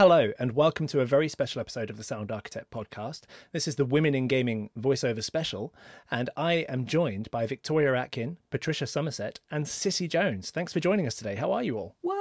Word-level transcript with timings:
Hello, 0.00 0.32
and 0.38 0.52
welcome 0.52 0.86
to 0.86 1.00
a 1.00 1.04
very 1.04 1.28
special 1.28 1.60
episode 1.60 1.90
of 1.90 1.98
the 1.98 2.02
Sound 2.02 2.32
Architect 2.32 2.70
podcast. 2.70 3.24
This 3.52 3.68
is 3.68 3.76
the 3.76 3.84
Women 3.84 4.14
in 4.14 4.28
Gaming 4.28 4.70
voiceover 4.78 5.22
special, 5.22 5.74
and 6.10 6.30
I 6.38 6.64
am 6.70 6.86
joined 6.86 7.30
by 7.30 7.46
Victoria 7.46 7.94
Atkin, 7.94 8.38
Patricia 8.48 8.86
Summersett, 8.86 9.40
and 9.50 9.68
Cissy 9.68 10.08
Jones. 10.08 10.50
Thanks 10.50 10.72
for 10.72 10.80
joining 10.80 11.06
us 11.06 11.16
today. 11.16 11.34
How 11.34 11.52
are 11.52 11.62
you 11.62 11.76
all? 11.76 11.96
What? 12.00 12.16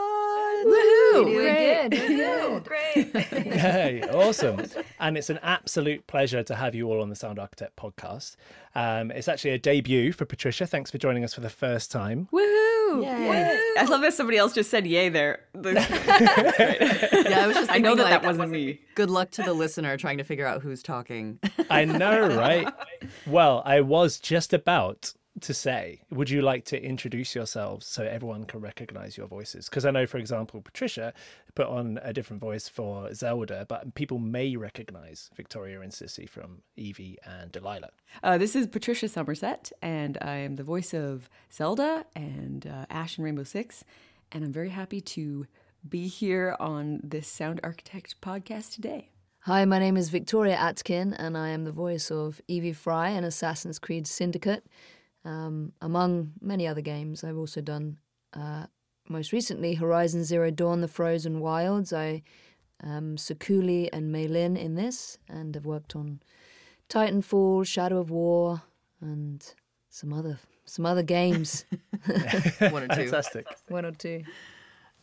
Woohoo! 0.68 1.23
Doing 1.23 1.36
Great. 1.38 1.89
good, 1.92 2.07
doing. 2.18 2.60
Great. 2.63 3.26
hey, 3.54 4.02
awesome. 4.11 4.61
And 5.00 5.18
it's 5.18 5.30
an 5.30 5.39
absolute 5.41 6.05
pleasure 6.05 6.43
to 6.43 6.55
have 6.55 6.75
you 6.75 6.89
all 6.91 7.02
on 7.02 7.07
the 7.07 7.16
Sound 7.16 7.39
Architect 7.39 7.77
podcast. 7.77 8.36
Um, 8.75 9.09
it's 9.09 9.30
actually 9.30 9.52
a 9.52 9.57
debut 9.57 10.11
for 10.11 10.25
Patricia. 10.25 10.68
Thanks 10.68 10.91
for 10.91 10.98
joining 10.98 11.23
us 11.23 11.34
for 11.34 11.39
the 11.39 11.50
first 11.50 11.91
time. 11.91 12.27
Woohoo! 12.34 12.69
Yay. 12.98 13.60
I 13.78 13.86
love 13.86 14.02
that 14.02 14.14
somebody 14.14 14.38
else 14.38 14.54
just 14.54 14.70
said 14.70 14.86
yay 14.88 15.10
there. 15.10 15.40
Yeah, 15.55 17.44
I 17.44 17.48
was 17.48 17.55
just 17.55 17.72
I 17.76 17.78
know 17.78 17.96
that 17.96 18.04
like, 18.04 18.22
that 18.22 18.23
wasn't 18.23 18.52
me. 18.52 18.80
Good 18.96 19.10
luck 19.10 19.32
to 19.32 19.44
the 19.44 19.54
listener 19.54 19.98
trying 19.98 20.18
to 20.18 20.23
figure 20.23 20.46
out 20.46 20.62
who's 20.62 20.82
talking. 20.82 21.40
I 21.70 21.86
know, 21.86 22.27
right? 22.36 22.68
Well, 23.26 23.62
I 23.66 23.82
was 23.82 24.20
just 24.20 24.54
about 24.54 25.13
to 25.41 25.53
say, 25.53 26.02
would 26.11 26.29
you 26.29 26.41
like 26.41 26.66
to 26.66 26.81
introduce 26.81 27.35
yourselves 27.35 27.85
so 27.85 28.03
everyone 28.03 28.45
can 28.45 28.61
recognize 28.61 29.17
your 29.17 29.27
voices? 29.27 29.70
Because 29.70 29.85
I 29.85 29.91
know, 29.91 30.05
for 30.05 30.17
example, 30.17 30.62
Patricia 30.62 31.13
put 31.55 31.67
on 31.67 31.99
a 32.03 32.13
different 32.13 32.41
voice 32.41 32.67
for 32.67 33.13
Zelda, 33.13 33.65
but 33.67 33.95
people 33.95 34.20
may 34.20 34.55
recognize 34.55 35.29
Victoria 35.35 35.81
and 35.81 35.93
Cissy 35.93 36.25
from 36.25 36.62
Evie 36.75 37.17
and 37.23 37.52
Delilah. 37.52 37.91
Uh, 38.23 38.38
this 38.38 38.55
is 38.55 38.67
Patricia 38.67 39.07
Summersett, 39.07 39.71
and 39.81 40.17
I 40.21 40.38
am 40.38 40.55
the 40.55 40.63
voice 40.63 40.93
of 40.93 41.29
Zelda 41.51 42.05
and 42.15 42.67
uh, 42.67 42.85
Ash 42.90 43.17
and 43.17 43.26
Rainbow 43.26 43.43
Six. 43.43 43.84
And 44.31 44.43
I'm 44.43 44.53
very 44.53 44.70
happy 44.70 45.01
to 45.01 45.48
be 45.87 46.07
here 46.07 46.55
on 46.59 46.99
this 47.03 47.27
Sound 47.27 47.59
Architect 47.63 48.20
podcast 48.21 48.73
today. 48.73 49.09
Hi, 49.43 49.63
my 49.63 49.79
name 49.79 49.95
is 49.95 50.09
Victoria 50.09 50.55
Atkin, 50.55 51.13
and 51.13 51.37
I 51.37 51.49
am 51.49 51.63
the 51.63 51.71
voice 51.71 52.12
of 52.12 52.41
Evie 52.49 52.74
Frye 52.74 53.09
in 53.12 53.24
Assassin's 53.24 53.79
Creed 53.79 54.05
Syndicate. 54.05 54.65
Um, 55.30 55.74
among 55.80 56.34
many 56.41 56.68
other 56.68 56.82
games, 56.82 57.24
I've 57.24 57.38
also 57.38 57.62
done, 57.62 57.99
uh, 58.34 58.66
most 59.08 59.32
recently, 59.32 59.76
Horizon 59.76 60.24
Zero 60.24 60.49
Dawn 60.49 60.82
The 60.82 60.88
Frozen 60.88 61.40
Wilds. 61.40 61.94
I 61.94 62.24
am 62.84 63.16
Sakuli 63.16 63.90
and 63.94 64.13
Meilin 64.13 64.58
in 64.58 64.74
this, 64.74 65.19
and 65.30 65.56
I've 65.56 65.68
worked 65.68 65.96
on 65.96 66.22
Titanfall, 66.90 67.68
Shadow 67.68 68.00
of 68.00 68.09
War, 68.09 68.63
and 69.02 69.46
some 69.90 70.13
other 70.13 70.40
some 70.66 70.88
other 70.88 71.03
games. 71.03 71.64
One 72.59 72.84
or 72.84 72.88
two. 72.88 73.03
Fantastic. 73.03 73.46
One 73.68 73.86
or 73.86 73.91
two. 73.91 74.24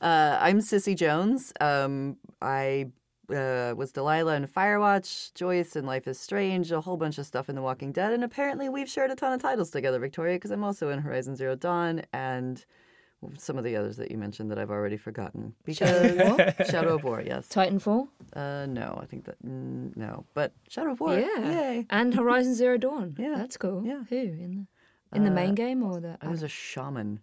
Uh, 0.01 0.39
I'm 0.41 0.61
Cissy 0.61 0.97
Jones. 0.97 1.53
Um, 1.61 2.17
I 2.43 2.91
uh, 3.31 3.75
was 3.77 3.93
Delilah 3.93 4.35
in 4.37 4.47
Firewatch, 4.47 5.33
Joyce 5.35 5.77
in 5.77 5.87
Life 5.87 6.07
is 6.09 6.19
Strange, 6.19 6.71
a 6.73 6.81
whole 6.81 6.97
bunch 6.97 7.19
of 7.19 7.27
stuff 7.27 7.49
in 7.49 7.55
The 7.57 7.63
Walking 7.63 7.93
Dead, 7.93 8.13
and 8.13 8.23
apparently 8.25 8.69
we've 8.69 8.89
shared 8.89 9.11
a 9.11 9.15
ton 9.17 9.33
of 9.33 9.41
titles 9.43 9.71
together, 9.71 9.99
Victoria, 9.99 10.37
because 10.37 10.51
I'm 10.51 10.65
also 10.65 10.91
in 10.91 10.99
Horizon 11.01 11.37
Zero 11.37 11.55
Dawn 11.57 12.03
and 12.13 12.65
some 13.39 13.57
of 13.57 13.65
the 13.65 13.75
others 13.75 13.97
that 13.97 14.11
you 14.11 14.19
mentioned 14.19 14.51
that 14.51 14.59
I've 14.59 14.71
already 14.71 14.97
forgotten. 14.97 15.55
Because 15.65 15.89
Shadow 16.71 16.95
of 16.97 17.05
War, 17.05 17.23
yes. 17.25 17.49
Titanfall, 17.49 18.09
Uh, 18.35 18.67
no, 18.67 18.99
I 19.03 19.07
think 19.07 19.25
that 19.25 19.43
mm, 19.45 19.97
no, 19.97 20.25
but 20.35 20.53
Shadow 20.69 20.93
of 20.93 21.01
War, 21.01 21.19
yeah, 21.19 21.51
yay! 21.51 21.87
and 21.91 22.15
Horizon 22.15 22.55
Zero 22.55 22.77
Dawn. 22.77 23.17
Yeah. 23.19 23.35
that's 23.37 23.57
cool. 23.57 23.83
Yeah. 23.85 24.03
Who 24.09 24.17
in 24.17 24.67
the 25.13 25.17
in 25.17 25.25
the 25.25 25.31
main 25.31 25.55
game 25.55 25.83
or 25.83 25.99
the 26.01 26.19
I 26.21 26.29
was 26.29 26.43
a 26.43 26.49
shaman. 26.49 27.21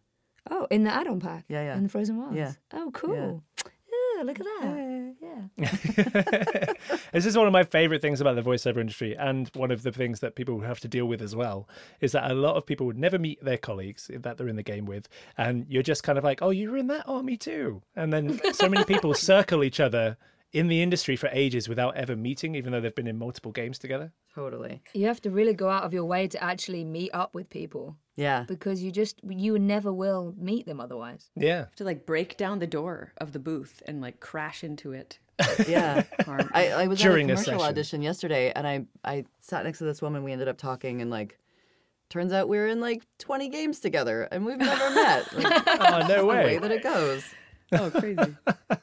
Oh, 0.49 0.67
in 0.71 0.83
the 0.83 0.91
add-on 0.93 1.19
pack. 1.21 1.45
Yeah, 1.47 1.61
yeah. 1.63 1.77
In 1.77 1.83
the 1.83 1.89
Frozen 1.89 2.17
Wilds. 2.17 2.35
Yeah. 2.35 2.51
Oh, 2.73 2.89
cool. 2.91 3.43
Yeah, 3.65 4.23
look 4.23 4.39
at 4.39 4.45
that. 4.45 4.61
Yeah. 4.63 4.92
this 7.11 7.25
is 7.25 7.37
one 7.37 7.47
of 7.47 7.53
my 7.53 7.63
favorite 7.63 8.01
things 8.01 8.21
about 8.21 8.35
the 8.35 8.41
voiceover 8.41 8.77
industry, 8.77 9.15
and 9.17 9.49
one 9.55 9.71
of 9.71 9.83
the 9.83 9.91
things 9.91 10.19
that 10.19 10.35
people 10.35 10.61
have 10.61 10.79
to 10.81 10.87
deal 10.87 11.05
with 11.05 11.21
as 11.21 11.35
well 11.35 11.67
is 12.01 12.11
that 12.11 12.29
a 12.29 12.33
lot 12.33 12.55
of 12.55 12.65
people 12.65 12.85
would 12.85 12.97
never 12.97 13.19
meet 13.19 13.43
their 13.43 13.57
colleagues 13.57 14.09
that 14.13 14.37
they're 14.37 14.47
in 14.47 14.55
the 14.55 14.63
game 14.63 14.85
with, 14.85 15.07
and 15.37 15.65
you're 15.69 15.83
just 15.83 16.03
kind 16.03 16.17
of 16.17 16.23
like, 16.23 16.41
"Oh, 16.41 16.49
you 16.49 16.71
were 16.71 16.77
in 16.77 16.87
that? 16.87 17.07
army 17.07 17.37
too." 17.37 17.81
And 17.95 18.11
then 18.11 18.39
so 18.53 18.69
many 18.69 18.83
people 18.85 19.13
circle 19.31 19.63
each 19.63 19.79
other 19.79 20.17
in 20.53 20.67
the 20.67 20.81
industry 20.81 21.15
for 21.15 21.29
ages 21.33 21.67
without 21.67 21.97
ever 21.97 22.15
meeting, 22.15 22.53
even 22.55 22.71
though 22.71 22.79
they've 22.79 22.93
been 22.95 23.07
in 23.07 23.17
multiple 23.17 23.51
games 23.51 23.79
together. 23.79 24.11
Totally. 24.35 24.81
You 24.93 25.07
have 25.07 25.19
to 25.21 25.29
really 25.31 25.53
go 25.53 25.69
out 25.69 25.83
of 25.83 25.93
your 25.93 26.05
way 26.05 26.27
to 26.27 26.43
actually 26.43 26.83
meet 26.83 27.09
up 27.13 27.33
with 27.35 27.49
people 27.49 27.97
Yeah. 28.15 28.45
because 28.47 28.81
you 28.83 28.91
just 28.91 29.19
you 29.27 29.57
never 29.59 29.91
will 29.91 30.33
meet 30.37 30.65
them 30.67 30.79
otherwise. 30.79 31.31
Yeah, 31.35 31.65
To 31.77 31.83
like 31.83 32.05
break 32.05 32.37
down 32.37 32.59
the 32.59 32.67
door 32.67 33.13
of 33.17 33.31
the 33.33 33.39
booth 33.39 33.81
and 33.87 33.99
like 34.01 34.19
crash 34.19 34.63
into 34.63 34.91
it. 34.93 35.19
Yeah. 35.67 36.03
I, 36.53 36.69
I 36.83 36.87
was 36.87 36.99
During 36.99 37.29
a 37.29 37.33
at 37.33 37.39
a 37.39 37.43
commercial 37.43 37.59
session. 37.59 37.69
audition 37.69 38.01
yesterday, 38.03 38.51
and 38.55 38.67
I 38.67 38.85
I 39.03 39.25
sat 39.41 39.63
next 39.65 39.79
to 39.79 39.85
this 39.85 40.01
woman. 40.01 40.23
We 40.23 40.31
ended 40.31 40.47
up 40.47 40.57
talking, 40.59 41.01
and 41.01 41.09
like, 41.09 41.39
turns 42.09 42.31
out 42.31 42.47
we 42.47 42.57
were 42.57 42.67
in 42.67 42.79
like 42.79 43.01
twenty 43.17 43.49
games 43.49 43.79
together, 43.79 44.27
and 44.31 44.45
we've 44.45 44.57
never 44.57 44.89
met. 44.93 45.33
Like, 45.33 45.67
oh 45.67 46.05
no 46.07 46.17
the 46.19 46.25
way 46.25 46.45
way. 46.45 46.57
that 46.59 46.71
it 46.71 46.83
goes. 46.83 47.23
oh, 47.71 47.89
crazy. 47.89 48.35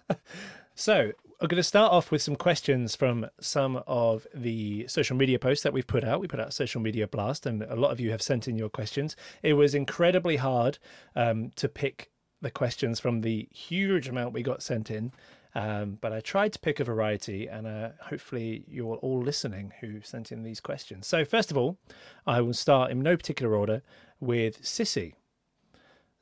So, 0.74 1.12
I'm 1.42 1.48
going 1.48 1.56
to 1.56 1.62
start 1.62 1.90
off 1.90 2.10
with 2.10 2.20
some 2.20 2.36
questions 2.36 2.94
from 2.94 3.26
some 3.40 3.82
of 3.86 4.26
the 4.34 4.86
social 4.88 5.16
media 5.16 5.38
posts 5.38 5.62
that 5.62 5.72
we've 5.72 5.86
put 5.86 6.04
out. 6.04 6.20
We 6.20 6.28
put 6.28 6.38
out 6.38 6.48
a 6.48 6.52
social 6.52 6.82
media 6.82 7.08
blast, 7.08 7.46
and 7.46 7.62
a 7.62 7.76
lot 7.76 7.92
of 7.92 7.98
you 7.98 8.10
have 8.10 8.20
sent 8.20 8.46
in 8.46 8.58
your 8.58 8.68
questions. 8.68 9.16
It 9.42 9.54
was 9.54 9.74
incredibly 9.74 10.36
hard 10.36 10.78
um, 11.16 11.50
to 11.56 11.66
pick 11.66 12.10
the 12.42 12.50
questions 12.50 13.00
from 13.00 13.22
the 13.22 13.48
huge 13.52 14.06
amount 14.06 14.34
we 14.34 14.42
got 14.42 14.62
sent 14.62 14.90
in, 14.90 15.12
um, 15.54 15.96
but 16.02 16.12
I 16.12 16.20
tried 16.20 16.52
to 16.52 16.58
pick 16.58 16.78
a 16.78 16.84
variety, 16.84 17.46
and 17.46 17.66
uh, 17.66 17.88
hopefully 18.02 18.64
you're 18.68 18.96
all 18.96 19.22
listening 19.22 19.72
who 19.80 20.02
sent 20.02 20.30
in 20.30 20.42
these 20.42 20.60
questions. 20.60 21.06
So, 21.06 21.24
first 21.24 21.50
of 21.50 21.56
all, 21.56 21.78
I 22.26 22.42
will 22.42 22.52
start 22.52 22.90
in 22.90 23.00
no 23.00 23.16
particular 23.16 23.56
order 23.56 23.80
with 24.20 24.62
Cissy. 24.62 25.14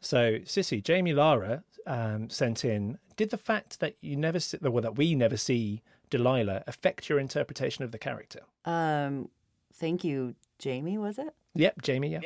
So, 0.00 0.38
Cissy, 0.44 0.80
Jamie 0.80 1.12
Lara 1.12 1.64
um, 1.86 2.30
sent 2.30 2.64
in 2.64 2.98
Did 3.16 3.30
the 3.30 3.38
fact 3.38 3.80
that 3.80 3.96
you 4.00 4.16
never 4.16 4.40
see, 4.40 4.58
well, 4.60 4.82
that 4.82 4.96
we 4.96 5.14
never 5.14 5.36
see 5.36 5.82
Delilah 6.10 6.62
affect 6.66 7.08
your 7.08 7.18
interpretation 7.18 7.84
of 7.84 7.92
the 7.92 7.98
character? 7.98 8.40
Um, 8.64 9.28
thank 9.74 10.04
you, 10.04 10.34
Jamie. 10.58 10.98
Was 10.98 11.18
it? 11.18 11.34
Yep, 11.54 11.82
Jamie, 11.82 12.10
yeah. 12.10 12.20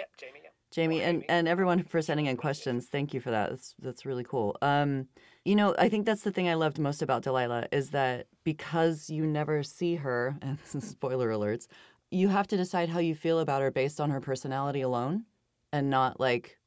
Jamie 0.73 1.03
and, 1.03 1.23
and 1.29 1.47
everyone 1.47 1.85
for 1.85 2.01
sending 2.01 2.27
in 2.27 2.37
questions. 2.37 2.87
Thank 2.87 3.13
you 3.13 3.21
for 3.21 3.31
that. 3.31 3.51
That's 3.51 3.75
that's 3.79 4.07
really 4.07 4.25
cool. 4.25 4.57
Um, 4.63 5.07
you 5.45 5.55
know, 5.55 5.75
I 5.79 5.89
think 5.91 6.07
that's 6.07 6.23
the 6.23 6.33
thing 6.33 6.49
I 6.49 6.55
loved 6.55 6.79
most 6.79 7.03
about 7.03 7.23
Delilah 7.23 7.69
is 7.71 7.91
that 7.91 8.27
because 8.43 9.11
you 9.11 9.27
never 9.27 9.63
see 9.63 9.97
her, 9.97 10.37
and 10.43 10.59
spoiler 10.83 11.31
alerts, 11.31 11.69
you 12.11 12.29
have 12.29 12.49
to 12.49 12.57
decide 12.57 12.89
how 12.89 13.01
you 13.01 13.15
feel 13.15 13.41
about 13.41 13.61
her 13.61 13.71
based 13.71 14.01
on 14.01 14.11
her 14.11 14.21
personality 14.21 14.81
alone, 14.81 15.25
and 15.73 15.91
not 15.91 16.19
like 16.19 16.59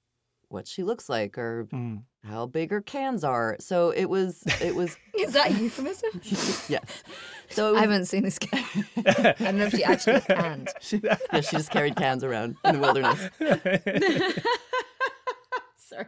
what 0.49 0.67
she 0.67 0.83
looks 0.83 1.09
like 1.09 1.37
or 1.37 1.67
Mm. 1.73 2.03
how 2.23 2.45
big 2.45 2.71
her 2.71 2.81
cans 2.81 3.23
are. 3.23 3.55
So 3.59 3.89
it 3.91 4.05
was 4.05 4.43
it 4.61 4.75
was 4.75 4.95
Is 5.13 5.33
that 5.33 5.51
a 5.51 5.53
euphemism? 5.53 6.09
yes. 6.69 7.03
So 7.49 7.71
was, 7.71 7.77
I 7.77 7.81
haven't 7.81 8.05
seen 8.05 8.23
this 8.23 8.39
game. 8.39 8.63
I 9.05 9.35
don't 9.39 9.57
know 9.57 9.65
if 9.65 9.73
she 9.75 9.83
actually 9.83 10.21
canned. 10.21 10.69
yeah, 10.91 11.17
she 11.41 11.55
just 11.57 11.71
carried 11.71 11.95
cans 11.95 12.23
around 12.23 12.55
in 12.65 12.75
the 12.75 12.79
wilderness. 12.81 13.29
Sorry. 15.77 16.05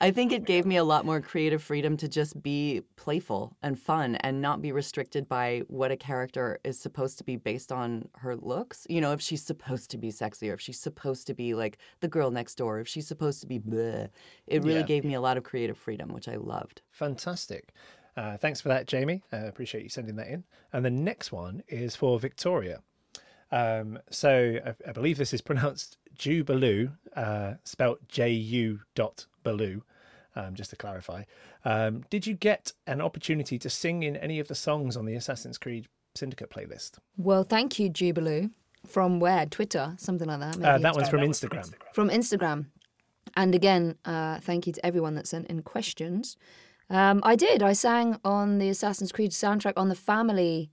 I 0.00 0.10
think 0.10 0.30
it 0.32 0.44
gave 0.44 0.66
me 0.66 0.76
a 0.76 0.84
lot 0.84 1.06
more 1.06 1.20
creative 1.22 1.62
freedom 1.62 1.96
to 1.98 2.08
just 2.08 2.42
be 2.42 2.82
playful 2.96 3.56
and 3.62 3.78
fun 3.78 4.16
and 4.16 4.42
not 4.42 4.60
be 4.60 4.70
restricted 4.70 5.26
by 5.28 5.62
what 5.68 5.90
a 5.90 5.96
character 5.96 6.58
is 6.64 6.78
supposed 6.78 7.16
to 7.18 7.24
be 7.24 7.36
based 7.36 7.72
on 7.72 8.08
her 8.16 8.36
looks. 8.36 8.86
You 8.90 9.00
know, 9.00 9.12
if 9.12 9.22
she's 9.22 9.42
supposed 9.42 9.90
to 9.92 9.98
be 9.98 10.10
sexy 10.10 10.50
or 10.50 10.54
if 10.54 10.60
she's 10.60 10.78
supposed 10.78 11.26
to 11.28 11.34
be 11.34 11.54
like 11.54 11.78
the 12.00 12.08
girl 12.08 12.30
next 12.30 12.56
door, 12.56 12.78
if 12.78 12.88
she's 12.88 13.06
supposed 13.08 13.40
to 13.40 13.46
be 13.46 13.58
bleh. 13.58 14.08
It 14.46 14.62
really 14.62 14.80
Yeah. 14.80 14.86
gave 14.86 15.04
me 15.04 15.14
a 15.14 15.20
lot 15.20 15.38
of 15.38 15.44
creative 15.44 15.78
freedom, 15.78 16.10
which 16.12 16.28
I 16.28 16.36
loved. 16.36 16.82
Fantastic. 16.90 17.72
Uh, 18.18 18.36
thanks 18.36 18.60
for 18.60 18.68
that, 18.68 18.86
Jamie. 18.86 19.22
I 19.32 19.38
appreciate 19.38 19.82
you 19.82 19.88
sending 19.88 20.16
that 20.16 20.28
in. 20.28 20.44
And 20.72 20.84
the 20.84 20.90
next 20.90 21.32
one 21.32 21.62
is 21.68 21.96
for 21.96 22.18
Victoria. 22.20 22.82
Um, 23.50 23.98
so 24.10 24.58
I, 24.64 24.74
I 24.88 24.92
believe 24.92 25.16
this 25.18 25.32
is 25.32 25.40
pronounced 25.40 25.96
Jubaloo, 26.18 26.92
uh, 27.14 27.54
spelt 27.64 28.06
J 28.08 28.30
U 28.30 28.80
dot 28.94 29.26
Baloo, 29.42 29.82
um, 30.34 30.54
just 30.54 30.70
to 30.70 30.76
clarify. 30.76 31.24
Um, 31.64 32.04
did 32.10 32.26
you 32.26 32.34
get 32.34 32.72
an 32.86 33.00
opportunity 33.00 33.58
to 33.58 33.70
sing 33.70 34.02
in 34.02 34.16
any 34.16 34.40
of 34.40 34.48
the 34.48 34.54
songs 34.54 34.96
on 34.96 35.04
the 35.04 35.14
Assassin's 35.14 35.58
Creed 35.58 35.88
Syndicate 36.14 36.50
playlist? 36.50 36.98
Well, 37.16 37.42
thank 37.44 37.78
you, 37.78 37.90
Jubaloo. 37.90 38.50
From 38.86 39.18
where? 39.18 39.46
Twitter, 39.46 39.94
something 39.98 40.28
like 40.28 40.40
that. 40.40 40.62
Uh, 40.62 40.78
that 40.78 40.94
one's 40.94 41.08
from 41.08 41.20
Instagram. 41.20 41.72
from 41.92 42.08
Instagram. 42.08 42.66
And 43.34 43.54
again, 43.54 43.96
uh, 44.04 44.38
thank 44.38 44.66
you 44.66 44.72
to 44.72 44.86
everyone 44.86 45.14
that 45.16 45.26
sent 45.26 45.48
in 45.48 45.62
questions. 45.62 46.36
Um, 46.88 47.20
I 47.24 47.34
did. 47.34 47.62
I 47.62 47.72
sang 47.72 48.20
on 48.24 48.58
the 48.58 48.68
Assassin's 48.68 49.10
Creed 49.10 49.32
soundtrack 49.32 49.72
on 49.76 49.88
the 49.88 49.96
family 49.96 50.70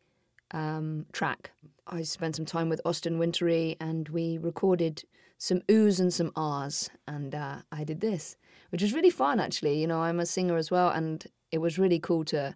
um, 0.51 1.07
track. 1.11 1.51
I 1.88 2.03
spent 2.03 2.35
some 2.35 2.45
time 2.45 2.69
with 2.69 2.81
Austin 2.85 3.19
Wintory 3.19 3.75
and 3.80 4.07
we 4.09 4.38
recorded 4.38 5.03
some 5.38 5.62
oohs 5.62 6.00
and 6.00 6.13
some 6.13 6.31
ahs. 6.35 6.89
And 7.07 7.35
uh, 7.35 7.57
I 7.71 7.83
did 7.83 8.01
this, 8.01 8.38
which 8.69 8.81
was 8.81 8.94
really 8.94 9.09
fun, 9.09 9.39
actually. 9.39 9.80
You 9.80 9.88
know, 9.88 10.01
I'm 10.01 10.19
a 10.19 10.25
singer 10.25 10.57
as 10.57 10.71
well. 10.71 10.89
And 10.89 11.25
it 11.51 11.59
was 11.59 11.80
really 11.80 12.00
cool 12.00 12.25
to 12.25 12.56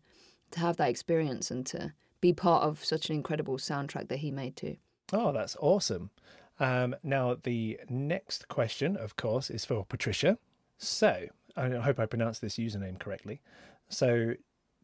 to 0.51 0.59
have 0.59 0.77
that 0.77 0.89
experience 0.89 1.51
and 1.51 1.65
to 1.65 1.93
be 2.21 2.33
part 2.33 2.63
of 2.63 2.83
such 2.83 3.09
an 3.09 3.15
incredible 3.15 3.57
soundtrack 3.57 4.07
that 4.07 4.19
he 4.19 4.31
made 4.31 4.55
too. 4.55 4.77
Oh, 5.11 5.31
that's 5.31 5.57
awesome. 5.59 6.09
Um, 6.59 6.95
now, 7.03 7.35
the 7.43 7.79
next 7.89 8.47
question, 8.47 8.97
of 8.97 9.15
course, 9.15 9.49
is 9.49 9.65
for 9.65 9.85
Patricia. 9.85 10.37
So, 10.77 11.27
I 11.55 11.69
hope 11.69 11.99
I 11.99 12.05
pronounced 12.05 12.41
this 12.41 12.57
username 12.57 12.99
correctly. 12.99 13.41
So, 13.89 14.33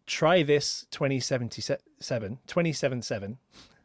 try 0.05 0.43
this 0.43 0.85
2077, 0.91 2.39
277, 2.45 3.37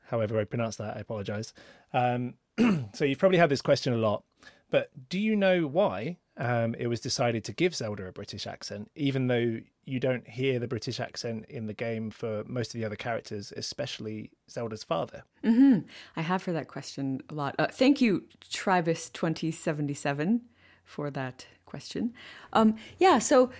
however 0.09 0.39
I 0.39 0.45
pronounce 0.45 0.77
that, 0.77 0.97
I 0.97 1.01
apologize. 1.01 1.53
Um, 1.93 2.35
so, 2.93 3.05
you've 3.05 3.19
probably 3.19 3.39
had 3.39 3.51
this 3.51 3.63
question 3.63 3.93
a 3.93 3.99
lot, 3.99 4.25
but 4.71 4.91
do 5.09 5.19
you 5.19 5.37
know 5.37 5.67
why 5.67 6.19
um, 6.39 6.75
it 6.79 6.87
was 6.87 7.01
decided 7.01 7.45
to 7.45 7.53
give 7.53 7.75
Zelda 7.75 8.07
a 8.07 8.13
British 8.13 8.47
accent, 8.47 8.91
even 8.95 9.27
though 9.27 9.59
you 9.85 10.01
don't 10.01 10.29
hear 10.29 10.59
the 10.59 10.69
British 10.69 11.01
accent 11.01 11.47
in 11.49 11.67
the 11.67 11.73
game 11.73 12.11
for 12.11 12.45
most 12.47 12.75
of 12.75 12.81
the 12.81 12.85
other 12.85 12.97
characters, 12.97 13.53
especially 13.57 14.31
Zelda's 14.51 14.85
father. 14.85 15.25
Mm-hmm. 15.45 15.81
I 16.17 16.23
have 16.23 16.45
heard 16.45 16.55
that 16.55 16.69
question 16.69 17.21
a 17.29 17.35
lot. 17.35 17.55
Uh, 17.59 17.67
thank 17.67 18.01
you, 18.01 18.25
Travis2077, 18.51 20.41
for 20.85 21.11
that 21.11 21.47
question. 21.67 22.15
Um, 22.53 22.77
yeah, 22.99 23.19
so 23.19 23.51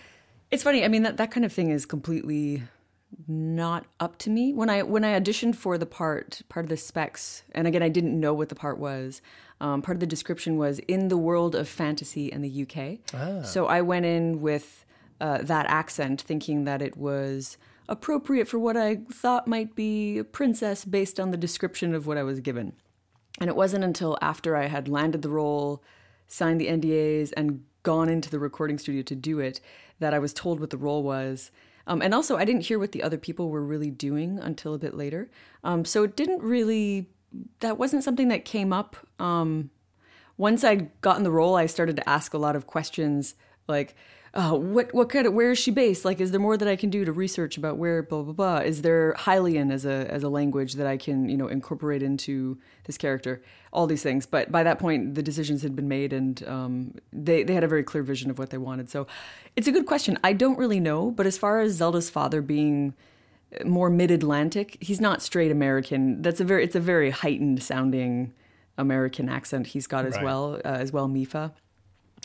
it's 0.51 0.63
funny. 0.63 0.85
I 0.85 0.89
mean, 0.89 1.03
that, 1.03 1.17
that 1.17 1.31
kind 1.31 1.45
of 1.45 1.53
thing 1.53 1.71
is 1.71 1.85
completely 1.85 2.63
not 3.27 3.87
up 4.01 4.19
to 4.19 4.31
me. 4.31 4.53
When 4.53 4.71
I 4.71 4.83
when 4.83 5.05
I 5.05 5.19
auditioned 5.19 5.57
for 5.57 5.79
the 5.79 5.87
part, 5.87 6.43
part 6.49 6.67
of 6.67 6.71
the 6.71 6.77
specs, 6.77 7.43
and 7.53 7.67
again, 7.67 7.83
I 7.83 7.89
didn't 7.89 8.19
know 8.19 8.35
what 8.35 8.49
the 8.49 8.55
part 8.55 8.79
was. 8.79 9.23
Um, 9.61 9.83
part 9.83 9.97
of 9.97 10.01
the 10.01 10.07
description 10.07 10.57
was 10.57 10.79
in 10.81 11.09
the 11.09 11.17
world 11.17 11.55
of 11.55 11.69
fantasy 11.69 12.31
in 12.31 12.43
the 12.43 12.63
UK. 12.63 12.99
Ah. 13.13 13.43
So 13.43 13.67
I 13.67 13.81
went 13.81 14.07
in 14.07 14.41
with 14.41 14.85
uh, 15.21 15.39
that 15.43 15.67
accent, 15.67 16.21
thinking 16.21 16.65
that 16.65 16.81
it 16.81 16.97
was 16.97 17.57
appropriate 17.89 18.47
for 18.47 18.59
what 18.59 18.77
I 18.77 19.01
thought 19.11 19.49
might 19.49 19.75
be 19.75 20.19
a 20.19 20.25
princess 20.25 20.85
based 20.85 21.19
on 21.19 21.31
the 21.31 21.37
description 21.37 21.95
of 21.95 22.07
what 22.07 22.19
I 22.19 22.23
was 22.23 22.41
given. 22.41 22.75
And 23.41 23.49
it 23.49 23.57
wasn't 23.57 23.85
until 23.85 24.19
after 24.21 24.57
I 24.57 24.67
had 24.67 24.89
landed 24.89 25.23
the 25.23 25.31
role, 25.31 25.83
signed 26.27 26.61
the 26.61 26.69
NDAs, 26.69 27.33
and 27.37 27.65
gone 27.83 28.09
into 28.09 28.31
the 28.31 28.39
recording 28.39 28.79
studio 28.79 29.03
to 29.03 29.15
do 29.15 29.39
it 29.39 29.61
that 29.99 30.13
I 30.13 30.19
was 30.19 30.33
told 30.33 30.61
what 30.61 30.71
the 30.71 30.77
role 30.77 31.03
was. 31.03 31.51
Um, 31.89 32.01
and 32.03 32.15
also, 32.15 32.37
I 32.37 32.45
didn't 32.45 32.67
hear 32.67 32.79
what 32.79 32.93
the 32.93 33.03
other 33.03 33.19
people 33.19 33.49
were 33.49 33.65
really 33.65 33.91
doing 33.91 34.39
until 34.39 34.75
a 34.75 34.79
bit 34.79 34.95
later. 34.95 35.31
Um, 35.65 35.85
so 35.85 36.05
it 36.05 36.15
didn't 36.15 36.43
really, 36.43 37.11
that 37.61 37.79
wasn't 37.79 38.05
something 38.05 38.29
that 38.29 38.45
came 38.45 38.73
up. 38.73 38.97
Um, 39.19 39.71
once 40.37 40.63
I'd 40.63 41.01
gotten 41.01 41.25
the 41.25 41.33
role, 41.33 41.57
I 41.57 41.67
started 41.67 41.97
to 41.97 42.09
ask 42.09 42.33
a 42.33 42.39
lot 42.39 42.55
of 42.55 42.67
questions 42.67 43.35
like, 43.67 43.97
uh, 44.35 44.53
what 44.53 44.93
what 44.93 45.09
kind 45.09 45.27
of 45.27 45.33
where 45.33 45.51
is 45.53 45.59
she 45.59 45.71
based? 45.71 46.05
Like, 46.05 46.21
is 46.21 46.31
there 46.31 46.41
more 46.41 46.57
that 46.57 46.69
I 46.69 46.77
can 46.77 46.91
do 46.91 47.05
to 47.05 47.13
research 47.13 47.57
about 47.57 47.79
where 47.79 48.03
blah 48.03 48.23
blah 48.23 48.33
blah? 48.33 48.59
Is 48.59 48.83
there 48.83 49.15
Hylian 49.19 49.73
as 49.73 49.85
a 49.85 50.11
as 50.11 50.23
a 50.23 50.29
language 50.29 50.75
that 50.75 50.87
I 50.87 50.97
can 50.97 51.29
you 51.29 51.37
know 51.37 51.49
incorporate 51.49 52.03
into 52.03 52.59
this 52.85 52.99
character? 52.99 53.43
All 53.73 53.87
these 53.87 54.03
things, 54.03 54.25
but 54.25 54.51
by 54.51 54.63
that 54.63 54.79
point, 54.79 55.15
the 55.15 55.23
decisions 55.23 55.63
had 55.63 55.77
been 55.77 55.89
made, 55.89 56.13
and 56.13 56.47
um, 56.49 56.95
they 57.13 57.43
they 57.43 57.55
had 57.55 57.65
a 57.65 57.69
very 57.69 57.83
clear 57.83 58.03
vision 58.03 58.31
of 58.31 58.39
what 58.39 58.51
they 58.51 58.59
wanted. 58.59 58.89
So, 58.91 59.07
it's 59.57 59.69
a 59.69 59.73
good 59.73 59.87
question. 59.87 60.19
I 60.25 60.33
don't 60.33 60.59
really 60.59 60.81
know, 60.81 61.11
but 61.11 61.27
as 61.27 61.37
far 61.37 61.61
as 61.61 61.73
Zelda's 61.75 62.09
father 62.09 62.41
being 62.41 62.95
more 63.65 63.91
mid 63.91 64.11
Atlantic, 64.11 64.77
he's 64.81 65.01
not 65.01 65.23
straight 65.23 65.51
American. 65.51 66.23
That's 66.23 66.41
a 66.41 66.45
very 66.45 66.65
it's 66.65 66.77
a 66.77 66.81
very 66.81 67.11
heightened 67.11 67.63
sounding 67.63 68.33
American 68.77 69.29
accent 69.29 69.69
he's 69.69 69.87
got 69.87 70.07
as 70.07 70.15
right. 70.15 70.25
well 70.25 70.61
uh, 70.65 70.69
as 70.69 70.93
well 70.93 71.09
Mipha. 71.09 71.53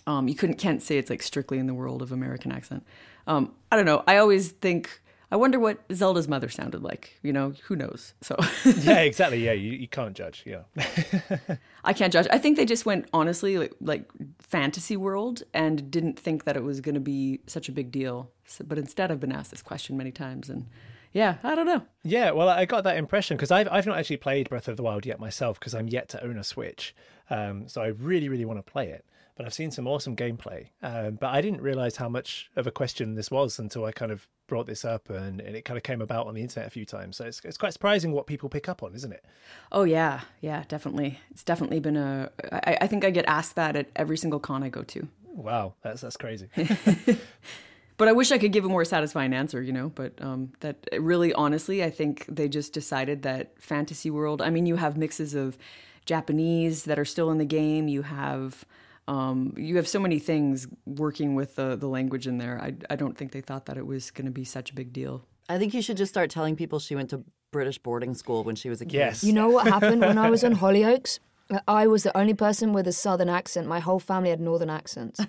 Um, 0.06 0.28
you 0.28 0.36
couldn't 0.36 0.58
can't 0.58 0.82
say 0.82 0.98
it's 0.98 1.10
like 1.10 1.24
strictly 1.24 1.60
in 1.60 1.68
the 1.68 1.74
world 1.74 2.02
of 2.02 2.12
American 2.12 2.52
accent. 2.52 2.86
Um, 3.28 3.54
I 3.72 3.76
don't 3.76 3.86
know. 3.86 4.04
I 4.06 4.18
always 4.18 4.52
think 4.52 5.02
I 5.34 5.36
wonder 5.36 5.60
what 5.60 5.80
Zelda's 5.92 6.28
mother 6.28 6.48
sounded 6.48 6.84
like. 6.84 7.18
You 7.24 7.34
know, 7.34 7.56
who 7.64 7.76
knows? 7.76 8.14
So 8.22 8.38
yeah, 8.66 9.00
exactly. 9.00 9.44
Yeah, 9.44 9.54
you, 9.54 9.72
you 9.72 9.88
can't 9.88 10.16
judge. 10.16 10.44
Yeah, 10.46 10.62
I 11.84 11.94
can't 11.94 12.14
judge. 12.14 12.28
I 12.30 12.38
think 12.38 12.56
they 12.56 12.66
just 12.66 12.86
went 12.86 13.10
honestly 13.12 13.58
like, 13.58 13.74
like 13.82 14.12
fantasy 14.38 14.96
world 14.96 15.42
and 15.52 15.90
didn't 15.90 16.20
think 16.20 16.44
that 16.44 16.56
it 16.56 16.64
was 16.64 16.82
going 16.82 16.94
to 16.94 17.02
be 17.02 17.40
such 17.48 17.68
a 17.68 17.72
big 17.72 17.92
deal. 17.92 18.30
So, 18.46 18.64
but 18.68 18.78
instead, 18.78 19.10
I've 19.10 19.20
been 19.20 19.32
asked 19.32 19.50
this 19.50 19.64
question 19.64 19.98
many 19.98 20.12
times 20.12 20.50
and. 20.50 20.68
Yeah, 21.14 21.36
I 21.44 21.54
don't 21.54 21.68
know. 21.68 21.84
Yeah, 22.02 22.32
well, 22.32 22.50
I 22.50 22.66
got 22.66 22.86
that 22.86 22.98
impression 22.98 23.38
because 23.38 23.52
I've 23.52 23.68
I've 23.72 23.86
not 23.86 24.00
actually 24.00 24.18
played 24.18 24.50
Breath 24.50 24.68
of 24.68 24.78
the 24.78 24.84
Wild 24.84 25.06
yet 25.06 25.20
myself 25.20 25.60
because 25.60 25.76
I'm 25.76 25.88
yet 25.88 26.10
to 26.10 26.24
own 26.24 26.40
a 26.40 26.44
Switch. 26.44 26.96
Um, 27.30 27.68
so 27.68 27.84
I 27.84 27.88
really, 27.88 28.30
really 28.30 28.46
want 28.46 28.58
to 28.58 28.72
play 28.72 28.90
it 28.90 29.06
but 29.36 29.46
I've 29.46 29.54
seen 29.54 29.72
some 29.72 29.88
awesome 29.88 30.16
gameplay. 30.16 30.68
Um, 30.82 31.16
but 31.16 31.28
I 31.28 31.42
didn't 31.42 31.62
realize 31.62 31.96
how 31.96 32.10
much 32.10 32.50
of 32.56 32.68
a 32.68 32.72
question 32.72 33.16
this 33.16 33.32
was 33.32 33.60
until 33.60 33.86
I 33.86 33.92
kind 33.92 34.12
of 34.12 34.28
brought 34.48 34.68
this 34.68 34.86
up 34.86 35.10
and, 35.10 35.42
and 35.42 35.56
it 35.56 35.66
kind 35.66 35.78
of 35.78 35.84
came 35.84 36.02
about 36.02 36.28
on 36.28 36.36
the 36.36 36.42
internet 36.42 36.68
a 36.68 36.72
few 36.72 36.86
times. 36.86 37.18
So 37.18 37.26
it's, 37.26 37.42
it's 37.44 37.58
quite 37.58 37.74
surprising 37.74 38.12
what 38.12 38.28
people 38.28 38.50
pick 38.50 38.70
up 38.70 38.84
on, 38.84 38.94
isn't 38.94 39.12
it? 39.12 39.26
Oh, 39.72 39.84
yeah. 39.84 40.22
Yeah, 40.42 40.64
definitely. 40.68 41.20
It's 41.32 41.44
definitely 41.44 41.80
been 41.80 41.98
a. 41.98 42.30
I, 42.52 42.78
I 42.82 42.88
think 42.88 43.04
I 43.04 43.10
get 43.10 43.26
asked 43.26 43.56
that 43.56 43.76
at 43.76 43.88
every 43.96 44.18
single 44.18 44.40
con 44.40 44.64
I 44.64 44.70
go 44.70 44.84
to. 44.84 45.08
Wow, 45.26 45.74
that's, 45.82 46.02
that's 46.02 46.18
crazy. 46.18 46.50
but 47.98 48.08
I 48.08 48.12
wish 48.12 48.32
I 48.32 48.38
could 48.38 48.52
give 48.52 48.66
a 48.66 48.70
more 48.70 48.86
satisfying 48.86 49.34
answer, 49.34 49.62
you 49.64 49.74
know. 49.74 49.90
But 49.90 50.14
um, 50.22 50.52
that 50.60 50.88
really, 51.00 51.34
honestly, 51.34 51.84
I 51.84 51.90
think 51.90 52.26
they 52.28 52.48
just 52.48 52.72
decided 52.74 53.24
that 53.24 53.60
fantasy 53.60 54.12
world. 54.12 54.44
I 54.44 54.52
mean, 54.52 54.68
you 54.68 54.76
have 54.76 54.96
mixes 54.96 55.34
of 55.34 55.58
Japanese 56.06 56.84
that 56.84 57.00
are 57.00 57.06
still 57.06 57.32
in 57.32 57.40
the 57.40 57.46
game. 57.46 57.88
You 57.88 58.04
have 58.04 58.66
um, 59.08 59.54
you 59.58 59.76
have 59.78 59.88
so 59.88 60.00
many 60.00 60.20
things 60.20 60.68
working 60.86 61.36
with 61.36 61.56
the, 61.56 61.76
the 61.76 61.88
language 61.88 62.28
in 62.28 62.38
there. 62.38 62.60
I, 62.62 62.74
I 62.90 62.96
don't 62.96 63.18
think 63.18 63.32
they 63.32 63.42
thought 63.42 63.66
that 63.66 63.78
it 63.78 63.86
was 63.86 64.12
going 64.12 64.26
to 64.26 64.32
be 64.32 64.44
such 64.44 64.72
a 64.72 64.74
big 64.74 64.94
deal. 64.94 65.26
I 65.50 65.58
think 65.58 65.74
you 65.74 65.82
should 65.82 65.98
just 65.98 66.12
start 66.12 66.30
telling 66.30 66.56
people 66.56 66.80
she 66.80 66.96
went 66.96 67.10
to 67.10 67.24
British 67.52 67.78
boarding 67.78 68.14
school 68.14 68.44
when 68.44 68.56
she 68.56 68.70
was 68.70 68.82
a 68.82 68.86
kid. 68.86 68.98
Yes. 68.98 69.24
You 69.24 69.34
know 69.34 69.50
what 69.50 69.68
happened 69.68 70.02
when 70.02 70.18
I 70.18 70.30
was 70.30 70.44
in 70.44 70.56
Hollyoaks? 70.56 71.20
I 71.68 71.88
was 71.88 72.04
the 72.04 72.18
only 72.18 72.34
person 72.34 72.74
with 72.74 72.88
a 72.88 72.92
southern 72.92 73.30
accent. 73.30 73.68
My 73.68 73.80
whole 73.80 74.00
family 74.00 74.30
had 74.30 74.40
northern 74.40 74.70
accents. 74.70 75.20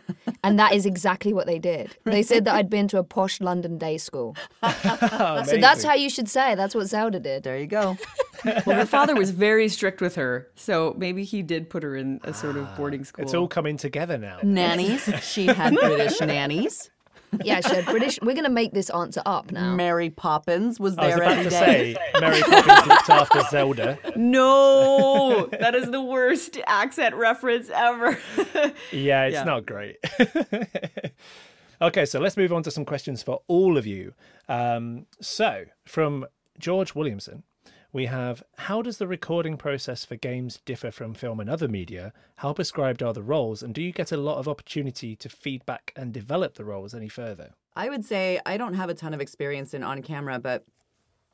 And 0.43 0.59
that 0.59 0.73
is 0.75 0.87
exactly 0.87 1.33
what 1.33 1.47
they 1.47 1.59
did. 1.59 1.97
They 2.05 2.23
said 2.23 2.45
that 2.45 2.55
I'd 2.55 2.71
been 2.71 2.87
to 2.89 2.99
a 2.99 3.05
posh 3.05 3.41
London 3.41 3.79
day 3.79 3.99
school. 3.99 4.37
Oh, 5.17 5.43
so 5.45 5.57
that's 5.57 5.85
how 5.85 5.95
you 5.95 6.11
should 6.11 6.29
say. 6.29 6.55
That's 6.55 6.75
what 6.75 6.87
Zelda 6.87 7.21
did. 7.21 7.43
There 7.45 7.59
you 7.59 7.67
go. 7.67 7.97
well, 8.45 8.77
her 8.77 8.87
father 8.87 9.15
was 9.15 9.31
very 9.31 9.69
strict 9.69 10.01
with 10.01 10.15
her. 10.17 10.49
So 10.55 10.95
maybe 10.97 11.25
he 11.25 11.43
did 11.43 11.71
put 11.71 11.83
her 11.83 11.97
in 11.97 12.21
a 12.25 12.35
sort 12.35 12.57
of 12.57 12.75
boarding 12.77 13.05
school. 13.05 13.25
It's 13.25 13.35
all 13.35 13.49
coming 13.49 13.77
together 13.77 14.19
now. 14.19 14.39
Nannies. 14.43 15.09
She 15.23 15.47
had 15.47 15.75
British 15.75 16.21
nannies 16.21 16.91
yeah, 17.43 17.61
she 17.61 17.75
had 17.75 17.87
British. 17.87 18.19
We're 18.23 18.35
going 18.35 18.45
to 18.45 18.51
make 18.51 18.73
this 18.73 18.91
answer 18.91 19.23
up 19.27 19.51
now. 19.51 19.75
Mary 19.75 20.11
Poppins 20.11 20.79
was 20.79 20.97
there 20.97 21.05
I 21.05 21.09
was 21.09 21.17
about 21.17 21.31
every 21.33 21.45
to 21.45 21.51
day. 21.51 21.95
say 21.95 22.21
Mary 22.21 22.41
Poppins 22.43 22.87
looked 22.87 23.11
after 23.11 23.43
Zelda. 23.51 23.99
No, 24.17 25.49
that 25.61 25.75
is 25.75 25.91
the 25.91 26.01
worst 26.01 26.59
accent 26.67 27.15
reference 27.15 27.69
ever. 27.71 28.19
yeah, 28.93 29.25
it's 29.25 29.35
yeah. 29.35 29.45
not 29.45 29.67
great. 29.67 29.97
okay, 31.83 32.07
so 32.07 32.21
let's 32.21 32.37
move 32.37 32.53
on 32.53 32.63
to 32.63 32.71
some 32.71 32.85
questions 32.85 33.23
for 33.23 33.43
all 33.49 33.77
of 33.77 33.87
you. 33.87 34.15
Um, 34.49 35.07
so, 35.21 35.65
from 35.85 36.27
George 36.59 36.95
Williamson, 36.95 37.43
we 37.95 38.07
have 38.07 38.43
how 38.57 38.83
does 38.83 38.99
the 38.99 39.07
recording 39.07 39.57
process 39.57 40.05
for 40.05 40.17
games 40.17 40.59
differ 40.67 40.91
from 40.91 41.15
film 41.15 41.39
and 41.39 41.49
other 41.49 41.69
media? 41.69 42.13
How 42.37 42.53
prescribed 42.53 43.05
are 43.05 43.13
the 43.13 43.23
roles? 43.23 43.63
And 43.63 43.73
do 43.73 43.81
you 43.81 43.93
get 43.93 44.11
a 44.11 44.17
lot 44.17 44.39
of 44.39 44.49
opportunity 44.49 45.15
to 45.15 45.29
feedback 45.29 45.93
and 45.95 46.13
develop 46.13 46.55
the 46.55 46.65
roles 46.65 46.93
any 46.93 47.09
further? 47.09 47.53
I 47.77 47.89
would 47.89 48.05
say 48.05 48.41
I 48.45 48.57
don't 48.57 48.75
have 48.75 48.91
a 48.91 48.95
ton 48.95 49.15
of 49.15 49.21
experience 49.21 49.75
in 49.75 49.85
on 49.85 50.03
camera, 50.03 50.41
but 50.41 50.65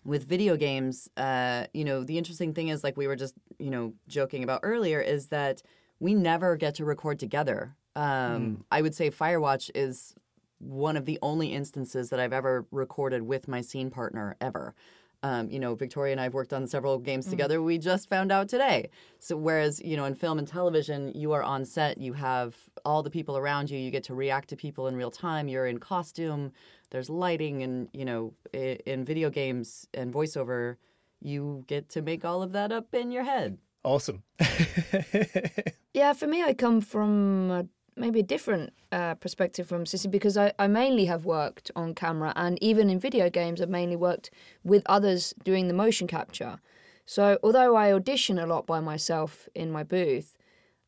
with 0.05 0.29
video 0.29 0.55
games, 0.55 1.09
uh, 1.17 1.65
you 1.73 1.85
know, 1.85 2.05
the 2.05 2.19
interesting 2.19 2.53
thing 2.53 2.69
is, 2.69 2.85
like 2.85 2.97
we 2.97 3.07
were 3.07 3.17
just, 3.17 3.35
you 3.59 3.71
know, 3.71 3.95
joking 4.07 4.45
about 4.45 4.61
earlier, 4.63 5.01
is 5.01 5.29
that 5.29 5.63
we 5.99 6.15
never 6.15 6.57
get 6.57 6.75
to 6.75 6.85
record 6.85 7.19
together. 7.19 7.75
Um, 7.97 8.03
mm. 8.05 8.57
I 8.71 8.83
would 8.83 8.95
say 8.95 9.11
Firewatch 9.11 9.71
is 9.75 10.15
one 10.59 10.99
of 10.99 11.07
the 11.07 11.19
only 11.23 11.55
instances 11.55 12.11
that 12.11 12.21
I've 12.21 12.35
ever 12.35 12.67
recorded 12.71 13.23
with 13.23 13.49
my 13.49 13.63
scene 13.63 13.91
partner 13.91 14.37
ever. 14.43 14.75
Um, 15.23 15.51
you 15.51 15.61
know, 15.61 15.75
Victoria 15.75 16.13
and 16.13 16.21
I 16.21 16.25
have 16.25 16.35
worked 16.35 16.53
on 16.53 16.67
several 16.67 16.99
games 16.99 17.27
mm 17.27 17.31
together. 17.31 17.63
We 17.63 17.77
just 17.77 18.09
found 18.09 18.33
out 18.33 18.49
today. 18.49 18.89
So, 19.19 19.37
whereas, 19.37 19.81
you 19.83 19.97
know, 19.97 20.07
in 20.07 20.15
film 20.15 20.39
and 20.39 20.49
television, 20.49 21.13
you 21.15 21.33
are 21.33 21.43
on 21.43 21.65
set, 21.65 21.99
you 21.99 22.15
have 22.15 22.57
all 22.85 23.03
the 23.03 23.11
people 23.11 23.37
around 23.37 23.71
you, 23.71 23.79
you 23.79 23.91
get 23.91 24.05
to 24.05 24.15
react 24.15 24.49
to 24.49 24.57
people 24.57 24.89
in 24.89 24.97
real 24.97 25.11
time, 25.11 25.47
you're 25.47 25.67
in 25.67 25.79
costume, 25.79 26.53
there's 26.91 27.11
lighting, 27.11 27.63
and, 27.63 27.89
you 27.93 28.05
know, 28.05 28.33
in 28.53 29.05
video 29.05 29.29
games 29.31 29.87
and 29.95 30.13
voiceover, 30.13 30.77
you 31.21 31.65
get 31.67 31.89
to 31.91 32.03
make 32.03 32.25
all 32.25 32.43
of 32.43 32.53
that 32.53 32.73
up 32.73 32.95
in 32.95 33.11
your 33.11 33.25
head. 33.25 33.59
Awesome. 33.85 34.23
yeah, 35.95 36.13
for 36.13 36.27
me, 36.27 36.43
I 36.43 36.55
come 36.55 36.81
from 36.81 37.51
a 37.51 37.67
maybe 38.01 38.21
a 38.21 38.25
different 38.25 38.73
uh, 38.91 39.15
perspective 39.15 39.69
from 39.69 39.87
Cissy 39.87 40.09
because 40.09 40.37
I, 40.37 40.53
I 40.59 40.67
mainly 40.67 41.05
have 41.05 41.25
worked 41.25 41.71
on 41.77 41.95
camera 41.95 42.33
and 42.35 42.61
even 42.63 42.91
in 42.91 42.99
video 42.99 43.31
games 43.31 43.61
I've 43.61 43.69
mainly 43.69 43.97
worked 43.97 44.31
with 44.65 44.83
others 44.87 45.35
doing 45.45 45.69
the 45.69 45.75
motion 45.75 46.07
capture. 46.07 46.59
So 47.07 47.39
although 47.43 47.77
I 47.77 47.93
audition 47.93 48.39
a 48.39 48.47
lot 48.47 48.67
by 48.67 48.81
myself 48.81 49.49
in 49.55 49.71
my 49.71 49.85
booth, 49.85 50.37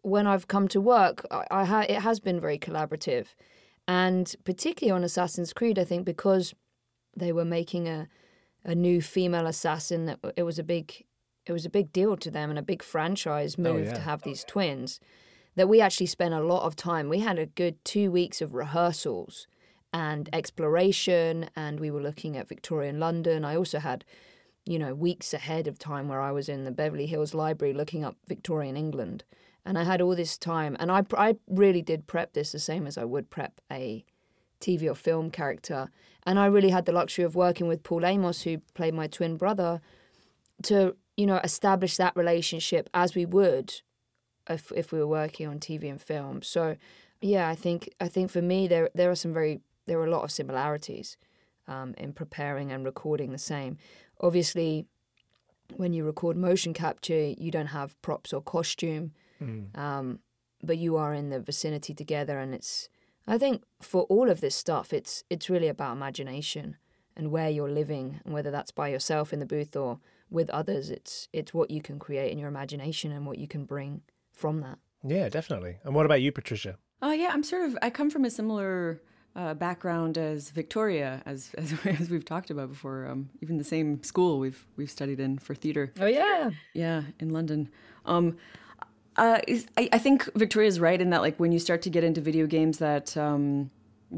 when 0.02 0.26
I've 0.26 0.48
come 0.48 0.66
to 0.68 0.80
work, 0.80 1.24
I, 1.30 1.44
I 1.50 1.64
ha- 1.64 1.86
it 1.88 2.00
has 2.00 2.18
been 2.18 2.40
very 2.40 2.58
collaborative, 2.58 3.28
and 3.86 4.34
particularly 4.44 4.96
on 4.96 5.04
Assassin's 5.04 5.52
Creed, 5.52 5.78
I 5.78 5.84
think 5.84 6.04
because 6.04 6.54
they 7.16 7.32
were 7.32 7.44
making 7.44 7.88
a 7.88 8.08
a 8.64 8.74
new 8.74 9.02
female 9.02 9.46
assassin 9.46 10.06
that 10.06 10.18
it 10.36 10.44
was 10.44 10.58
a 10.58 10.62
big 10.62 11.04
it 11.46 11.52
was 11.52 11.66
a 11.66 11.70
big 11.70 11.92
deal 11.92 12.16
to 12.16 12.30
them 12.30 12.50
and 12.50 12.58
a 12.58 12.62
big 12.62 12.82
franchise 12.82 13.58
move 13.58 13.86
yeah. 13.86 13.94
to 13.94 14.00
have 14.00 14.22
these 14.22 14.44
twins 14.44 15.00
that 15.54 15.68
we 15.68 15.80
actually 15.80 16.06
spent 16.06 16.34
a 16.34 16.40
lot 16.40 16.64
of 16.64 16.76
time 16.76 17.08
we 17.08 17.20
had 17.20 17.38
a 17.38 17.46
good 17.46 17.82
2 17.84 18.10
weeks 18.10 18.40
of 18.40 18.54
rehearsals 18.54 19.46
and 19.92 20.28
exploration 20.32 21.48
and 21.54 21.80
we 21.80 21.90
were 21.90 22.00
looking 22.00 22.36
at 22.36 22.48
Victorian 22.48 22.98
London 22.98 23.44
I 23.44 23.56
also 23.56 23.78
had 23.78 24.04
you 24.64 24.78
know 24.78 24.94
weeks 24.94 25.34
ahead 25.34 25.66
of 25.66 25.78
time 25.78 26.08
where 26.08 26.20
I 26.20 26.32
was 26.32 26.48
in 26.48 26.64
the 26.64 26.70
Beverly 26.70 27.06
Hills 27.06 27.34
library 27.34 27.74
looking 27.74 28.04
up 28.04 28.16
Victorian 28.26 28.76
England 28.76 29.24
and 29.64 29.78
I 29.78 29.84
had 29.84 30.00
all 30.00 30.16
this 30.16 30.38
time 30.38 30.76
and 30.80 30.90
I 30.90 31.04
I 31.16 31.36
really 31.46 31.82
did 31.82 32.06
prep 32.06 32.32
this 32.32 32.52
the 32.52 32.58
same 32.58 32.86
as 32.86 32.96
I 32.96 33.04
would 33.04 33.30
prep 33.30 33.60
a 33.70 34.04
TV 34.62 34.88
or 34.88 34.94
film 34.94 35.30
character. 35.30 35.90
And 36.24 36.38
I 36.38 36.46
really 36.46 36.70
had 36.70 36.86
the 36.86 36.92
luxury 36.92 37.24
of 37.24 37.34
working 37.34 37.66
with 37.66 37.82
Paul 37.82 38.06
Amos, 38.06 38.42
who 38.42 38.58
played 38.74 38.94
my 38.94 39.08
twin 39.08 39.36
brother, 39.36 39.82
to 40.62 40.96
you 41.16 41.26
know 41.26 41.40
establish 41.44 41.96
that 41.96 42.16
relationship 42.16 42.88
as 42.94 43.14
we 43.14 43.26
would 43.26 43.82
if 44.48 44.72
if 44.74 44.92
we 44.92 44.98
were 44.98 45.06
working 45.06 45.46
on 45.46 45.58
TV 45.58 45.90
and 45.90 46.00
film. 46.00 46.42
So 46.42 46.76
yeah, 47.20 47.48
I 47.48 47.54
think 47.54 47.94
I 48.00 48.08
think 48.08 48.30
for 48.30 48.42
me 48.42 48.66
there 48.66 48.90
there 48.94 49.10
are 49.10 49.16
some 49.16 49.32
very 49.32 49.60
there 49.86 49.98
are 49.98 50.06
a 50.06 50.10
lot 50.10 50.24
of 50.24 50.30
similarities 50.30 51.16
um, 51.68 51.94
in 51.98 52.12
preparing 52.12 52.72
and 52.72 52.84
recording 52.84 53.32
the 53.32 53.38
same. 53.38 53.78
Obviously, 54.20 54.86
when 55.76 55.92
you 55.92 56.04
record 56.04 56.36
motion 56.36 56.72
capture, 56.72 57.34
you 57.38 57.50
don't 57.50 57.68
have 57.68 58.00
props 58.02 58.32
or 58.32 58.42
costume, 58.42 59.12
um, 59.74 60.18
but 60.62 60.78
you 60.78 60.96
are 60.96 61.14
in 61.14 61.30
the 61.30 61.40
vicinity 61.40 61.94
together, 61.94 62.38
and 62.38 62.54
it's 62.54 62.88
I 63.26 63.38
think 63.38 63.62
for 63.80 64.02
all 64.02 64.30
of 64.30 64.40
this 64.40 64.54
stuff, 64.54 64.92
it's 64.92 65.24
it's 65.30 65.48
really 65.50 65.68
about 65.68 65.96
imagination 65.96 66.76
and 67.16 67.30
where 67.30 67.50
you're 67.50 67.70
living, 67.70 68.20
and 68.24 68.34
whether 68.34 68.50
that's 68.50 68.70
by 68.72 68.88
yourself 68.88 69.32
in 69.32 69.38
the 69.38 69.46
booth 69.46 69.76
or 69.76 69.98
with 70.30 70.50
others. 70.50 70.90
It's 70.90 71.28
it's 71.32 71.54
what 71.54 71.70
you 71.70 71.80
can 71.82 71.98
create 71.98 72.32
in 72.32 72.38
your 72.38 72.48
imagination 72.48 73.12
and 73.12 73.26
what 73.26 73.38
you 73.38 73.46
can 73.46 73.64
bring 73.64 74.02
from 74.42 74.60
that. 74.60 74.78
Yeah, 75.16 75.28
definitely. 75.28 75.74
And 75.84 75.94
what 75.94 76.06
about 76.06 76.20
you, 76.22 76.30
Patricia? 76.32 76.76
Oh 77.00 77.12
yeah, 77.22 77.30
I'm 77.34 77.42
sort 77.42 77.62
of. 77.68 77.76
I 77.82 77.90
come 77.90 78.10
from 78.10 78.24
a 78.24 78.30
similar 78.30 79.00
uh, 79.34 79.54
background 79.54 80.18
as 80.18 80.50
Victoria, 80.50 81.22
as 81.26 81.38
as, 81.62 81.72
as 82.00 82.10
we've 82.10 82.24
talked 82.24 82.50
about 82.50 82.68
before. 82.74 83.06
Um, 83.10 83.30
even 83.42 83.56
the 83.58 83.64
same 83.76 84.02
school 84.02 84.38
we've 84.44 84.66
we've 84.76 84.90
studied 84.98 85.18
in 85.20 85.38
for 85.38 85.54
theater. 85.54 85.92
Oh 86.00 86.06
yeah, 86.06 86.50
Yeah, 86.74 87.02
in 87.18 87.30
London. 87.30 87.68
Um, 88.04 88.36
uh, 89.16 89.40
is- 89.46 89.66
I, 89.76 89.88
I 89.92 89.98
think 89.98 90.28
Victoria's 90.34 90.78
right 90.80 91.00
in 91.00 91.10
that, 91.10 91.20
like, 91.26 91.38
when 91.38 91.52
you 91.52 91.58
start 91.58 91.82
to 91.82 91.90
get 91.90 92.02
into 92.04 92.20
video 92.20 92.46
games 92.46 92.78
that 92.78 93.16
um, 93.16 93.70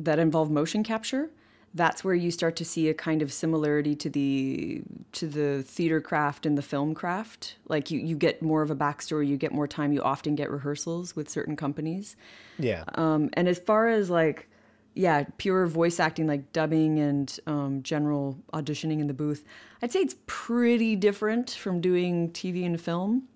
that 0.07 0.19
involve 0.19 0.51
motion 0.51 0.83
capture, 0.85 1.31
that's 1.75 2.05
where 2.05 2.15
you 2.15 2.31
start 2.31 2.55
to 2.57 2.65
see 2.65 2.89
a 2.89 2.95
kind 2.95 3.21
of 3.21 3.33
similarity 3.33 3.97
to 3.97 4.09
the 4.09 4.83
to 5.13 5.27
the 5.27 5.63
theater 5.65 6.01
craft 6.01 6.47
and 6.47 6.57
the 6.57 6.63
film 6.63 6.95
craft. 6.95 7.57
Like, 7.69 7.91
you 7.91 7.99
you 7.99 8.17
get 8.17 8.41
more 8.41 8.63
of 8.63 8.71
a 8.71 8.77
backstory, 8.77 9.27
you 9.27 9.37
get 9.37 9.53
more 9.53 9.67
time, 9.67 9.93
you 9.93 10.01
often 10.03 10.37
get 10.37 10.51
rehearsals 10.51 11.17
with 11.17 11.29
certain 11.29 11.57
companies. 11.57 12.17
Yeah. 12.59 12.85
Um, 12.95 13.31
and 13.33 13.49
as 13.49 13.59
far 13.59 13.89
as 13.89 14.09
like, 14.09 14.49
yeah, 14.95 15.25
pure 15.37 15.67
voice 15.67 15.99
acting, 15.99 16.29
like 16.29 16.53
dubbing 16.53 17.01
and 17.01 17.39
um, 17.49 17.83
general 17.83 18.39
auditioning 18.53 19.01
in 19.01 19.09
the 19.09 19.15
booth, 19.15 19.45
I'd 19.83 19.91
say 19.91 19.99
it's 19.99 20.17
pretty 20.27 20.95
different 20.95 21.51
from 21.51 21.81
doing 21.81 22.31
TV 22.31 22.65
and 22.65 22.81
film. 22.81 23.29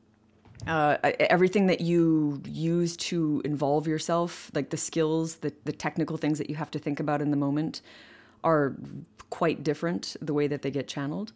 Uh, 0.66 0.96
everything 1.20 1.66
that 1.66 1.80
you 1.80 2.42
use 2.44 2.96
to 2.96 3.40
involve 3.44 3.86
yourself, 3.86 4.50
like 4.54 4.70
the 4.70 4.76
skills, 4.76 5.36
the, 5.36 5.52
the 5.64 5.72
technical 5.72 6.16
things 6.16 6.38
that 6.38 6.50
you 6.50 6.56
have 6.56 6.70
to 6.70 6.78
think 6.80 6.98
about 6.98 7.22
in 7.22 7.30
the 7.30 7.36
moment, 7.36 7.80
are 8.44 8.76
quite 9.30 9.62
different 9.62 10.16
the 10.20 10.32
way 10.32 10.46
that 10.46 10.62
they 10.62 10.70
get 10.70 10.88
channeled. 10.88 11.32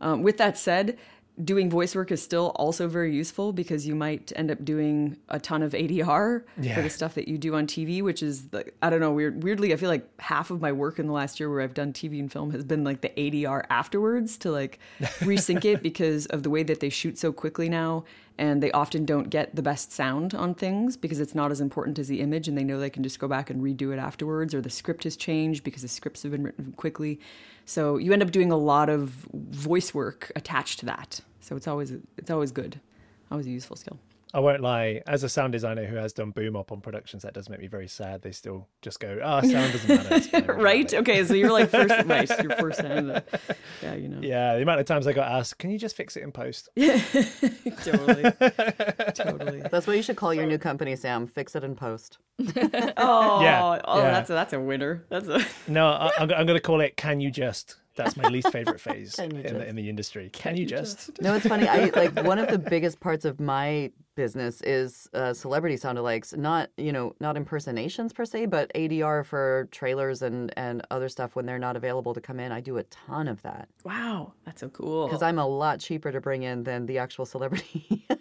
Um, 0.00 0.22
with 0.22 0.36
that 0.38 0.58
said, 0.58 0.98
doing 1.42 1.70
voice 1.70 1.94
work 1.94 2.12
is 2.12 2.22
still 2.22 2.48
also 2.56 2.86
very 2.88 3.14
useful 3.14 3.52
because 3.54 3.86
you 3.86 3.94
might 3.94 4.32
end 4.36 4.50
up 4.50 4.62
doing 4.64 5.16
a 5.30 5.40
ton 5.40 5.62
of 5.62 5.72
ADR 5.72 6.42
Yeah. 6.60 6.74
for 6.74 6.82
the 6.82 6.90
stuff 6.90 7.14
that 7.14 7.26
you 7.26 7.38
do 7.38 7.54
on 7.54 7.66
TV, 7.66 8.02
which 8.02 8.22
is 8.22 8.48
like, 8.52 8.74
I 8.82 8.90
don't 8.90 9.00
know, 9.00 9.12
weird, 9.12 9.42
weirdly, 9.42 9.72
I 9.72 9.76
feel 9.76 9.88
like 9.88 10.06
half 10.20 10.50
of 10.50 10.60
my 10.60 10.72
work 10.72 10.98
in 10.98 11.06
the 11.06 11.12
last 11.12 11.40
year 11.40 11.48
where 11.48 11.62
I've 11.62 11.72
done 11.74 11.92
TV 11.94 12.20
and 12.20 12.30
film 12.30 12.50
has 12.50 12.64
been 12.64 12.84
like 12.84 13.00
the 13.00 13.08
ADR 13.16 13.64
afterwards 13.70 14.36
to 14.38 14.50
like 14.50 14.78
resync 15.20 15.64
it 15.64 15.82
because 15.82 16.26
of 16.26 16.42
the 16.42 16.50
way 16.50 16.62
that 16.64 16.80
they 16.80 16.90
shoot 16.90 17.18
so 17.18 17.32
quickly 17.32 17.68
now. 17.68 18.04
And 18.38 18.62
they 18.62 18.72
often 18.72 19.04
don't 19.04 19.28
get 19.28 19.54
the 19.56 19.62
best 19.62 19.92
sound 19.92 20.34
on 20.34 20.54
things 20.54 20.96
because 20.96 21.20
it's 21.20 21.34
not 21.34 21.50
as 21.50 21.60
important 21.60 21.98
as 21.98 22.08
the 22.08 22.20
image, 22.20 22.48
and 22.48 22.56
they 22.56 22.64
know 22.64 22.80
they 22.80 22.88
can 22.90 23.02
just 23.02 23.18
go 23.18 23.28
back 23.28 23.50
and 23.50 23.62
redo 23.62 23.92
it 23.92 23.98
afterwards, 23.98 24.54
or 24.54 24.62
the 24.62 24.70
script 24.70 25.04
has 25.04 25.16
changed 25.16 25.62
because 25.64 25.82
the 25.82 25.88
scripts 25.88 26.22
have 26.22 26.32
been 26.32 26.42
written 26.42 26.72
quickly. 26.72 27.20
So 27.64 27.96
you 27.96 28.12
end 28.12 28.22
up 28.22 28.30
doing 28.30 28.50
a 28.50 28.56
lot 28.56 28.88
of 28.88 29.08
voice 29.32 29.94
work 29.94 30.32
attached 30.36 30.80
to 30.80 30.86
that. 30.86 31.20
So 31.40 31.56
it's 31.56 31.66
always 31.66 31.92
it's 32.16 32.30
always 32.30 32.52
good, 32.52 32.80
always 33.30 33.46
a 33.46 33.50
useful 33.50 33.76
skill. 33.76 33.98
I 34.34 34.40
won't 34.40 34.62
lie. 34.62 35.02
As 35.06 35.24
a 35.24 35.28
sound 35.28 35.52
designer 35.52 35.84
who 35.84 35.96
has 35.96 36.12
done 36.14 36.30
boom 36.30 36.56
up 36.56 36.72
on 36.72 36.80
productions, 36.80 37.22
that 37.22 37.34
does 37.34 37.50
make 37.50 37.60
me 37.60 37.66
very 37.66 37.86
sad. 37.86 38.22
They 38.22 38.32
still 38.32 38.66
just 38.80 38.98
go, 38.98 39.18
"Ah, 39.22 39.42
sound 39.42 39.72
doesn't 39.72 39.88
matter." 39.88 40.14
It's 40.14 40.26
fine, 40.26 40.46
we'll 40.48 40.56
right? 40.56 40.94
Okay, 40.94 41.22
so 41.24 41.34
you're 41.34 41.52
like 41.52 41.68
first, 41.68 41.94
right? 42.06 42.30
You're 42.42 42.56
first 42.56 42.80
hand. 42.80 43.10
uh, 43.10 43.20
Yeah, 43.82 43.94
you 43.94 44.08
know. 44.08 44.20
Yeah, 44.22 44.56
the 44.56 44.62
amount 44.62 44.80
of 44.80 44.86
times 44.86 45.06
I 45.06 45.12
got 45.12 45.30
asked, 45.30 45.58
"Can 45.58 45.70
you 45.70 45.78
just 45.78 45.94
fix 45.96 46.16
it 46.16 46.22
in 46.22 46.32
post?" 46.32 46.70
totally, 46.76 48.30
totally. 49.14 49.60
That's 49.70 49.86
what 49.86 49.96
you 49.96 50.02
should 50.02 50.16
call 50.16 50.32
your 50.32 50.46
new 50.46 50.58
company, 50.58 50.96
Sam. 50.96 51.26
Fix 51.26 51.54
it 51.54 51.64
in 51.64 51.74
post. 51.74 52.18
Oh, 52.96 53.42
Yeah, 53.42 53.80
oh, 53.84 53.98
yeah. 53.98 54.10
that's 54.12 54.30
a, 54.30 54.32
that's 54.32 54.52
a 54.52 54.60
winner. 54.60 55.04
That's 55.08 55.28
a 55.28 55.44
No, 55.68 55.88
I, 55.88 56.10
I'm, 56.18 56.30
I'm 56.32 56.46
going 56.46 56.56
to 56.56 56.60
call 56.60 56.80
it 56.80 56.96
"Can 56.96 57.20
you 57.20 57.30
just?" 57.30 57.76
That's 57.94 58.16
my 58.16 58.28
least 58.28 58.50
favorite 58.50 58.80
phase 58.80 59.18
in 59.18 59.30
the, 59.30 59.66
in 59.66 59.76
the 59.76 59.88
industry. 59.88 60.30
Can, 60.32 60.56
you 60.56 60.66
just? 60.66 61.20
No, 61.20 61.34
it's 61.34 61.46
funny. 61.46 61.68
I 61.68 61.86
like 61.94 62.24
one 62.24 62.38
of 62.38 62.48
the 62.48 62.58
biggest 62.58 63.00
parts 63.00 63.24
of 63.24 63.40
my 63.40 63.92
business 64.14 64.60
is 64.62 65.08
uh, 65.14 65.32
celebrity 65.32 65.76
soundalikes. 65.76 66.36
Not 66.36 66.70
you 66.76 66.92
know 66.92 67.14
not 67.20 67.36
impersonations 67.36 68.12
per 68.12 68.24
se, 68.24 68.46
but 68.46 68.72
ADR 68.74 69.24
for 69.24 69.68
trailers 69.70 70.22
and 70.22 70.52
and 70.56 70.82
other 70.90 71.08
stuff 71.08 71.36
when 71.36 71.46
they're 71.46 71.58
not 71.58 71.76
available 71.76 72.14
to 72.14 72.20
come 72.20 72.40
in. 72.40 72.52
I 72.52 72.60
do 72.60 72.78
a 72.78 72.82
ton 72.84 73.28
of 73.28 73.42
that 73.42 73.68
wow. 73.84 74.32
That's 74.44 74.60
so 74.60 74.68
cool. 74.68 75.06
because 75.06 75.22
I'm 75.22 75.38
a 75.38 75.46
lot 75.46 75.80
cheaper 75.80 76.12
to 76.12 76.20
bring 76.20 76.42
in 76.42 76.64
than 76.64 76.86
the 76.86 76.98
actual 76.98 77.26
celebrity. 77.26 78.06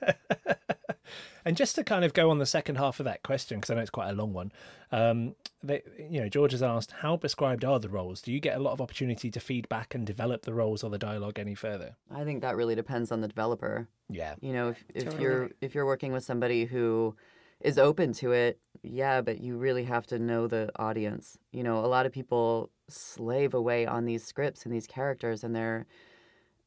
And 1.46 1.58
just 1.58 1.76
to 1.76 1.84
kind 1.84 2.06
of 2.06 2.14
go 2.14 2.30
on 2.30 2.40
the 2.40 2.46
second 2.46 2.76
half 2.76 3.00
of 3.00 3.06
that 3.06 3.24
question, 3.24 3.60
because 3.60 3.70
I 3.70 3.76
know 3.76 3.82
it's 3.82 3.90
quite 3.90 4.10
a 4.10 4.14
long 4.14 4.34
one, 4.34 4.52
um, 4.92 5.36
they, 5.62 5.82
you 6.10 6.22
know, 6.22 6.30
George 6.30 6.52
has 6.52 6.64
asked, 6.64 6.92
how 6.92 7.18
prescribed 7.18 7.66
are 7.66 7.80
the 7.80 7.90
roles? 7.90 8.22
Do 8.22 8.32
you 8.32 8.40
get 8.40 8.58
a 8.58 8.60
lot 8.60 8.72
of 8.72 8.82
opportunity 8.82 9.32
to 9.32 9.40
feed 9.40 9.68
back 9.70 9.96
and 9.96 10.06
develop 10.06 10.44
the 10.44 10.54
roles 10.54 10.84
or 10.84 10.90
the 10.90 10.98
dialogue 10.98 11.40
any 11.40 11.56
further? 11.56 11.96
I 12.14 12.24
think 12.24 12.42
that 12.42 12.56
really 12.56 12.76
depends 12.76 13.12
on 13.12 13.22
the 13.22 13.28
developer. 13.28 13.88
Yeah. 14.10 14.36
You 14.42 14.54
know, 14.54 14.70
if, 14.70 14.84
if 14.94 15.04
Totally. 15.06 15.24
you're 15.24 15.50
if 15.62 15.76
you're 15.76 15.86
working 15.86 16.14
with 16.14 16.24
somebody 16.24 16.66
who 16.66 17.16
is 17.60 17.78
open 17.78 18.14
to 18.14 18.32
it, 18.34 18.60
yeah, 18.84 19.22
but 19.22 19.42
you 19.42 19.58
really 19.58 19.86
have 19.86 20.06
to 20.08 20.20
know 20.20 20.48
the 20.48 20.70
audience. 20.76 21.38
You 21.52 21.64
know, 21.64 21.80
a 21.80 21.88
lot 21.88 22.06
of 22.06 22.12
people 22.12 22.70
slave 22.90 23.54
away 23.54 23.86
on 23.86 24.06
these 24.06 24.24
scripts 24.24 24.66
and 24.66 24.74
these 24.74 24.88
characters 24.88 25.44
and 25.44 25.56
they're 25.56 25.86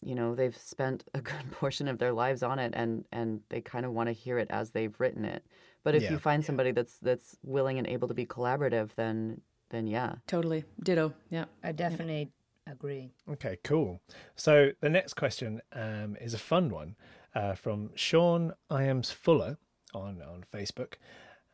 you 0.03 0.15
know, 0.15 0.35
they've 0.35 0.57
spent 0.57 1.05
a 1.15 1.21
good 1.31 1.51
portion 1.53 1.89
of 1.89 1.99
their 1.99 2.13
lives 2.13 2.43
on 2.43 2.59
it 2.59 2.73
and 2.77 3.05
and 3.13 3.41
they 3.49 3.61
kind 3.61 3.85
of 3.87 3.93
want 3.93 4.09
to 4.09 4.13
hear 4.13 4.39
it 4.39 4.49
as 4.51 4.71
they've 4.71 4.95
written 4.99 5.25
it. 5.25 5.45
But 5.85 5.95
if 5.95 6.03
Yeah. 6.03 6.13
you 6.13 6.19
find 6.19 6.45
somebody 6.45 6.73
that's 6.73 6.99
that's 6.99 7.37
willing 7.43 7.79
and 7.79 7.87
able 7.87 8.09
to 8.09 8.15
be 8.15 8.27
collaborative, 8.27 8.91
then 8.97 9.41
then 9.71 9.87
yeah. 9.87 10.17
totally 10.27 10.65
ditto. 10.83 11.13
Yeah. 11.31 11.47
I 11.63 11.73
definitely 11.73 12.31
agree. 12.69 13.11
Okay, 13.31 13.59
cool. 13.65 14.01
So 14.37 14.71
the 14.81 14.89
next 14.91 15.15
question 15.15 15.61
um, 15.73 16.17
is 16.21 16.35
a 16.35 16.39
fun 16.39 16.71
one 16.71 16.97
uh, 17.35 17.55
from 17.55 17.91
Sean 17.95 18.53
Iams 18.71 19.11
Fuller 19.11 19.59
on 19.95 20.21
on 20.23 20.45
Facebook, 20.53 20.95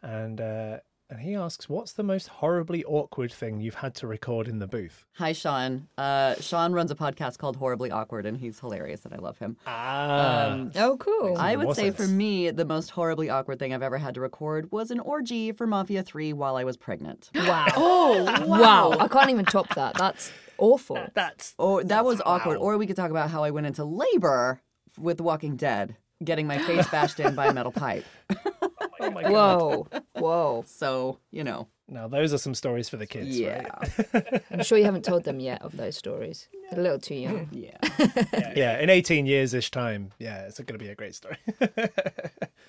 and 0.02 0.40
uh, 0.40 0.78
and 1.12 1.20
he 1.20 1.34
asks, 1.36 1.68
"What's 1.68 1.92
the 1.92 2.02
most 2.02 2.28
horribly 2.28 2.82
awkward 2.84 3.30
thing 3.30 3.60
you've 3.60 3.74
had 3.74 3.94
to 3.96 4.06
record 4.06 4.48
in 4.48 4.58
the 4.58 4.66
booth?" 4.66 5.04
Hi 5.16 5.32
Sean. 5.32 5.88
Uh 5.98 6.34
Sean 6.40 6.72
runs 6.72 6.90
a 6.90 6.94
podcast 6.94 7.36
called 7.38 7.56
Horribly 7.56 7.90
Awkward 7.90 8.24
and 8.24 8.36
he's 8.38 8.58
hilarious 8.58 9.04
and 9.04 9.12
I 9.12 9.18
love 9.18 9.38
him. 9.38 9.56
Ah, 9.66 10.50
Um, 10.52 10.72
Oh, 10.74 10.96
cool. 10.96 11.36
I 11.38 11.54
would 11.56 11.64
more 11.66 11.74
say 11.74 11.90
for 11.90 12.06
me, 12.08 12.50
the 12.50 12.64
most 12.64 12.90
horribly 12.90 13.28
awkward 13.28 13.58
thing 13.58 13.74
I've 13.74 13.82
ever 13.82 13.98
had 13.98 14.14
to 14.14 14.20
record 14.20 14.72
was 14.72 14.90
an 14.90 15.00
orgy 15.00 15.52
for 15.52 15.66
Mafia 15.66 16.02
3 16.02 16.32
while 16.32 16.56
I 16.56 16.64
was 16.64 16.76
pregnant. 16.76 17.30
wow. 17.34 17.66
Oh 17.76 18.46
wow. 18.46 18.92
I 18.98 19.06
can't 19.08 19.30
even 19.30 19.44
top 19.44 19.74
that. 19.74 19.94
That's 19.98 20.32
awful. 20.58 20.98
that's 21.14 21.54
Or 21.58 21.84
that 21.84 22.04
was 22.04 22.22
awkward. 22.24 22.58
wow. 22.58 22.64
Or 22.64 22.78
we 22.78 22.86
could 22.86 22.96
talk 22.96 23.10
about 23.10 23.30
how 23.30 23.44
I 23.44 23.50
went 23.50 23.66
into 23.66 23.84
labor 23.84 24.60
with 24.98 25.18
The 25.18 25.22
Walking 25.24 25.56
Dead, 25.56 25.96
getting 26.24 26.46
my 26.46 26.58
face 26.58 26.88
bashed 26.96 27.20
in 27.20 27.34
by 27.34 27.46
a 27.48 27.52
metal 27.52 27.72
pipe. 27.72 28.04
oh 29.12 29.14
my 29.14 29.22
god. 29.22 29.32
Whoa. 29.32 29.86
Whoa. 30.14 30.64
So, 30.66 31.18
you 31.30 31.44
know. 31.44 31.68
Now 31.88 32.08
those 32.08 32.32
are 32.32 32.38
some 32.38 32.54
stories 32.54 32.88
for 32.88 32.96
the 32.96 33.06
kids, 33.06 33.38
Yeah. 33.38 33.66
right? 34.14 34.42
I'm 34.50 34.62
sure 34.62 34.78
you 34.78 34.84
haven't 34.84 35.04
told 35.04 35.24
them 35.24 35.40
yet 35.40 35.60
of 35.60 35.76
those 35.76 35.94
stories. 35.96 36.48
They're 36.70 36.80
a 36.80 36.82
little 36.82 36.98
too 36.98 37.16
young. 37.16 37.48
Yeah. 37.50 37.76
yeah, 38.32 38.52
yeah. 38.56 38.78
In 38.78 38.88
18 38.88 39.26
years 39.26 39.52
ish 39.52 39.70
time, 39.70 40.10
yeah, 40.18 40.42
it's 40.46 40.58
going 40.58 40.78
to 40.78 40.82
be 40.82 40.88
a 40.88 40.94
great 40.94 41.14
story. 41.14 41.36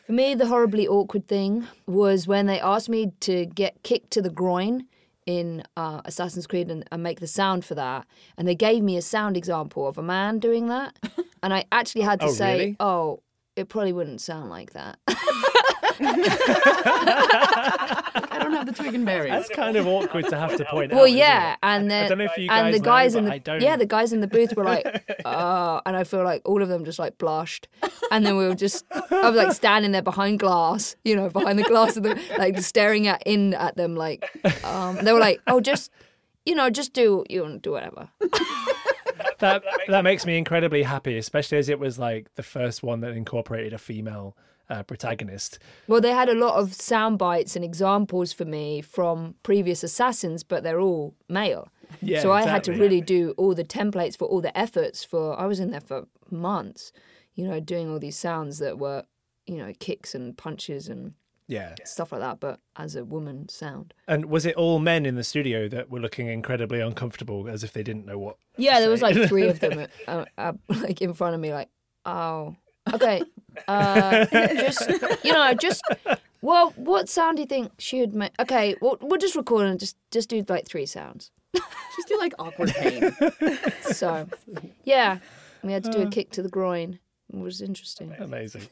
For 0.06 0.12
me, 0.12 0.36
the 0.36 0.48
horribly 0.48 0.88
awkward 0.88 1.28
thing 1.30 1.66
was 1.88 2.28
when 2.28 2.48
they 2.48 2.60
asked 2.60 2.90
me 2.90 3.14
to 3.22 3.46
get 3.46 3.82
kicked 3.84 4.12
to 4.12 4.22
the 4.22 4.30
groin 4.30 4.88
in 5.26 5.64
uh, 5.78 6.02
Assassin's 6.04 6.46
Creed 6.48 6.70
and, 6.70 6.84
and 6.92 7.02
make 7.02 7.22
the 7.22 7.28
sound 7.28 7.64
for 7.64 7.76
that. 7.76 8.06
And 8.38 8.46
they 8.46 8.56
gave 8.56 8.84
me 8.84 8.98
a 8.98 9.02
sound 9.02 9.38
example 9.38 9.88
of 9.88 9.98
a 9.98 10.04
man 10.04 10.40
doing 10.40 10.68
that. 10.68 11.00
And 11.42 11.54
I 11.54 11.64
actually 11.72 12.02
had 12.02 12.20
to 12.20 12.26
Oh, 12.26 12.32
say, 12.32 12.58
really? 12.58 12.76
oh, 12.82 13.22
it 13.56 13.70
probably 13.70 13.94
wouldn't 13.94 14.20
sound 14.20 14.50
like 14.50 14.74
that. 14.74 14.98
I 18.26 18.40
don't 18.42 18.54
have 18.54 18.66
the 18.66 18.72
twig 18.72 18.96
and 18.96 19.06
berries. 19.06 19.32
That's 19.32 19.50
kind 19.50 19.78
of 19.78 19.88
awkward 19.88 20.28
to 20.30 20.38
have 20.38 20.56
to 20.58 20.66
point 20.66 20.92
out. 20.92 20.98
well, 20.98 21.08
yeah, 21.08 21.54
it? 21.54 21.60
and 21.64 21.92
I 21.92 22.08
don't 22.08 22.18
know 22.18 22.26
if 22.26 22.38
you 22.38 22.50
and 22.50 22.74
the 22.74 22.80
guys 22.80 23.14
know, 23.14 23.20
in 23.20 23.26
the 23.26 23.34
I 23.34 23.38
don't. 23.38 23.62
yeah, 23.62 23.76
the 23.76 23.86
guys 23.86 24.14
in 24.14 24.22
the 24.22 24.28
booth 24.28 24.56
were 24.56 24.64
like, 24.64 24.86
uh, 25.26 25.82
and 25.86 25.96
I 25.96 26.04
feel 26.04 26.24
like 26.24 26.42
all 26.46 26.62
of 26.62 26.70
them 26.70 26.86
just 26.86 27.00
like 27.00 27.18
blushed, 27.18 27.68
and 28.12 28.26
then 28.26 28.38
we 28.38 28.48
were 28.48 28.56
just, 28.56 28.86
I 28.92 29.30
was 29.30 29.36
like 29.36 29.54
standing 29.54 29.92
there 29.92 30.02
behind 30.02 30.40
glass, 30.40 30.96
you 31.04 31.16
know, 31.16 31.30
behind 31.30 31.60
the 31.60 31.64
glass 31.64 31.98
of 31.98 32.04
the 32.04 32.20
like 32.38 32.60
staring 32.60 33.08
at 33.08 33.24
in 33.26 33.54
at 33.54 33.76
them, 33.78 33.96
like, 33.96 34.30
um, 34.66 34.98
they 35.04 35.14
were 35.14 35.20
like, 35.20 35.42
oh, 35.48 35.60
just, 35.60 35.92
you 36.46 36.56
know, 36.56 36.70
just 36.70 36.94
do 36.94 37.24
you 37.30 37.46
know, 37.46 37.58
do 37.58 37.72
whatever. 37.72 38.10
that 39.40 39.64
that 39.88 40.04
makes 40.04 40.26
me 40.26 40.38
incredibly 40.38 40.84
happy, 40.84 41.18
especially 41.18 41.58
as 41.58 41.70
it 41.70 41.80
was 41.80 42.00
like 42.00 42.34
the 42.36 42.44
first 42.44 42.84
one 42.84 43.02
that 43.02 43.12
incorporated 43.12 43.74
a 43.74 43.78
female 43.78 44.36
uh, 44.70 44.84
protagonist. 44.84 45.60
Well, 45.88 46.02
they 46.02 46.12
had 46.12 46.30
a 46.30 46.36
lot 46.36 46.56
of 46.56 46.74
sound 46.74 47.18
bites 47.18 47.56
and 47.56 47.64
examples 47.66 48.34
for 48.34 48.46
me 48.46 48.82
from 48.82 49.36
previous 49.44 49.84
assassins, 49.84 50.44
but 50.44 50.64
they're 50.64 50.80
all 50.80 51.16
male. 51.30 51.70
Yeah, 52.02 52.22
so 52.22 52.32
I 52.32 52.44
had 52.44 52.64
to 52.66 52.74
really 52.74 53.02
do 53.02 53.34
all 53.38 53.54
the 53.54 53.64
templates 53.64 54.18
for 54.18 54.26
all 54.26 54.42
the 54.42 54.58
efforts 54.58 55.04
for 55.04 55.40
I 55.40 55.46
was 55.46 55.60
in 55.60 55.72
there 55.72 55.80
for 55.82 56.08
months, 56.30 56.92
you 57.36 57.48
know, 57.48 57.60
doing 57.60 57.90
all 57.90 58.00
these 58.00 58.18
sounds 58.18 58.60
that 58.60 58.78
were, 58.80 59.04
you 59.46 59.58
know, 59.58 59.72
kicks 59.80 60.16
and 60.16 60.36
punches 60.38 60.88
and 60.88 61.14
Yeah. 61.48 61.76
stuff 61.86 62.12
like 62.12 62.22
that, 62.22 62.40
but 62.40 62.60
as 62.76 62.96
a 62.96 63.06
woman 63.06 63.48
sound. 63.50 63.94
And 64.08 64.26
was 64.26 64.46
it 64.46 64.56
all 64.56 64.80
men 64.80 65.06
in 65.06 65.16
the 65.16 65.24
studio 65.24 65.68
that 65.70 65.90
were 65.90 66.00
looking 66.00 66.28
incredibly 66.28 66.80
uncomfortable, 66.82 67.48
as 67.48 67.64
if 67.64 67.72
they 67.74 67.84
didn't 67.84 68.06
know 68.06 68.18
what? 68.18 68.38
Yeah, 68.58 68.80
there 68.80 68.90
was 68.90 69.02
like 69.02 69.16
three 69.28 69.48
of 69.48 69.60
them 69.62 69.86
uh, 70.08 70.26
uh, 70.38 70.54
like 70.70 71.02
in 71.02 71.14
front 71.14 71.36
of 71.36 71.42
me, 71.42 71.54
like, 71.54 71.70
oh, 72.06 72.56
okay, 72.94 73.24
uh, 73.68 74.26
just 74.32 74.90
you 75.24 75.32
know, 75.34 75.54
just 75.54 75.82
well, 76.42 76.72
what 76.76 77.08
sound 77.10 77.38
do 77.38 77.42
you 77.44 77.48
think 77.48 77.72
she 77.80 78.00
would 78.02 78.14
make? 78.14 78.32
Okay, 78.40 78.76
we'll, 78.82 78.98
we'll 79.02 79.20
just 79.20 79.36
record 79.36 79.66
and 79.68 79.80
just 79.80 79.96
just 80.12 80.30
do 80.30 80.44
like 80.50 80.68
three 80.68 80.86
sounds. 80.86 81.32
Just 81.96 82.08
do 82.08 82.18
like 82.18 82.34
awkward 82.40 82.74
pain. 82.76 83.16
So, 83.84 84.28
yeah, 84.86 85.20
we 85.62 85.72
had 85.72 85.84
to 85.84 85.90
Uh. 85.92 85.94
do 85.94 86.02
a 86.02 86.10
kick 86.10 86.32
to 86.32 86.42
the 86.42 86.50
groin. 86.50 86.98
It 87.32 87.38
was 87.40 87.62
interesting. 87.62 88.12
Amazing. 88.18 88.64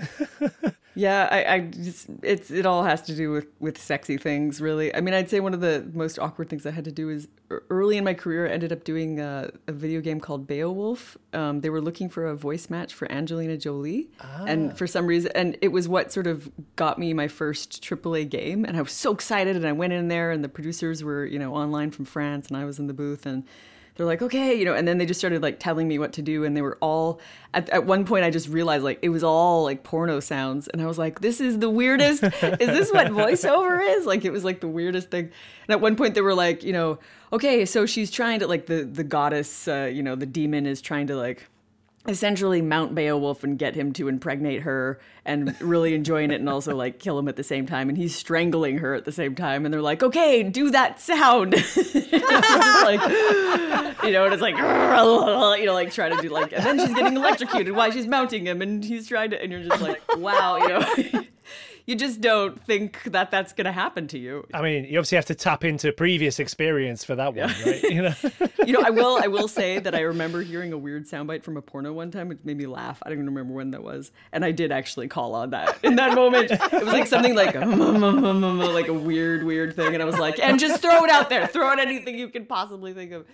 Yeah, 0.94 1.28
I, 1.30 1.54
I 1.54 1.60
just, 1.60 2.08
it's 2.22 2.50
it 2.50 2.66
all 2.66 2.82
has 2.82 3.00
to 3.02 3.14
do 3.14 3.30
with 3.30 3.46
with 3.60 3.78
sexy 3.78 4.18
things, 4.18 4.60
really. 4.60 4.94
I 4.94 5.00
mean, 5.00 5.14
I'd 5.14 5.30
say 5.30 5.38
one 5.40 5.54
of 5.54 5.60
the 5.60 5.88
most 5.94 6.18
awkward 6.18 6.48
things 6.48 6.66
I 6.66 6.72
had 6.72 6.84
to 6.84 6.92
do 6.92 7.08
is 7.08 7.28
early 7.70 7.96
in 7.96 8.04
my 8.04 8.12
career, 8.12 8.46
I 8.46 8.50
ended 8.50 8.72
up 8.72 8.82
doing 8.84 9.20
a, 9.20 9.50
a 9.68 9.72
video 9.72 10.00
game 10.00 10.20
called 10.20 10.46
Beowulf. 10.46 11.16
Um, 11.32 11.60
they 11.60 11.70
were 11.70 11.80
looking 11.80 12.08
for 12.08 12.26
a 12.26 12.34
voice 12.34 12.68
match 12.68 12.92
for 12.92 13.10
Angelina 13.10 13.56
Jolie, 13.56 14.10
and 14.46 14.76
for 14.76 14.86
some 14.86 15.06
reason, 15.06 15.30
and 15.34 15.56
it 15.62 15.68
was 15.68 15.88
what 15.88 16.12
sort 16.12 16.26
of 16.26 16.50
got 16.76 16.98
me 16.98 17.14
my 17.14 17.28
first 17.28 17.82
AAA 17.82 18.28
game, 18.28 18.64
and 18.64 18.76
I 18.76 18.82
was 18.82 18.92
so 18.92 19.12
excited, 19.12 19.54
and 19.56 19.66
I 19.66 19.72
went 19.72 19.92
in 19.92 20.08
there, 20.08 20.32
and 20.32 20.42
the 20.42 20.48
producers 20.48 21.04
were 21.04 21.24
you 21.24 21.38
know 21.38 21.54
online 21.54 21.92
from 21.92 22.04
France, 22.04 22.48
and 22.48 22.56
I 22.56 22.64
was 22.64 22.78
in 22.80 22.88
the 22.88 22.94
booth, 22.94 23.26
and 23.26 23.44
they're 23.96 24.06
like, 24.06 24.22
okay, 24.22 24.54
you 24.54 24.64
know, 24.64 24.74
and 24.74 24.86
then 24.86 24.98
they 24.98 25.06
just 25.06 25.20
started 25.20 25.42
like 25.42 25.58
telling 25.58 25.86
me 25.86 25.98
what 25.98 26.12
to 26.14 26.22
do. 26.22 26.44
And 26.44 26.56
they 26.56 26.62
were 26.62 26.78
all, 26.80 27.20
at, 27.52 27.68
at 27.70 27.84
one 27.84 28.04
point, 28.04 28.24
I 28.24 28.30
just 28.30 28.48
realized 28.48 28.84
like 28.84 28.98
it 29.02 29.10
was 29.10 29.22
all 29.22 29.64
like 29.64 29.82
porno 29.82 30.20
sounds. 30.20 30.68
And 30.68 30.80
I 30.80 30.86
was 30.86 30.98
like, 30.98 31.20
this 31.20 31.40
is 31.40 31.58
the 31.58 31.70
weirdest. 31.70 32.22
is 32.22 32.30
this 32.58 32.90
what 32.92 33.06
voiceover 33.08 33.80
is? 33.96 34.06
Like, 34.06 34.24
it 34.24 34.30
was 34.30 34.44
like 34.44 34.60
the 34.60 34.68
weirdest 34.68 35.10
thing. 35.10 35.24
And 35.24 35.74
at 35.74 35.80
one 35.80 35.96
point, 35.96 36.14
they 36.14 36.22
were 36.22 36.34
like, 36.34 36.62
you 36.62 36.72
know, 36.72 36.98
okay, 37.32 37.64
so 37.64 37.86
she's 37.86 38.10
trying 38.10 38.40
to, 38.40 38.46
like, 38.46 38.66
the, 38.66 38.84
the 38.84 39.04
goddess, 39.04 39.68
uh, 39.68 39.90
you 39.92 40.02
know, 40.02 40.16
the 40.16 40.26
demon 40.26 40.66
is 40.66 40.80
trying 40.80 41.06
to, 41.08 41.16
like, 41.16 41.46
essentially 42.08 42.62
mount 42.62 42.94
Beowulf 42.94 43.44
and 43.44 43.58
get 43.58 43.74
him 43.74 43.92
to 43.92 44.08
impregnate 44.08 44.62
her 44.62 44.98
and 45.30 45.60
really 45.60 45.94
enjoying 45.94 46.32
it 46.32 46.40
and 46.40 46.48
also 46.48 46.74
like 46.74 46.98
kill 46.98 47.18
him 47.18 47.28
at 47.28 47.36
the 47.36 47.44
same 47.44 47.64
time 47.66 47.88
and 47.88 47.96
he's 47.96 48.14
strangling 48.14 48.78
her 48.78 48.94
at 48.94 49.04
the 49.04 49.12
same 49.12 49.34
time 49.34 49.64
and 49.64 49.72
they're 49.72 49.80
like 49.80 50.02
okay 50.02 50.42
do 50.42 50.70
that 50.70 51.00
sound 51.00 51.52
like 52.82 53.00
you 54.02 54.10
know 54.10 54.24
and 54.24 54.34
it's 54.34 54.42
like 54.42 54.56
you 54.56 55.66
know 55.66 55.74
like 55.74 55.92
trying 55.92 56.14
to 56.14 56.20
do 56.20 56.28
like 56.28 56.52
and 56.52 56.64
then 56.64 56.78
she's 56.78 56.94
getting 56.94 57.16
electrocuted 57.16 57.74
while 57.74 57.90
she's 57.90 58.06
mounting 58.06 58.46
him 58.46 58.60
and 58.60 58.84
he's 58.84 59.06
trying 59.06 59.30
to 59.30 59.40
and 59.40 59.52
you're 59.52 59.62
just 59.62 59.80
like 59.80 60.00
wow 60.16 60.56
you 60.56 60.68
know 60.68 61.24
you 61.86 61.96
just 61.96 62.20
don't 62.20 62.64
think 62.64 63.02
that 63.04 63.30
that's 63.30 63.52
gonna 63.52 63.72
happen 63.72 64.06
to 64.08 64.18
you 64.18 64.46
I 64.54 64.62
mean, 64.62 64.84
you 64.84 64.98
obviously 64.98 65.16
have 65.16 65.26
to 65.26 65.34
tap 65.34 65.64
into 65.64 65.92
previous 65.92 66.38
experience 66.38 67.04
for 67.04 67.14
that 67.16 67.34
one, 67.34 67.52
right? 67.64 67.82
You 67.82 68.02
know, 68.02 68.14
you 68.66 68.72
know, 68.72 68.82
I 68.84 68.90
will 68.90 69.18
I 69.22 69.26
will 69.26 69.48
say 69.48 69.78
that 69.78 69.94
I 69.94 70.00
remember 70.00 70.42
hearing 70.42 70.72
a 70.72 70.78
weird 70.78 71.06
soundbite 71.06 71.42
from 71.42 71.56
a 71.56 71.62
porno 71.62 71.92
one 71.92 72.10
time. 72.10 72.30
It 72.30 72.44
made 72.44 72.56
me 72.56 72.66
laugh. 72.66 73.02
I 73.02 73.08
don't 73.08 73.18
even 73.18 73.26
remember 73.26 73.54
when 73.54 73.70
that 73.72 73.82
was, 73.82 74.12
and 74.32 74.44
I 74.44 74.52
did 74.52 74.72
actually 74.72 75.08
call 75.08 75.19
on 75.34 75.50
that 75.50 75.78
in 75.82 75.96
that 75.96 76.14
moment. 76.14 76.50
It 76.50 76.72
was 76.72 76.92
like 76.92 77.06
something 77.06 77.34
like 77.34 77.54
mm, 77.54 77.62
mm, 77.62 78.20
mm, 78.20 78.74
like 78.74 78.88
a 78.88 78.94
weird, 78.94 79.44
weird 79.44 79.76
thing, 79.76 79.94
and 79.94 80.02
I 80.02 80.06
was 80.06 80.18
like, 80.18 80.38
and 80.38 80.58
just 80.58 80.80
throw 80.82 81.04
it 81.04 81.10
out 81.10 81.28
there, 81.30 81.46
throw 81.46 81.66
out 81.68 81.78
anything 81.78 82.18
you 82.18 82.28
can 82.28 82.46
possibly 82.46 82.92
think 82.92 83.12
of. 83.12 83.26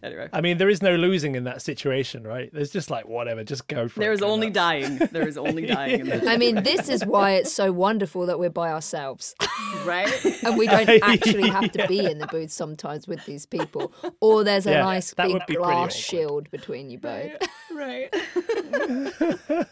Anyway, 0.00 0.28
I 0.32 0.40
mean, 0.42 0.58
there 0.58 0.68
is 0.68 0.80
no 0.80 0.94
losing 0.94 1.34
in 1.34 1.42
that 1.44 1.60
situation, 1.60 2.22
right? 2.22 2.50
There's 2.52 2.70
just 2.70 2.88
like 2.88 3.08
whatever, 3.08 3.42
just 3.42 3.66
go 3.66 3.88
for 3.88 4.00
it. 4.00 4.04
there 4.04 4.12
is 4.12 4.22
only 4.22 4.48
dying. 4.48 4.98
There 4.98 5.26
is 5.26 5.36
only 5.36 5.66
dying 5.74 6.06
in. 6.06 6.28
I 6.28 6.36
mean, 6.36 6.62
this 6.62 6.88
is 6.88 7.04
why 7.04 7.32
it's 7.32 7.52
so 7.52 7.72
wonderful 7.72 8.26
that 8.26 8.38
we're 8.38 8.48
by 8.48 8.70
ourselves. 8.70 9.34
right? 9.84 10.08
and 10.44 10.56
we 10.56 10.68
don't 10.68 10.88
actually 11.02 11.48
have 11.48 11.72
to 11.72 11.88
be 11.88 12.04
in 12.06 12.18
the 12.18 12.28
booth 12.28 12.52
sometimes 12.52 13.08
with 13.08 13.24
these 13.26 13.44
people. 13.44 13.92
Or 14.20 14.44
there's 14.44 14.66
a 14.68 14.70
Yeah, 14.70 14.82
nice 14.84 15.12
big 15.14 15.44
be 15.48 15.54
glass 15.56 15.96
shield 15.96 16.48
between 16.52 16.90
you 16.90 16.98
both. 16.98 17.32
right. 17.72 18.08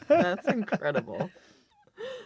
That's 0.09 0.47
incredible. 0.49 1.31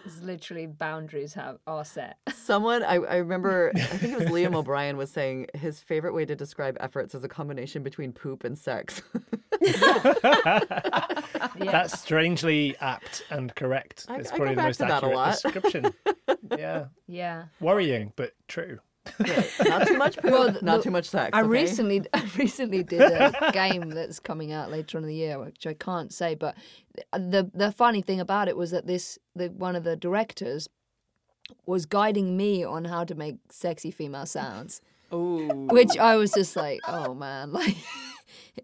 It's 0.05 0.21
literally 0.23 0.67
boundaries 0.67 1.35
have 1.35 1.59
are 1.67 1.85
set. 1.85 2.17
Someone 2.35 2.83
I, 2.83 2.95
I 2.97 3.17
remember 3.17 3.71
I 3.75 3.79
think 3.81 4.13
it 4.15 4.19
was 4.19 4.29
Liam 4.29 4.55
O'Brien 4.55 4.97
was 4.97 5.11
saying 5.11 5.47
his 5.55 5.81
favorite 5.81 6.15
way 6.15 6.25
to 6.25 6.35
describe 6.35 6.77
efforts 6.81 7.15
is 7.15 7.23
a 7.25 7.29
combination 7.29 7.83
between 7.83 8.13
poop 8.13 8.45
and 8.45 8.59
sex. 8.59 9.03
That's 11.59 11.99
strangely 12.01 12.77
apt 12.81 13.23
and 13.31 13.55
correct. 13.55 14.07
I- 14.09 14.17
it's 14.17 14.31
I 14.33 14.33
go 14.33 14.37
probably 14.39 14.55
the 14.57 14.63
most 14.63 14.77
to 14.79 14.85
that 14.87 15.03
a 15.03 15.07
accurate 15.07 15.43
description. 15.43 15.95
yeah, 16.59 16.85
Yeah. 17.07 17.45
worrying 17.61 18.13
but 18.17 18.33
true. 18.49 18.79
not 19.65 19.87
too 19.87 19.97
much 19.97 20.17
poop, 20.19 20.31
Well, 20.31 20.53
not 20.63 20.79
the- 20.79 20.83
too 20.83 20.91
much 20.91 21.09
sex. 21.09 21.31
I 21.33 21.41
okay? 21.41 21.49
recently 21.49 22.03
I 22.15 22.29
recently 22.37 22.83
did 22.83 23.01
a 23.01 23.51
game 23.53 23.91
that's 23.91 24.21
coming 24.21 24.53
out 24.53 24.71
later 24.71 24.99
on 24.99 25.05
in 25.05 25.09
the 25.09 25.15
year, 25.15 25.39
which 25.39 25.67
I 25.67 25.75
can't 25.75 26.13
say, 26.13 26.35
but 26.35 26.55
the 27.13 27.51
the 27.55 27.73
funny 27.73 28.03
thing 28.03 28.21
about 28.21 28.49
it 28.49 28.57
was 28.57 28.71
that 28.73 28.87
this 28.87 29.19
the 29.35 29.49
one 29.49 29.75
of 29.77 29.85
the 29.85 29.97
directors 29.97 30.69
was 31.67 31.87
guiding 31.87 32.37
me 32.37 32.63
on 32.63 32.85
how 32.85 33.05
to 33.05 33.15
make 33.15 33.37
sexy 33.51 33.91
female 33.91 34.27
sounds. 34.27 34.81
Oh, 35.13 35.45
which 35.73 35.99
I 35.99 36.15
was 36.17 36.31
just 36.33 36.55
like, 36.55 36.79
oh 36.87 37.15
man, 37.15 37.53
like 37.61 37.77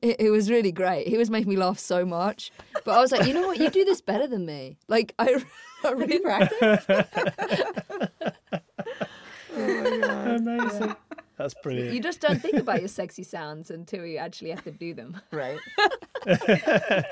it, 0.03 0.17
it 0.21 0.31
was 0.31 0.51
really 0.51 0.71
great. 0.71 1.09
He 1.09 1.17
was 1.19 1.31
making 1.31 1.51
me 1.51 1.57
laugh 1.57 1.79
so 1.79 2.05
much, 2.05 2.53
but 2.85 2.97
I 2.97 3.01
was 3.01 3.11
like, 3.11 3.27
you 3.27 3.35
know 3.35 3.47
what, 3.49 3.59
you 3.59 3.71
do 3.71 3.85
this 3.85 4.01
better 4.01 4.27
than 4.29 4.47
me. 4.47 4.77
Like 4.87 5.15
I, 5.19 5.43
I 5.85 5.91
really 5.91 6.21
practice. 9.67 10.41
Amazing. 10.41 10.97
That's 11.37 11.55
pretty 11.55 11.95
You 11.95 12.01
just 12.01 12.21
don't 12.21 12.41
think 12.41 12.55
about 12.57 12.81
your 12.81 12.89
sexy 12.89 13.23
sounds 13.23 13.71
until 13.71 14.07
you 14.07 14.17
actually 14.17 14.51
have 14.51 14.65
to 14.65 14.71
do 14.71 14.95
them. 14.95 15.21
Right. 15.31 15.59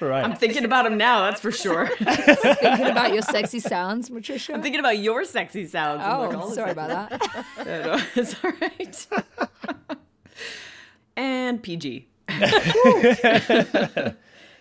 Right. 0.00 0.24
I'm 0.24 0.36
thinking 0.36 0.64
about 0.64 0.84
them 0.84 0.96
now. 0.96 1.22
That's 1.22 1.40
for 1.40 1.50
sure. 1.50 1.88
Thinking 1.88 2.86
about 2.86 3.12
your 3.12 3.22
sexy 3.22 3.58
sounds, 3.58 4.08
Patricia. 4.08 4.54
I'm 4.54 4.62
thinking 4.62 4.78
about 4.80 4.98
your 4.98 5.24
sexy 5.24 5.66
sounds. 5.66 6.02
I'm 6.02 6.28
like, 6.28 6.36
oh, 6.38 6.52
sorry 6.54 6.70
about 6.70 6.88
that. 6.88 7.44
Yeah, 7.66 7.86
no, 7.86 8.00
it's 8.14 8.36
all 8.44 8.52
right. 8.60 9.06
and 11.16 11.62
PG. 11.62 12.06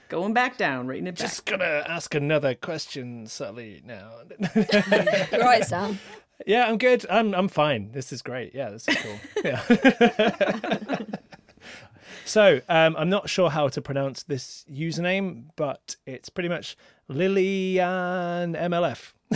Going 0.10 0.34
back 0.34 0.58
down, 0.58 0.88
rating 0.88 1.08
it 1.08 1.16
back. 1.16 1.28
Just 1.28 1.46
gonna 1.46 1.84
ask 1.88 2.16
another 2.16 2.56
question, 2.56 3.28
Sally. 3.28 3.82
Now, 3.86 4.10
right, 5.34 5.66
Sam. 5.66 6.00
yeah, 6.46 6.66
I'm 6.68 6.78
good. 6.78 7.06
I'm 7.10 7.34
I'm 7.36 7.48
fine. 7.50 7.92
This 7.92 8.14
is 8.14 8.22
great. 8.22 8.56
Yeah, 8.56 8.70
this 8.70 8.88
is 8.88 8.96
cool. 8.98 9.20
Yeah. 9.44 9.62
so, 12.26 12.62
um, 12.70 12.96
I'm 12.98 13.10
not 13.10 13.30
sure 13.30 13.50
how 13.50 13.68
to 13.68 13.82
pronounce 13.82 14.24
this 14.24 14.66
username, 14.72 15.46
but 15.58 15.98
it's 16.06 16.30
pretty 16.30 16.50
much 16.50 16.78
Lillian 17.10 18.54
MLF. 18.56 19.14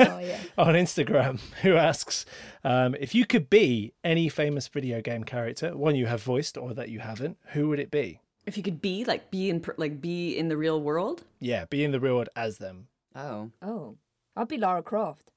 Oh 0.00 0.18
yeah. 0.18 0.38
on 0.58 0.74
Instagram 0.74 1.40
who 1.62 1.74
asks 1.76 2.26
um, 2.64 2.94
if 3.00 3.14
you 3.14 3.24
could 3.24 3.48
be 3.48 3.94
any 4.04 4.28
famous 4.28 4.68
video 4.68 5.00
game 5.00 5.24
character, 5.24 5.74
one 5.76 5.96
you 5.96 6.06
have 6.06 6.22
voiced 6.22 6.58
or 6.58 6.74
that 6.74 6.88
you 6.90 6.98
haven't, 7.00 7.38
who 7.52 7.68
would 7.68 7.78
it 7.80 7.90
be? 7.90 8.20
If 8.48 8.56
you 8.56 8.62
could 8.62 8.80
be 8.80 9.04
like 9.04 9.30
be 9.30 9.50
in 9.50 9.62
like 9.76 10.00
be 10.00 10.38
in 10.38 10.48
the 10.48 10.56
real 10.56 10.80
world, 10.80 11.22
Yeah, 11.38 11.66
be 11.66 11.84
in 11.84 11.92
the 11.92 12.00
real 12.00 12.14
world 12.14 12.30
as 12.34 12.56
them. 12.56 12.86
Oh. 13.14 13.50
Oh, 13.60 13.98
I'd 14.34 14.48
be 14.48 14.56
Lara 14.56 14.82
Croft. 14.82 15.32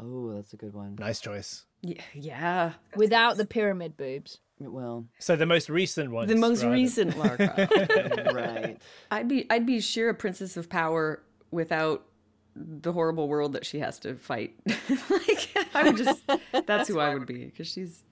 Oh, 0.00 0.32
that's 0.32 0.54
a 0.54 0.56
good 0.56 0.72
one. 0.72 0.96
Nice 0.98 1.20
choice. 1.20 1.66
Yeah, 1.82 2.00
yeah. 2.14 2.72
Without 2.96 3.36
the 3.36 3.44
pyramid 3.44 3.98
boobs. 3.98 4.38
Well, 4.58 5.04
So 5.18 5.36
the 5.36 5.44
most 5.44 5.68
recent 5.68 6.10
one. 6.10 6.26
The 6.26 6.36
most 6.36 6.64
recent 6.64 7.18
Lara 7.18 7.36
Croft. 7.36 8.32
right. 8.34 8.78
I'd 9.10 9.28
be 9.28 9.44
I'd 9.50 9.66
be 9.66 9.78
She-Ra 9.80 10.14
Princess 10.14 10.56
of 10.56 10.70
Power 10.70 11.22
without 11.50 12.06
the 12.56 12.94
horrible 12.94 13.28
world 13.28 13.52
that 13.52 13.66
she 13.66 13.80
has 13.80 13.98
to 13.98 14.14
fight. 14.14 14.54
like 15.10 15.68
I 15.74 15.82
would 15.82 15.98
just 15.98 16.22
that's 16.66 16.88
who 16.88 16.98
I 16.98 17.12
would 17.12 17.26
be 17.26 17.44
because 17.44 17.70
she's 17.70 18.04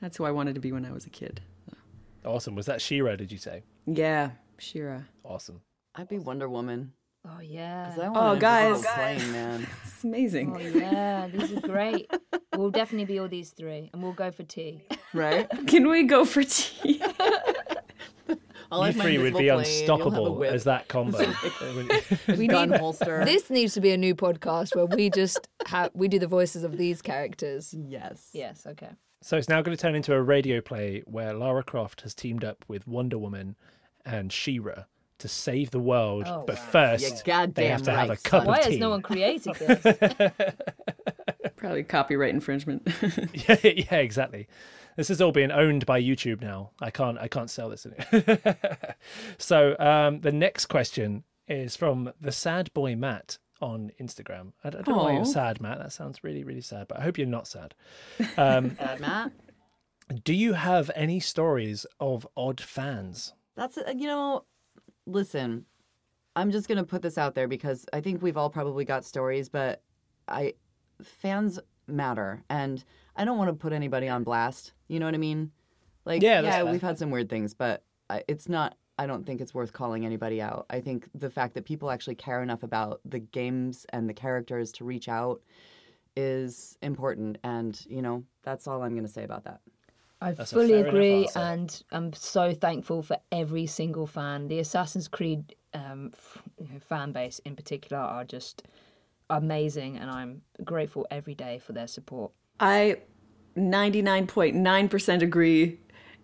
that's 0.00 0.16
who 0.16 0.24
I 0.24 0.30
wanted 0.30 0.54
to 0.54 0.62
be 0.62 0.72
when 0.72 0.86
I 0.86 0.92
was 0.92 1.04
a 1.04 1.10
kid. 1.10 1.42
Awesome. 2.28 2.54
Was 2.54 2.66
that 2.66 2.82
She-Ra? 2.82 3.16
Did 3.16 3.32
you 3.32 3.38
say? 3.38 3.62
Yeah, 3.86 4.32
She-Ra. 4.58 5.00
Awesome. 5.24 5.62
I'd 5.94 6.08
be 6.08 6.18
Wonder 6.18 6.48
Woman. 6.48 6.92
Oh 7.26 7.40
yeah. 7.40 7.92
I 8.00 8.08
want 8.10 8.16
Oh, 8.16 8.32
an 8.32 8.38
guys. 8.38 8.76
invisible 8.76 8.94
plane, 8.94 9.32
man. 9.32 9.66
It's 9.84 10.04
amazing. 10.04 10.54
Oh 10.56 10.60
yeah, 10.60 11.26
these 11.26 11.52
are 11.56 11.60
great. 11.60 12.10
We'll 12.56 12.70
definitely 12.70 13.06
be 13.06 13.18
all 13.18 13.28
these 13.28 13.50
three, 13.50 13.90
and 13.92 14.02
we'll 14.02 14.12
go 14.12 14.30
for 14.30 14.44
tea. 14.44 14.82
Right? 15.12 15.48
Can 15.66 15.88
we 15.88 16.04
go 16.04 16.24
for 16.24 16.44
tea? 16.44 17.02
I'll 18.70 18.86
you 18.86 18.92
three 18.92 19.16
would 19.18 19.24
be 19.28 19.30
plane, 19.32 19.44
you'll 19.46 19.58
have 19.58 19.66
a 19.66 19.70
unstoppable 19.70 20.44
as 20.44 20.64
that 20.64 20.86
combo. 20.88 21.18
a 22.28 22.46
gun 22.46 22.70
holster. 22.70 23.24
This 23.24 23.48
needs 23.48 23.72
to 23.74 23.80
be 23.80 23.90
a 23.92 23.96
new 23.96 24.14
podcast 24.14 24.76
where 24.76 24.84
we 24.84 25.08
just 25.08 25.48
have 25.66 25.90
we 25.94 26.06
do 26.06 26.18
the 26.18 26.26
voices 26.26 26.62
of 26.64 26.76
these 26.76 27.00
characters. 27.00 27.74
Yes. 27.74 28.28
Yes. 28.34 28.66
Okay. 28.66 28.90
So 29.20 29.36
it's 29.36 29.48
now 29.48 29.62
going 29.62 29.76
to 29.76 29.80
turn 29.80 29.94
into 29.94 30.14
a 30.14 30.22
radio 30.22 30.60
play 30.60 31.02
where 31.06 31.32
Lara 31.32 31.62
Croft 31.64 32.02
has 32.02 32.14
teamed 32.14 32.44
up 32.44 32.64
with 32.68 32.86
Wonder 32.86 33.18
Woman 33.18 33.56
and 34.04 34.32
She-Ra 34.32 34.84
to 35.18 35.28
save 35.28 35.70
the 35.70 35.80
world. 35.80 36.24
Oh, 36.26 36.44
but 36.46 36.56
wow. 36.56 36.62
first, 36.70 37.24
they 37.24 37.66
have 37.66 37.82
to 37.82 37.90
have 37.90 38.10
a 38.10 38.16
cup 38.16 38.30
son. 38.30 38.40
of 38.42 38.46
Why 38.46 38.60
tea. 38.60 38.70
has 38.72 38.78
no 38.78 38.90
one 38.90 39.02
created 39.02 39.54
this? 39.56 40.32
Probably 41.56 41.82
copyright 41.82 42.32
infringement. 42.32 42.88
yeah, 43.32 43.56
yeah, 43.62 43.96
exactly. 43.96 44.46
This 44.96 45.10
is 45.10 45.20
all 45.20 45.32
being 45.32 45.50
owned 45.50 45.86
by 45.86 46.00
YouTube 46.00 46.40
now. 46.40 46.70
I 46.80 46.90
can't 46.90 47.18
I 47.18 47.28
can't 47.28 47.50
sell 47.50 47.68
this. 47.68 47.86
Anymore. 47.86 48.56
So 49.38 49.76
um, 49.78 50.20
the 50.20 50.32
next 50.32 50.66
question 50.66 51.24
is 51.46 51.76
from 51.76 52.12
the 52.20 52.32
sad 52.32 52.72
boy 52.74 52.94
Matt 52.96 53.38
on 53.60 53.90
Instagram. 54.00 54.52
I 54.64 54.70
don't, 54.70 54.80
I 54.80 54.84
don't 54.84 54.96
know 54.96 55.04
why 55.04 55.12
you're 55.14 55.24
sad, 55.24 55.60
Matt. 55.60 55.78
That 55.78 55.92
sounds 55.92 56.22
really 56.22 56.44
really 56.44 56.60
sad, 56.60 56.88
but 56.88 56.98
I 56.98 57.02
hope 57.02 57.18
you're 57.18 57.26
not 57.26 57.46
sad. 57.46 57.74
Um, 58.36 58.68
Bad 58.78 59.00
Matt. 59.00 59.32
do 60.24 60.32
you 60.34 60.54
have 60.54 60.90
any 60.94 61.20
stories 61.20 61.86
of 62.00 62.26
odd 62.36 62.60
fans? 62.60 63.34
That's 63.56 63.78
uh, 63.78 63.92
you 63.96 64.06
know, 64.06 64.44
listen. 65.06 65.64
I'm 66.36 66.52
just 66.52 66.68
gonna 66.68 66.84
put 66.84 67.02
this 67.02 67.18
out 67.18 67.34
there 67.34 67.48
because 67.48 67.84
I 67.92 68.00
think 68.00 68.22
we've 68.22 68.36
all 68.36 68.50
probably 68.50 68.84
got 68.84 69.04
stories, 69.04 69.48
but 69.48 69.82
I 70.28 70.54
fans 71.02 71.58
matter, 71.88 72.44
and 72.48 72.84
I 73.16 73.24
don't 73.24 73.38
want 73.38 73.48
to 73.48 73.54
put 73.54 73.72
anybody 73.72 74.08
on 74.08 74.22
blast. 74.22 74.72
You 74.86 75.00
know 75.00 75.06
what 75.06 75.14
I 75.14 75.18
mean? 75.18 75.50
Like, 76.04 76.22
Yeah, 76.22 76.40
yeah, 76.40 76.62
we've 76.62 76.82
had 76.82 76.98
some 76.98 77.10
weird 77.10 77.28
things, 77.28 77.54
but 77.54 77.82
I, 78.08 78.22
it's 78.28 78.48
not. 78.48 78.76
I 78.98 79.06
don't 79.06 79.24
think 79.24 79.40
it's 79.40 79.54
worth 79.54 79.72
calling 79.72 80.04
anybody 80.04 80.42
out. 80.42 80.66
I 80.70 80.80
think 80.80 81.08
the 81.14 81.30
fact 81.30 81.54
that 81.54 81.64
people 81.64 81.90
actually 81.90 82.16
care 82.16 82.42
enough 82.42 82.62
about 82.62 83.00
the 83.04 83.20
games 83.20 83.86
and 83.90 84.08
the 84.08 84.14
characters 84.14 84.72
to 84.72 84.84
reach 84.84 85.08
out 85.08 85.40
is 86.16 86.76
important, 86.82 87.38
and 87.44 87.80
you 87.88 88.02
know, 88.02 88.24
that's 88.42 88.66
all 88.66 88.82
I'm 88.82 88.94
gonna 88.94 89.08
say 89.08 89.24
about 89.24 89.44
that. 89.44 89.60
I 90.20 90.32
That's 90.32 90.52
fully 90.52 90.74
agree, 90.74 91.28
and 91.36 91.82
I'm 91.92 92.12
so 92.12 92.52
thankful 92.52 93.02
for 93.02 93.18
every 93.30 93.66
single 93.66 94.06
fan. 94.06 94.48
The 94.48 94.58
Assassin's 94.58 95.06
Creed 95.06 95.54
um, 95.74 96.10
f- 96.12 96.42
fan 96.82 97.12
base, 97.12 97.38
in 97.44 97.54
particular, 97.54 98.02
are 98.02 98.24
just 98.24 98.64
amazing, 99.30 99.96
and 99.96 100.10
I'm 100.10 100.42
grateful 100.64 101.06
every 101.10 101.36
day 101.36 101.60
for 101.60 101.72
their 101.72 101.86
support. 101.86 102.32
I 102.58 102.96
99.9% 103.56 105.22
agree. 105.22 105.78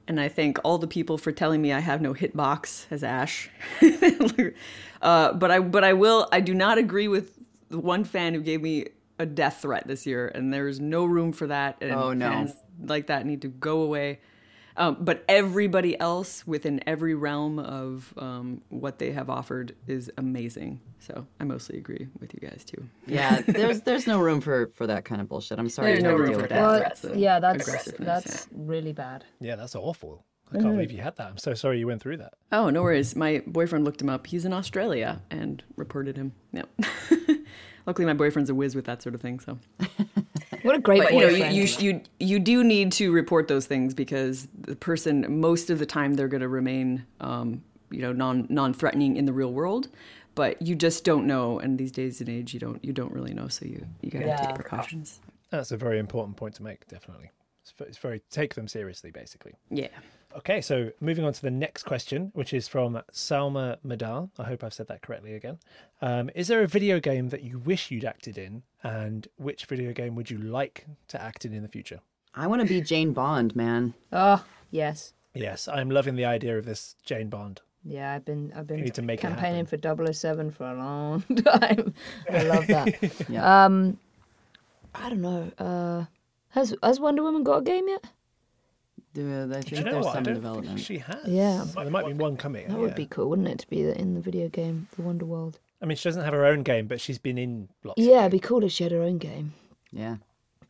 And 0.06 0.20
I 0.20 0.28
thank 0.28 0.58
all 0.64 0.76
the 0.78 0.86
people 0.86 1.16
for 1.16 1.32
telling 1.32 1.62
me 1.62 1.72
I 1.72 1.80
have 1.80 2.00
no 2.02 2.12
hitbox 2.12 2.86
as 2.90 3.02
Ash. 3.02 3.48
uh, 5.02 5.32
but 5.32 5.50
I 5.50 5.60
but 5.60 5.84
I 5.84 5.92
will 5.94 6.28
I 6.32 6.40
do 6.40 6.54
not 6.54 6.78
agree 6.78 7.08
with 7.08 7.38
the 7.70 7.78
one 7.78 8.04
fan 8.04 8.34
who 8.34 8.40
gave 8.40 8.60
me 8.62 8.86
a 9.18 9.26
death 9.26 9.62
threat 9.62 9.86
this 9.86 10.06
year, 10.06 10.28
and 10.28 10.52
there's 10.52 10.80
no 10.80 11.04
room 11.04 11.32
for 11.32 11.46
that. 11.46 11.78
And 11.80 11.92
Oh, 11.92 12.12
no. 12.12 12.28
fans 12.28 12.54
like 12.82 13.06
that 13.06 13.24
need 13.26 13.42
to 13.42 13.48
go 13.48 13.80
away. 13.82 14.20
Um, 14.76 14.96
but 15.00 15.24
everybody 15.28 15.98
else 16.00 16.46
within 16.46 16.80
every 16.86 17.14
realm 17.14 17.58
of 17.60 18.12
um, 18.16 18.60
what 18.70 18.98
they 18.98 19.12
have 19.12 19.30
offered 19.30 19.74
is 19.86 20.10
amazing. 20.18 20.80
So 20.98 21.26
I 21.38 21.44
mostly 21.44 21.78
agree 21.78 22.08
with 22.18 22.34
you 22.34 22.40
guys 22.40 22.64
too. 22.64 22.88
Yeah, 23.06 23.40
there's 23.46 23.82
there's 23.82 24.06
no 24.06 24.18
room 24.20 24.40
for 24.40 24.72
for 24.74 24.86
that 24.86 25.04
kind 25.04 25.20
of 25.20 25.28
bullshit. 25.28 25.58
I'm 25.58 25.68
sorry 25.68 25.92
There's 25.92 25.98
you 26.02 26.04
no 26.04 26.10
had 26.10 26.16
to 26.16 26.22
room 26.22 26.30
deal 26.30 26.38
for 26.38 26.42
with 26.42 26.50
that. 26.50 27.02
that. 27.02 27.10
Well, 27.10 27.18
yeah, 27.18 27.38
that's 27.40 27.68
aggressiveness, 27.68 28.06
that's 28.06 28.48
really 28.52 28.92
bad. 28.92 29.24
Yeah, 29.40 29.56
that's 29.56 29.76
awful. 29.76 30.24
I 30.52 30.58
can't 30.58 30.74
believe 30.74 30.92
you 30.92 31.00
had 31.02 31.16
that. 31.16 31.28
I'm 31.28 31.38
so 31.38 31.54
sorry 31.54 31.78
you 31.78 31.86
went 31.86 32.00
through 32.02 32.18
that. 32.18 32.34
Oh, 32.52 32.70
no 32.70 32.82
worries. 32.82 33.16
My 33.16 33.42
boyfriend 33.46 33.84
looked 33.84 34.00
him 34.00 34.08
up. 34.08 34.26
He's 34.26 34.44
in 34.44 34.52
Australia 34.52 35.22
and 35.30 35.62
reported 35.74 36.16
him. 36.16 36.32
Yep. 36.52 36.68
Luckily, 37.86 38.06
my 38.06 38.12
boyfriend's 38.12 38.50
a 38.50 38.54
whiz 38.54 38.76
with 38.76 38.84
that 38.84 39.02
sort 39.02 39.14
of 39.14 39.20
thing. 39.20 39.40
So, 39.40 39.58
What 40.64 40.74
a 40.76 40.80
great 40.80 41.02
but 41.02 41.12
you 41.12 41.20
know, 41.20 41.28
boyfriend. 41.28 41.54
you, 41.54 41.62
you 41.64 41.92
you 41.92 42.00
you 42.20 42.38
do 42.38 42.64
need 42.64 42.90
to 42.92 43.12
report 43.12 43.48
those 43.48 43.66
things 43.66 43.92
because 43.92 44.48
the 44.58 44.74
person 44.74 45.40
most 45.40 45.68
of 45.68 45.78
the 45.78 45.84
time 45.86 46.14
they're 46.14 46.26
going 46.28 46.40
to 46.40 46.48
remain, 46.48 47.04
um, 47.20 47.62
you 47.90 48.00
know, 48.00 48.12
non 48.12 48.46
non 48.48 48.72
threatening 48.72 49.16
in 49.16 49.26
the 49.26 49.32
real 49.32 49.52
world. 49.52 49.88
But 50.34 50.60
you 50.62 50.74
just 50.74 51.04
don't 51.04 51.26
know, 51.26 51.58
and 51.60 51.78
these 51.78 51.92
days 51.92 52.20
and 52.20 52.28
age, 52.30 52.54
you 52.54 52.60
don't 52.60 52.82
you 52.84 52.92
don't 52.94 53.12
really 53.12 53.34
know. 53.34 53.48
So 53.48 53.66
you 53.66 53.86
you 54.00 54.10
got 54.10 54.20
to 54.20 54.26
Yeah. 54.26 54.36
take 54.36 54.54
precautions. 54.54 55.20
That's 55.50 55.70
a 55.70 55.76
very 55.76 55.98
important 55.98 56.36
point 56.36 56.54
to 56.56 56.62
make, 56.62 56.88
definitely. 56.88 57.30
It's 57.80 57.98
very 57.98 58.20
take 58.30 58.54
them 58.54 58.66
seriously, 58.66 59.10
basically. 59.10 59.52
Yeah. 59.70 59.88
Okay, 60.36 60.60
so 60.60 60.90
moving 61.00 61.24
on 61.24 61.32
to 61.32 61.40
the 61.42 61.50
next 61.50 61.84
question, 61.84 62.30
which 62.34 62.52
is 62.52 62.66
from 62.66 63.00
Salma 63.12 63.76
Madar. 63.84 64.28
I 64.38 64.44
hope 64.44 64.64
I've 64.64 64.74
said 64.74 64.88
that 64.88 65.00
correctly 65.00 65.34
again. 65.34 65.58
Um, 66.02 66.28
is 66.34 66.48
there 66.48 66.62
a 66.62 66.66
video 66.66 66.98
game 66.98 67.28
that 67.28 67.42
you 67.42 67.58
wish 67.60 67.90
you'd 67.92 68.04
acted 68.04 68.36
in, 68.36 68.62
and 68.82 69.28
which 69.36 69.66
video 69.66 69.92
game 69.92 70.16
would 70.16 70.30
you 70.30 70.38
like 70.38 70.86
to 71.08 71.22
act 71.22 71.44
in 71.44 71.52
in 71.52 71.62
the 71.62 71.68
future? 71.68 72.00
I 72.34 72.48
want 72.48 72.62
to 72.62 72.66
be 72.68 72.80
Jane 72.80 73.12
Bond, 73.12 73.54
man. 73.54 73.94
oh 74.12 74.44
yes, 74.70 75.12
Yes, 75.36 75.66
I'm 75.68 75.90
loving 75.90 76.14
the 76.16 76.24
idea 76.24 76.56
of 76.58 76.64
this 76.64 76.94
Jane 77.04 77.28
Bond. 77.28 77.60
yeah. 77.84 78.14
I've 78.14 78.24
been 78.24 78.52
I've 78.56 78.66
been 78.66 78.78
You 78.78 78.84
need 78.84 78.94
to 78.94 79.02
make 79.02 79.20
campaigning 79.20 79.66
for 79.66 79.76
007 80.12 80.50
for 80.50 80.64
a 80.68 80.74
long 80.74 81.22
time. 81.44 81.94
I 82.30 82.42
love 82.42 82.66
that. 82.68 83.12
Yeah. 83.28 83.64
Um, 83.66 83.98
I 84.96 85.08
don't 85.10 85.20
know. 85.22 85.50
Uh, 85.58 86.04
has 86.50 86.74
has 86.82 86.98
Wonder 86.98 87.22
Woman 87.22 87.44
got 87.44 87.58
a 87.58 87.62
game 87.62 87.88
yet? 87.88 88.04
Dude, 89.14 89.52
I 89.52 89.60
think 89.60 89.66
Do 89.66 89.76
you 89.76 89.84
know 89.84 89.92
there's 89.92 90.04
what? 90.04 90.10
I 90.10 90.14
some 90.16 90.24
don't 90.24 90.34
development. 90.34 90.68
think 90.76 90.86
she 90.86 90.98
has. 90.98 91.24
Yeah. 91.26 91.64
There 91.76 91.88
might 91.90 92.06
be 92.06 92.12
one 92.12 92.36
coming. 92.36 92.68
That 92.68 92.76
would 92.78 92.94
be 92.94 93.06
cool, 93.06 93.30
wouldn't 93.30 93.48
it, 93.48 93.58
to 93.60 93.68
be 93.70 93.82
in 93.88 94.14
the 94.14 94.20
video 94.20 94.48
game, 94.48 94.88
the 94.96 95.02
Wonder 95.02 95.24
World? 95.24 95.58
I 95.80 95.86
mean, 95.86 95.96
she 95.96 96.08
doesn't 96.08 96.24
have 96.24 96.32
her 96.34 96.44
own 96.44 96.62
game, 96.62 96.86
but 96.86 97.00
she's 97.00 97.18
been 97.18 97.38
in 97.38 97.68
lots. 97.84 98.00
of 98.00 98.04
Yeah, 98.06 98.20
it'd 98.20 98.32
be 98.32 98.40
cool 98.40 98.64
if 98.64 98.72
she 98.72 98.82
had 98.84 98.92
her 98.92 99.02
own 99.02 99.18
game. 99.18 99.54
Yeah. 99.92 100.16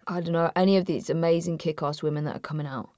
I 0.07 0.20
don't 0.20 0.33
know 0.33 0.50
any 0.54 0.76
of 0.76 0.85
these 0.85 1.09
amazing 1.09 1.57
kick-ass 1.59 2.02
women 2.02 2.24
that 2.24 2.37
are 2.37 2.40
coming 2.40 2.66
out. 2.66 2.90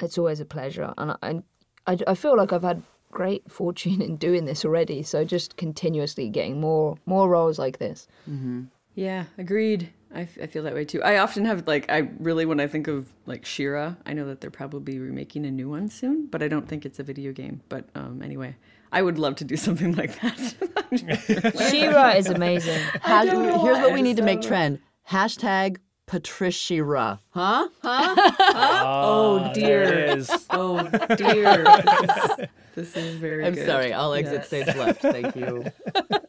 It's 0.00 0.18
always 0.18 0.40
a 0.40 0.44
pleasure, 0.44 0.92
and 0.98 1.12
I, 1.22 1.42
I, 1.86 1.98
I 2.08 2.14
feel 2.14 2.36
like 2.36 2.52
I've 2.52 2.62
had 2.64 2.82
great 3.12 3.50
fortune 3.50 4.02
in 4.02 4.16
doing 4.16 4.44
this 4.44 4.64
already. 4.64 5.02
So 5.04 5.24
just 5.24 5.56
continuously 5.56 6.28
getting 6.28 6.60
more 6.60 6.98
more 7.06 7.28
roles 7.28 7.58
like 7.58 7.78
this. 7.78 8.08
Mm-hmm. 8.28 8.64
Yeah, 8.96 9.24
agreed. 9.38 9.90
I, 10.16 10.22
f- 10.22 10.38
I 10.42 10.46
feel 10.46 10.62
that 10.62 10.72
way 10.72 10.86
too. 10.86 11.02
I 11.02 11.18
often 11.18 11.44
have 11.44 11.66
like 11.66 11.90
I 11.90 12.08
really 12.18 12.46
when 12.46 12.58
I 12.58 12.66
think 12.66 12.88
of 12.88 13.12
like 13.26 13.44
She-Ra, 13.44 13.96
I 14.06 14.14
know 14.14 14.26
that 14.26 14.40
they're 14.40 14.50
probably 14.50 14.98
remaking 14.98 15.44
a 15.44 15.50
new 15.50 15.68
one 15.68 15.90
soon, 15.90 16.26
but 16.26 16.42
I 16.42 16.48
don't 16.48 16.66
think 16.66 16.86
it's 16.86 16.98
a 16.98 17.02
video 17.02 17.32
game. 17.32 17.60
But 17.68 17.90
um, 17.94 18.22
anyway, 18.22 18.56
I 18.90 19.02
would 19.02 19.18
love 19.18 19.36
to 19.36 19.44
do 19.44 19.56
something 19.66 19.92
like 19.94 20.18
that. 20.22 21.68
She-Ra 21.70 22.12
is 22.12 22.28
amazing. 22.28 22.80
Hash- 23.02 23.28
here's 23.28 23.78
what 23.78 23.92
we 23.92 24.00
need 24.00 24.16
to 24.16 24.22
make 24.22 24.40
trend. 24.40 24.80
Hashtag 25.10 25.76
Patricia. 26.06 27.20
Huh? 27.30 27.68
Huh? 27.82 28.14
huh? 28.38 28.84
oh 28.86 29.50
dear. 29.52 30.16
There 30.16 30.24
oh 30.50 30.88
dear. 31.16 32.48
This 32.76 32.96
is, 32.96 33.16
very. 33.16 33.44
I'm 33.44 33.54
good. 33.54 33.66
sorry. 33.66 33.92
I'll 33.92 34.14
exit 34.14 34.34
Yes. 34.34 34.46
stage 34.46 34.76
left. 34.76 35.00
Thank 35.02 35.34
you. 35.34 35.64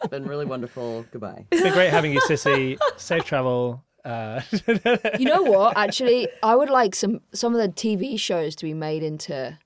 It's 0.08 0.12
been 0.12 0.26
really 0.26 0.46
wonderful. 0.46 1.06
Goodbye. 1.12 1.46
It's 1.52 1.62
been 1.62 1.74
great 1.74 1.90
having 1.90 2.14
you, 2.14 2.22
Cissy. 2.22 2.78
Safe 2.96 3.26
travel. 3.26 3.84
Uh, 4.06 4.40
You 5.20 5.26
know 5.26 5.42
what? 5.44 5.76
Actually, 5.78 6.30
I 6.42 6.56
would 6.56 6.70
like 6.70 6.96
some 6.96 7.20
some 7.34 7.54
of 7.54 7.60
the 7.62 7.68
TV 7.68 8.18
shows 8.18 8.56
to 8.56 8.66
be 8.66 8.74
made 8.74 9.04
into 9.04 9.58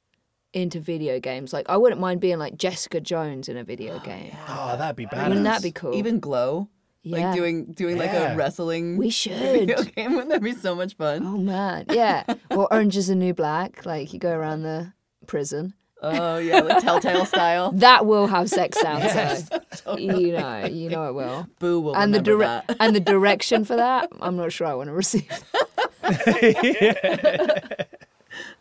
into 0.54 0.80
video 0.80 1.20
games. 1.20 1.54
Like 1.54 1.67
I 1.70 1.78
wouldn't 1.78 2.02
mind 2.02 2.22
being 2.22 2.39
like 2.39 2.58
Jessica 2.58 3.00
Jones 3.00 3.50
in 3.50 3.56
a 3.58 3.63
video 3.63 4.00
game. 4.00 4.36
oh, 4.50 4.76
that'd 4.78 4.96
be 4.96 5.06
bad. 5.06 5.28
Wouldn't 5.28 5.44
that 5.46 5.62
be 5.62 5.72
cool? 5.72 5.94
Even 5.96 6.20
Glow. 6.20 6.67
Yeah. 7.04 7.28
Like 7.30 7.36
doing 7.36 7.65
doing 7.74 7.98
like 8.00 8.13
a 8.13 8.36
wrestling 8.36 8.98
we 8.98 9.12
should. 9.12 9.34
video 9.38 9.78
should. 9.84 9.96
game. 9.96 10.13
Wouldn't 10.13 10.30
that 10.30 10.41
be 10.41 10.54
so 10.54 10.74
much 10.74 10.96
fun? 10.96 11.24
Oh 11.24 11.38
man, 11.38 11.86
yeah. 11.91 12.24
Or 12.50 12.67
Orange 12.74 12.98
is 12.98 13.08
the 13.08 13.15
New 13.15 13.36
Black. 13.36 13.86
Like 13.86 14.12
you 14.12 14.17
go 14.20 14.32
around 14.32 14.63
the 14.63 14.94
prison. 15.28 15.76
Oh 16.04 16.38
yeah, 16.40 16.62
like 16.62 16.82
Telltale 16.84 17.26
style. 17.26 17.72
That 17.76 18.06
will 18.06 18.28
have 18.28 18.50
sex 18.50 18.80
sounds. 18.80 19.04
Yes. 19.04 19.50
So, 19.74 19.98
you 19.98 20.34
know, 20.34 20.66
you 20.66 20.90
know 20.90 21.08
it 21.08 21.14
will. 21.14 21.48
Boo 21.60 21.80
will 21.80 21.96
And 21.96 22.14
the 22.14 22.20
dire- 22.22 22.40
that. 22.40 22.76
and 22.82 22.94
the 22.94 23.00
direction 23.14 23.64
for 23.64 23.78
that, 23.78 24.10
I'm 24.20 24.36
not 24.36 24.52
sure 24.52 24.68
I 24.68 24.74
want 24.74 24.90
to 24.90 24.94
receive. 24.94 25.30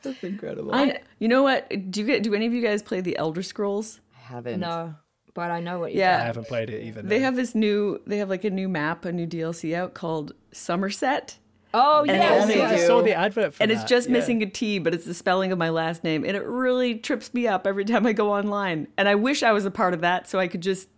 That's 0.03 0.23
incredible. 0.25 0.75
I, 0.75 1.01
you 1.19 1.29
know 1.29 1.43
what? 1.43 1.69
Do 1.91 2.01
you 2.01 2.07
get? 2.07 2.23
Do 2.23 2.35
any 2.35 2.47
of 2.47 2.53
you 2.53 2.63
guys 2.63 2.83
play 2.83 3.01
the 3.01 3.17
Elder 3.17 3.43
Scrolls? 3.43 4.01
I 4.17 4.21
haven't. 4.35 4.61
No, 4.61 4.95
but 5.35 5.51
I 5.51 5.61
know 5.61 5.79
what 5.79 5.93
you. 5.93 6.01
I 6.01 6.05
Yeah, 6.05 6.23
I 6.23 6.27
haven't 6.27 6.47
played 6.49 6.71
it 6.71 6.83
either. 6.85 7.03
they 7.03 7.19
no. 7.19 7.25
have 7.25 7.37
this 7.37 7.55
new. 7.55 8.01
They 8.07 8.19
have 8.19 8.29
like 8.31 8.45
a 8.45 8.51
new 8.51 8.69
map, 8.69 9.05
a 9.05 9.13
new 9.13 9.27
DLC 9.27 9.75
out 9.75 9.95
called 9.95 10.33
Summerset, 10.53 11.37
Oh 11.73 12.01
And 12.01 12.09
yes, 12.09 12.43
only 12.43 12.57
yes. 12.57 12.83
I 12.83 12.87
saw 12.87 13.01
the 13.03 13.15
advert 13.15 13.55
for 13.55 13.63
and 13.63 13.71
that. 13.71 13.75
it's 13.77 13.85
just 13.85 14.09
yeah. 14.09 14.15
missing 14.15 14.43
a 14.43 14.47
T, 14.47 14.79
but 14.79 14.93
it's 14.95 15.05
the 15.05 15.15
spelling 15.15 15.53
of 15.53 15.59
my 15.59 15.69
last 15.69 16.03
name, 16.03 16.25
and 16.25 16.37
it 16.37 16.45
really 16.45 16.97
trips 16.97 17.33
me 17.33 17.47
up 17.47 17.67
every 17.67 17.85
time 17.85 18.07
I 18.07 18.13
go 18.13 18.33
online. 18.33 18.89
And 18.97 19.09
I 19.09 19.15
wish 19.15 19.43
I 19.43 19.53
was 19.53 19.65
a 19.65 19.71
part 19.71 19.95
of 19.95 20.01
that 20.01 20.29
so 20.29 20.39
I 20.39 20.49
could 20.49 20.63
just 20.63 20.89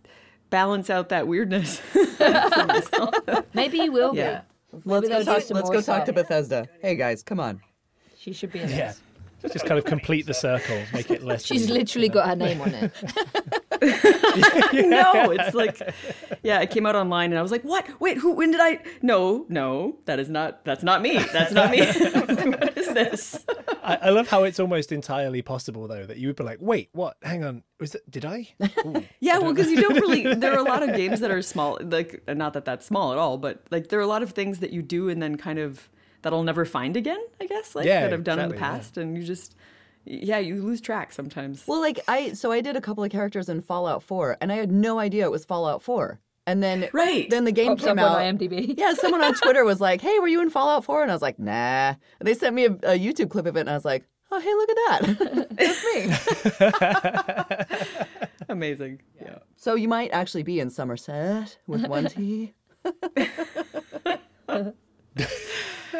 balance 0.49 0.89
out 0.89 1.09
that 1.09 1.27
weirdness. 1.27 1.81
Maybe 3.53 3.79
you 3.79 3.91
will 3.91 4.13
be. 4.13 4.19
Yeah. 4.19 4.41
Let's 4.85 5.07
go 5.07 5.23
talk. 5.23 5.41
some 5.41 5.55
Let's 5.55 5.69
more 5.69 5.75
go 5.75 5.81
talk 5.81 6.05
to. 6.05 6.13
Bethesda. 6.13 6.67
Hey 6.81 6.95
guys, 6.95 7.21
come 7.21 7.39
on. 7.39 7.61
She 8.17 8.33
should 8.33 8.51
be 8.51 8.59
in 8.59 8.69
Yeah. 8.69 8.93
This. 9.43 9.53
Just 9.53 9.65
kind 9.65 9.77
of 9.77 9.85
complete 9.85 10.25
the 10.25 10.33
circle, 10.33 10.81
make 10.93 11.11
it 11.11 11.23
less. 11.23 11.45
She's 11.45 11.67
weird, 11.67 11.79
literally 11.79 12.07
you 12.07 12.13
know? 12.13 12.21
got 12.21 12.29
her 12.29 12.35
name 12.35 12.61
on 12.61 12.73
it. 12.73 12.91
no, 14.73 15.31
it's 15.31 15.53
like, 15.53 15.93
yeah, 16.41 16.61
it 16.61 16.69
came 16.69 16.85
out 16.85 16.95
online, 16.95 17.31
and 17.31 17.39
I 17.39 17.41
was 17.41 17.51
like, 17.51 17.63
"What? 17.63 17.99
Wait, 17.99 18.17
who? 18.17 18.31
When 18.31 18.51
did 18.51 18.61
I? 18.61 18.79
No, 19.01 19.45
no, 19.49 19.97
that 20.05 20.19
is 20.19 20.29
not. 20.29 20.63
That's 20.63 20.83
not 20.83 21.01
me. 21.01 21.19
That's 21.33 21.51
not 21.51 21.69
me. 21.69 21.85
what 21.85 22.77
is 22.77 22.93
this? 22.93 23.45
I, 23.83 23.95
I 24.03 24.09
love 24.11 24.29
how 24.29 24.43
it's 24.43 24.59
almost 24.59 24.91
entirely 24.93 25.41
possible 25.41 25.87
though 25.87 26.05
that 26.05 26.17
you 26.17 26.27
would 26.27 26.37
be 26.37 26.43
like, 26.43 26.59
wait, 26.61 26.89
what? 26.93 27.17
Hang 27.23 27.43
on, 27.43 27.63
was 27.79 27.95
it? 27.95 28.09
Did 28.09 28.23
I? 28.23 28.47
Ooh. 28.85 29.03
Yeah, 29.19 29.39
well, 29.39 29.53
because 29.53 29.69
you 29.69 29.81
don't 29.81 29.95
really. 29.95 30.33
There 30.33 30.53
are 30.53 30.59
a 30.59 30.69
lot 30.69 30.87
of 30.87 30.95
games 30.95 31.19
that 31.19 31.31
are 31.31 31.41
small, 31.41 31.77
like 31.81 32.23
not 32.27 32.53
that 32.53 32.63
that's 32.63 32.85
small 32.85 33.11
at 33.11 33.17
all, 33.17 33.37
but 33.37 33.63
like 33.69 33.89
there 33.89 33.99
are 33.99 34.03
a 34.03 34.07
lot 34.07 34.23
of 34.23 34.31
things 34.31 34.59
that 34.59 34.71
you 34.71 34.81
do 34.81 35.09
and 35.09 35.21
then 35.21 35.35
kind 35.35 35.59
of 35.59 35.89
that 36.23 36.33
I'll 36.33 36.43
never 36.43 36.65
find 36.65 36.97
again. 36.97 37.19
I 37.39 37.45
guess, 37.45 37.75
like 37.75 37.85
Yeah, 37.85 38.01
that 38.01 38.13
I've 38.13 38.23
done 38.23 38.39
in 38.39 38.49
the 38.49 38.55
exactly, 38.55 38.73
yeah. 38.73 38.77
past, 38.77 38.97
and 38.97 39.17
you 39.17 39.23
just, 39.23 39.55
yeah, 40.05 40.39
you 40.39 40.61
lose 40.61 40.81
track 40.81 41.13
sometimes. 41.13 41.63
Well, 41.67 41.79
like 41.79 41.99
I 42.07 42.33
so 42.33 42.51
I 42.51 42.59
did 42.61 42.75
a 42.75 42.81
couple 42.81 43.03
of 43.03 43.11
characters 43.11 43.47
in 43.49 43.61
Fallout 43.61 44.03
4, 44.03 44.37
and 44.41 44.51
I 44.51 44.55
had 44.55 44.71
no 44.71 44.99
idea 44.99 45.23
it 45.25 45.31
was 45.31 45.45
Fallout 45.45 45.81
4. 45.83 46.19
And 46.45 46.61
then 46.61 46.89
Right. 46.91 47.29
then 47.29 47.45
the 47.45 47.53
game 47.53 47.67
Pops 47.69 47.85
came 47.85 47.97
up 47.99 48.11
out. 48.11 48.17
on 48.21 48.37
IMDb. 48.37 48.75
Yeah, 48.77 48.93
someone 48.95 49.23
on 49.23 49.33
Twitter 49.35 49.63
was 49.63 49.79
like, 49.79 50.01
"Hey, 50.01 50.19
were 50.19 50.27
you 50.27 50.41
in 50.41 50.49
Fallout 50.49 50.83
4?" 50.83 51.01
And 51.03 51.09
I 51.09 51.15
was 51.15 51.21
like, 51.21 51.39
"Nah." 51.39 51.93
And 52.19 52.27
they 52.27 52.33
sent 52.33 52.53
me 52.53 52.65
a, 52.65 52.71
a 52.71 52.99
YouTube 52.99 53.29
clip 53.29 53.45
of 53.45 53.55
it, 53.55 53.61
and 53.61 53.69
I 53.69 53.75
was 53.75 53.85
like, 53.85 54.03
"Oh, 54.29 54.39
hey, 54.41 54.53
look 54.53 54.69
at 54.69 54.77
that! 54.89 55.47
That's 57.61 58.09
me." 58.09 58.27
Amazing. 58.49 59.01
Yeah. 59.21 59.37
So 59.55 59.75
you 59.75 59.87
might 59.87 60.11
actually 60.11 60.43
be 60.43 60.59
in 60.59 60.69
Summerset 60.69 61.55
with 61.65 61.87
one 61.87 62.07
T. 62.07 62.53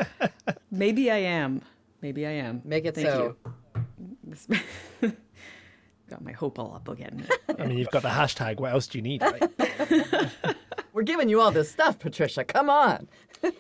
Maybe 0.71 1.12
I 1.12 1.17
am. 1.17 1.62
Maybe 2.01 2.25
I 2.25 2.32
am. 2.32 2.62
Make 2.65 2.86
it 2.86 2.95
Thank 2.95 3.08
so. 3.08 3.36
you. 5.01 5.12
Got 6.10 6.23
my 6.23 6.32
hope 6.34 6.60
all 6.60 6.75
up 6.75 6.88
again. 6.89 7.25
I 7.58 7.65
mean, 7.65 7.77
you've 7.77 7.89
got 7.89 8.01
the 8.03 8.10
hashtag. 8.10 8.60
What 8.60 8.71
else 8.73 8.88
do 8.88 8.97
you 8.97 9.01
need? 9.01 9.21
Right? 9.21 9.43
We're 10.93 11.03
giving 11.03 11.29
you 11.29 11.39
all 11.41 11.49
this 11.51 11.71
stuff, 11.71 11.97
Patricia. 11.97 12.43
Come 12.43 12.69
on. 12.69 13.08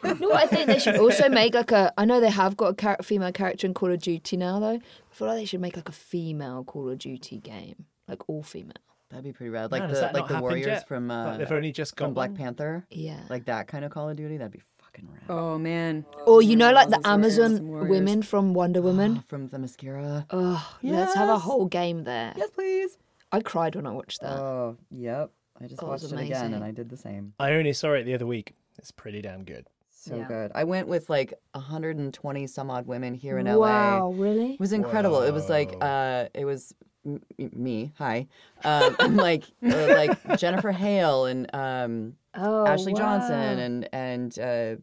No, 0.03 0.33
I 0.33 0.45
think 0.45 0.67
they 0.67 0.77
should 0.79 0.97
also 0.97 1.29
make 1.29 1.55
like 1.55 1.71
a. 1.71 1.91
I 1.97 2.05
know 2.05 2.19
they 2.19 2.29
have 2.29 2.55
got 2.55 2.73
a 2.73 2.75
char- 2.75 2.97
female 3.01 3.31
character 3.31 3.65
in 3.65 3.73
Call 3.73 3.91
of 3.91 3.99
Duty 3.99 4.37
now, 4.37 4.59
though. 4.59 4.75
I 4.75 4.79
feel 5.11 5.27
like 5.27 5.37
they 5.37 5.45
should 5.45 5.61
make 5.61 5.75
like 5.75 5.89
a 5.89 5.93
female 5.93 6.63
Call 6.63 6.89
of 6.89 6.99
Duty 6.99 7.39
game, 7.39 7.85
like 8.07 8.29
all 8.29 8.43
female. 8.43 8.73
That'd 9.09 9.23
be 9.25 9.33
pretty 9.33 9.49
rad. 9.49 9.71
Like 9.71 9.83
Man, 9.83 9.93
the 9.93 10.11
like 10.13 10.27
the 10.27 10.39
Warriors 10.39 10.65
yet? 10.67 10.87
from 10.87 11.09
uh, 11.11 11.25
Like, 11.25 11.37
they've 11.39 11.51
only 11.51 11.71
just 11.71 11.95
got 11.95 12.05
from 12.05 12.13
Black 12.13 12.29
one? 12.31 12.37
Panther. 12.37 12.85
Yeah. 12.89 13.19
Like 13.29 13.45
that 13.45 13.67
kind 13.67 13.83
of 13.85 13.91
Call 13.91 14.09
of 14.09 14.17
Duty. 14.17 14.37
That'd 14.37 14.51
be 14.51 14.61
fucking 14.93 15.09
rad. 15.11 15.23
oh 15.29 15.57
man. 15.57 16.05
Or 16.25 16.41
you 16.41 16.55
know, 16.55 16.71
like 16.71 16.89
the 16.89 17.01
Amazon 17.05 17.87
women 17.87 18.21
from 18.21 18.53
Wonder 18.53 18.81
Woman. 18.81 19.17
Oh, 19.19 19.23
from 19.27 19.49
Themyscira. 19.49 20.25
Oh, 20.29 20.75
let's 20.83 21.15
have 21.15 21.29
a 21.29 21.39
whole 21.39 21.65
game 21.65 22.03
there. 22.03 22.33
Yes, 22.35 22.49
please. 22.51 22.97
I 23.31 23.39
cried 23.39 23.75
when 23.75 23.87
I 23.87 23.91
watched 23.91 24.21
that. 24.21 24.39
Oh, 24.39 24.77
yep. 24.91 25.31
I 25.59 25.67
just 25.67 25.81
Oh, 25.83 25.87
watched 25.87 26.03
was 26.03 26.11
it 26.13 26.19
again, 26.19 26.53
and. 26.53 26.63
I 26.63 26.71
did 26.71 26.89
the 26.89 26.97
same. 26.97 27.33
I 27.39 27.53
only 27.53 27.73
saw 27.73 27.93
it 27.93 28.03
the 28.03 28.13
other 28.13 28.25
week. 28.25 28.53
It's 28.77 28.91
pretty 28.91 29.21
damn 29.21 29.43
good. 29.43 29.67
So 29.91 30.17
Yeah. 30.17 30.27
good. 30.27 30.51
I 30.53 30.63
went 30.65 30.87
with 30.87 31.09
like 31.09 31.33
120 31.53 32.47
some 32.47 32.69
odd 32.69 32.85
women 32.87 33.13
here 33.13 33.37
in 33.37 33.45
wow, 33.47 33.55
LA. 33.55 33.59
Wow, 33.99 34.11
really? 34.13 34.53
It 34.53 34.59
was 34.59 34.73
incredible. 34.73 35.21
It 35.21 35.31
was 35.31 35.49
like 35.49 35.73
uh, 35.81 36.25
it 36.33 36.45
was 36.45 36.73
m- 37.05 37.21
m- 37.39 37.51
me. 37.53 37.91
Hi, 37.97 38.27
um, 38.63 38.95
and 38.99 39.17
like 39.17 39.43
uh, 39.65 39.87
like 39.87 40.37
Jennifer 40.39 40.71
Hale 40.71 41.25
and 41.25 41.53
um, 41.53 42.15
Oh, 42.35 42.65
Ashley 42.65 42.93
Johnson 42.93 43.59
and 43.59 43.89
and 43.93 44.39
uh, 44.39 44.75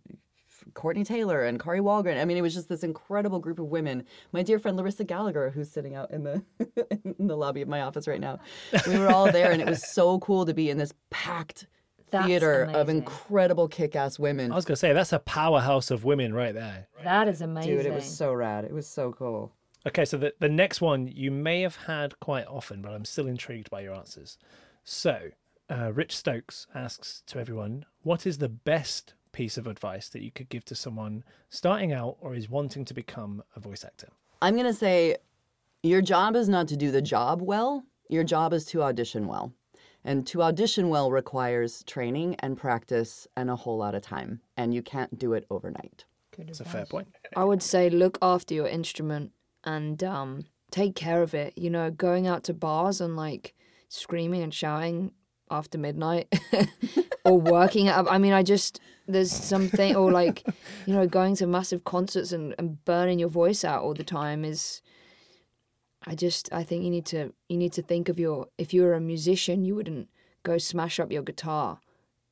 Courtney 0.74 1.02
Taylor 1.04 1.44
and 1.44 1.58
Kari 1.60 1.80
Wahlgren. 1.80 2.20
I 2.20 2.24
mean, 2.24 2.36
it 2.36 2.42
was 2.42 2.54
just 2.54 2.68
this 2.68 2.84
incredible 2.84 3.40
group 3.40 3.58
of 3.58 3.66
women. 3.66 4.04
My 4.32 4.42
dear 4.42 4.58
friend 4.58 4.76
Larissa 4.76 5.04
Gallagher, 5.04 5.50
who's 5.50 5.70
sitting 5.70 5.94
out 5.94 6.10
in 6.12 6.22
the 6.22 6.42
in 7.18 7.26
the 7.26 7.36
lobby 7.36 7.62
of 7.62 7.68
my 7.68 7.80
office 7.80 8.06
right 8.06 8.20
now. 8.20 8.38
We 8.86 8.98
were 8.98 9.08
all 9.08 9.32
there, 9.32 9.50
and 9.50 9.60
it 9.60 9.68
was 9.68 9.82
so 9.90 10.18
cool 10.20 10.46
to 10.46 10.54
be 10.54 10.70
in 10.70 10.78
this 10.78 10.92
packed 11.10 11.66
That's 12.10 12.26
theater 12.26 12.70
of 12.72 12.88
incredible 12.88 13.66
kick-ass 13.66 14.18
women. 14.18 14.52
I 14.52 14.54
was 14.54 14.64
gonna 14.64 14.76
say 14.76 14.92
that's 14.92 15.12
a 15.12 15.18
powerhouse 15.18 15.90
of 15.90 16.04
women 16.04 16.32
right 16.34 16.54
there. 16.54 16.86
That 17.02 17.26
is 17.26 17.40
amazing. 17.40 17.78
Dude, 17.78 17.86
it 17.86 17.92
was 17.92 18.04
so 18.04 18.32
rad. 18.32 18.64
It 18.64 18.72
was 18.72 18.86
so 18.86 19.12
cool. 19.12 19.52
Okay, 19.86 20.04
so 20.04 20.18
the, 20.18 20.34
the 20.38 20.48
next 20.48 20.80
one 20.80 21.06
you 21.06 21.30
may 21.30 21.62
have 21.62 21.76
had 21.76 22.18
quite 22.20 22.46
often, 22.46 22.82
but 22.82 22.92
I'm 22.92 23.04
still 23.04 23.26
intrigued 23.26 23.70
by 23.70 23.80
your 23.80 23.94
answers. 23.94 24.36
So, 24.84 25.30
uh, 25.70 25.92
Rich 25.92 26.16
Stokes 26.16 26.66
asks 26.74 27.22
to 27.26 27.38
everyone, 27.38 27.86
what 28.02 28.26
is 28.26 28.38
the 28.38 28.48
best 28.48 29.14
piece 29.32 29.56
of 29.56 29.66
advice 29.66 30.08
that 30.10 30.22
you 30.22 30.30
could 30.30 30.48
give 30.48 30.64
to 30.66 30.74
someone 30.74 31.24
starting 31.48 31.92
out 31.92 32.16
or 32.20 32.34
is 32.34 32.50
wanting 32.50 32.84
to 32.84 32.94
become 32.94 33.42
a 33.56 33.60
voice 33.60 33.84
actor? 33.84 34.08
I'm 34.42 34.56
gonna 34.56 34.72
say, 34.72 35.16
your 35.82 36.02
job 36.02 36.36
is 36.36 36.48
not 36.48 36.68
to 36.68 36.76
do 36.76 36.90
the 36.90 37.02
job 37.02 37.40
well. 37.40 37.84
Your 38.08 38.24
job 38.24 38.52
is 38.52 38.64
to 38.66 38.82
audition 38.82 39.26
well, 39.28 39.52
and 40.04 40.26
to 40.26 40.42
audition 40.42 40.88
well 40.88 41.10
requires 41.10 41.84
training 41.84 42.34
and 42.40 42.56
practice 42.56 43.26
and 43.36 43.48
a 43.48 43.56
whole 43.56 43.78
lot 43.78 43.94
of 43.94 44.02
time, 44.02 44.40
and 44.56 44.74
you 44.74 44.82
can't 44.82 45.18
do 45.18 45.32
it 45.32 45.46
overnight. 45.48 46.04
That's 46.36 46.60
a 46.60 46.64
fair 46.64 46.86
point. 46.86 47.08
I 47.36 47.44
would 47.44 47.62
say 47.62 47.88
look 47.88 48.18
after 48.20 48.54
your 48.54 48.66
instrument 48.66 49.32
and 49.64 50.02
um, 50.02 50.44
take 50.70 50.94
care 50.94 51.22
of 51.22 51.34
it. 51.34 51.56
You 51.56 51.70
know, 51.70 51.90
going 51.90 52.26
out 52.26 52.44
to 52.44 52.54
bars 52.54 53.00
and 53.00 53.16
like 53.16 53.54
screaming 53.88 54.42
and 54.42 54.54
shouting 54.54 55.12
after 55.50 55.78
midnight 55.78 56.32
or 57.24 57.38
working 57.40 57.88
up. 57.88 58.06
I 58.08 58.18
mean, 58.18 58.32
I 58.32 58.42
just, 58.42 58.80
there's 59.06 59.32
something, 59.32 59.96
or 59.96 60.10
like, 60.10 60.46
you 60.86 60.94
know, 60.94 61.06
going 61.06 61.34
to 61.36 61.46
massive 61.46 61.84
concerts 61.84 62.32
and, 62.32 62.54
and 62.58 62.82
burning 62.84 63.18
your 63.18 63.28
voice 63.28 63.64
out 63.64 63.82
all 63.82 63.94
the 63.94 64.04
time 64.04 64.44
is, 64.44 64.80
I 66.06 66.14
just, 66.14 66.48
I 66.52 66.62
think 66.62 66.84
you 66.84 66.90
need 66.90 67.06
to, 67.06 67.34
you 67.48 67.56
need 67.56 67.72
to 67.74 67.82
think 67.82 68.08
of 68.08 68.18
your, 68.18 68.46
if 68.56 68.72
you 68.72 68.82
were 68.82 68.94
a 68.94 69.00
musician, 69.00 69.64
you 69.64 69.74
wouldn't 69.74 70.08
go 70.44 70.56
smash 70.56 70.98
up 70.98 71.12
your 71.12 71.22
guitar. 71.22 71.80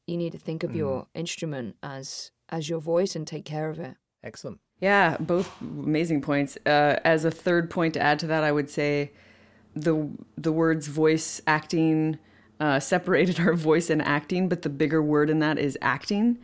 You 0.06 0.16
need 0.16 0.32
to 0.32 0.38
think 0.38 0.62
of 0.62 0.74
your 0.74 1.06
instrument 1.14 1.76
as, 1.82 2.30
as 2.48 2.70
your 2.70 2.80
voice 2.80 3.14
and 3.14 3.26
take 3.26 3.44
care 3.44 3.68
of 3.68 3.78
it. 3.78 3.96
Excellent. 4.22 4.60
Yeah, 4.80 5.16
both 5.18 5.60
amazing 5.60 6.22
points. 6.22 6.56
Uh, 6.64 7.00
as 7.04 7.24
a 7.24 7.30
third 7.30 7.68
point 7.68 7.94
to 7.94 8.00
add 8.00 8.18
to 8.20 8.26
that, 8.28 8.44
I 8.44 8.52
would 8.52 8.70
say 8.70 9.10
the 9.74 10.08
the 10.36 10.52
words 10.52 10.86
voice 10.86 11.40
acting 11.46 12.18
uh, 12.60 12.80
separated 12.80 13.40
our 13.46 13.54
voice 13.54 13.90
and 13.90 14.02
acting, 14.02 14.48
but 14.48 14.62
the 14.62 14.68
bigger 14.68 15.02
word 15.02 15.30
in 15.30 15.40
that 15.40 15.58
is 15.58 15.76
acting. 15.82 16.38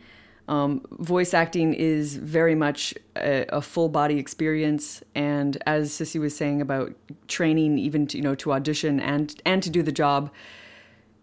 Um, 0.47 0.85
voice 0.91 1.33
acting 1.33 1.73
is 1.73 2.17
very 2.17 2.53
much 2.53 2.93
a, 3.15 3.45
a 3.49 3.61
full 3.61 3.89
body 3.89 4.19
experience, 4.19 5.01
and 5.15 5.57
as 5.65 5.91
Cissy 5.91 6.19
was 6.19 6.35
saying 6.35 6.61
about 6.61 6.93
training, 7.27 7.79
even 7.79 8.05
to, 8.07 8.17
you 8.17 8.23
know 8.23 8.35
to 8.35 8.53
audition 8.53 8.99
and 8.99 9.41
and 9.45 9.63
to 9.63 9.69
do 9.69 9.81
the 9.81 9.91
job, 9.91 10.29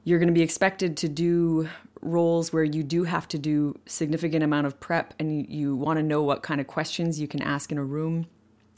you're 0.05 0.19
going 0.19 0.29
to 0.29 0.35
be 0.35 0.43
expected 0.43 0.97
to 0.99 1.09
do 1.09 1.69
roles 2.03 2.53
where 2.53 2.65
you 2.65 2.83
do 2.83 3.05
have 3.05 3.29
to 3.29 3.39
do 3.39 3.79
significant 3.87 4.43
amount 4.43 4.67
of 4.67 4.79
prep 4.81 5.15
and 5.19 5.33
you, 5.33 5.47
you 5.49 5.77
want 5.77 5.99
to 5.99 6.03
know 6.03 6.23
what 6.23 6.43
kind 6.43 6.61
of 6.61 6.67
questions 6.67 7.21
you 7.21 7.29
can 7.29 7.41
ask 7.41 7.73
in 7.73 7.79
a 7.79 7.85
room. 7.85 8.27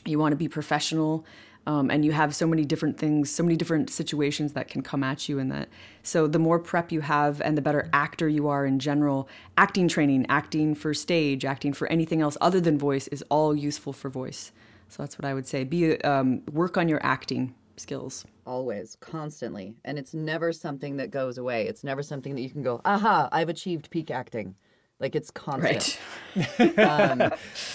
You 0.05 0.19
want 0.19 0.33
to 0.33 0.37
be 0.37 0.49
professional 0.49 1.25
um, 1.67 1.91
and 1.91 2.05
you 2.05 2.13
have 2.13 2.35
so 2.35 2.47
many 2.47 2.65
different 2.65 2.99
things 2.99 3.31
so 3.31 3.43
many 3.43 3.57
different 3.57 3.89
situations 3.89 4.53
that 4.53 4.69
can 4.69 4.83
come 4.83 5.03
at 5.03 5.29
you 5.29 5.39
in 5.39 5.49
that. 5.49 5.69
So 6.03 6.27
the 6.27 6.39
more 6.39 6.59
prep 6.59 6.93
you 6.93 7.01
have 7.01 7.41
and 7.41 7.57
the 7.57 7.63
better 7.63 7.89
actor 7.93 8.29
you 8.29 8.49
are 8.49 8.67
in 8.67 8.79
general 8.79 9.29
acting 9.57 9.89
training 9.89 10.27
acting 10.29 10.75
for 10.75 10.93
stage 10.93 11.45
acting 11.45 11.73
for 11.73 11.89
anything 11.89 12.21
else 12.21 12.37
other 12.41 12.61
than 12.61 12.79
voice 12.79 13.09
is 13.09 13.25
all 13.31 13.57
useful 13.57 13.95
for 13.95 14.11
voice. 14.11 14.53
So 14.91 15.03
that's 15.03 15.19
what 15.19 15.25
i 15.25 15.33
would 15.33 15.47
say. 15.47 15.65
Be 15.65 15.99
um, 16.03 16.43
work 16.53 16.77
on 16.77 16.89
your 16.89 17.05
acting 17.05 17.55
skills 17.77 18.25
Always, 18.47 18.97
constantly. 19.01 19.75
And 19.85 19.99
it's 19.99 20.13
never 20.13 20.53
something 20.53 20.99
that 20.99 21.11
goes 21.11 21.39
away. 21.39 21.67
It's 21.67 21.83
never 21.83 22.03
something 22.03 22.35
that 22.35 22.43
you 22.43 22.51
can 22.51 22.63
go, 22.63 22.81
aha, 22.85 23.29
I've 23.33 23.49
achieved 23.49 23.91
peak 23.91 24.11
acting. 24.11 24.55
Like 25.01 25.17
it's 25.17 25.31
constant. 25.31 25.99
right 26.37 26.79
Um, 26.79 27.19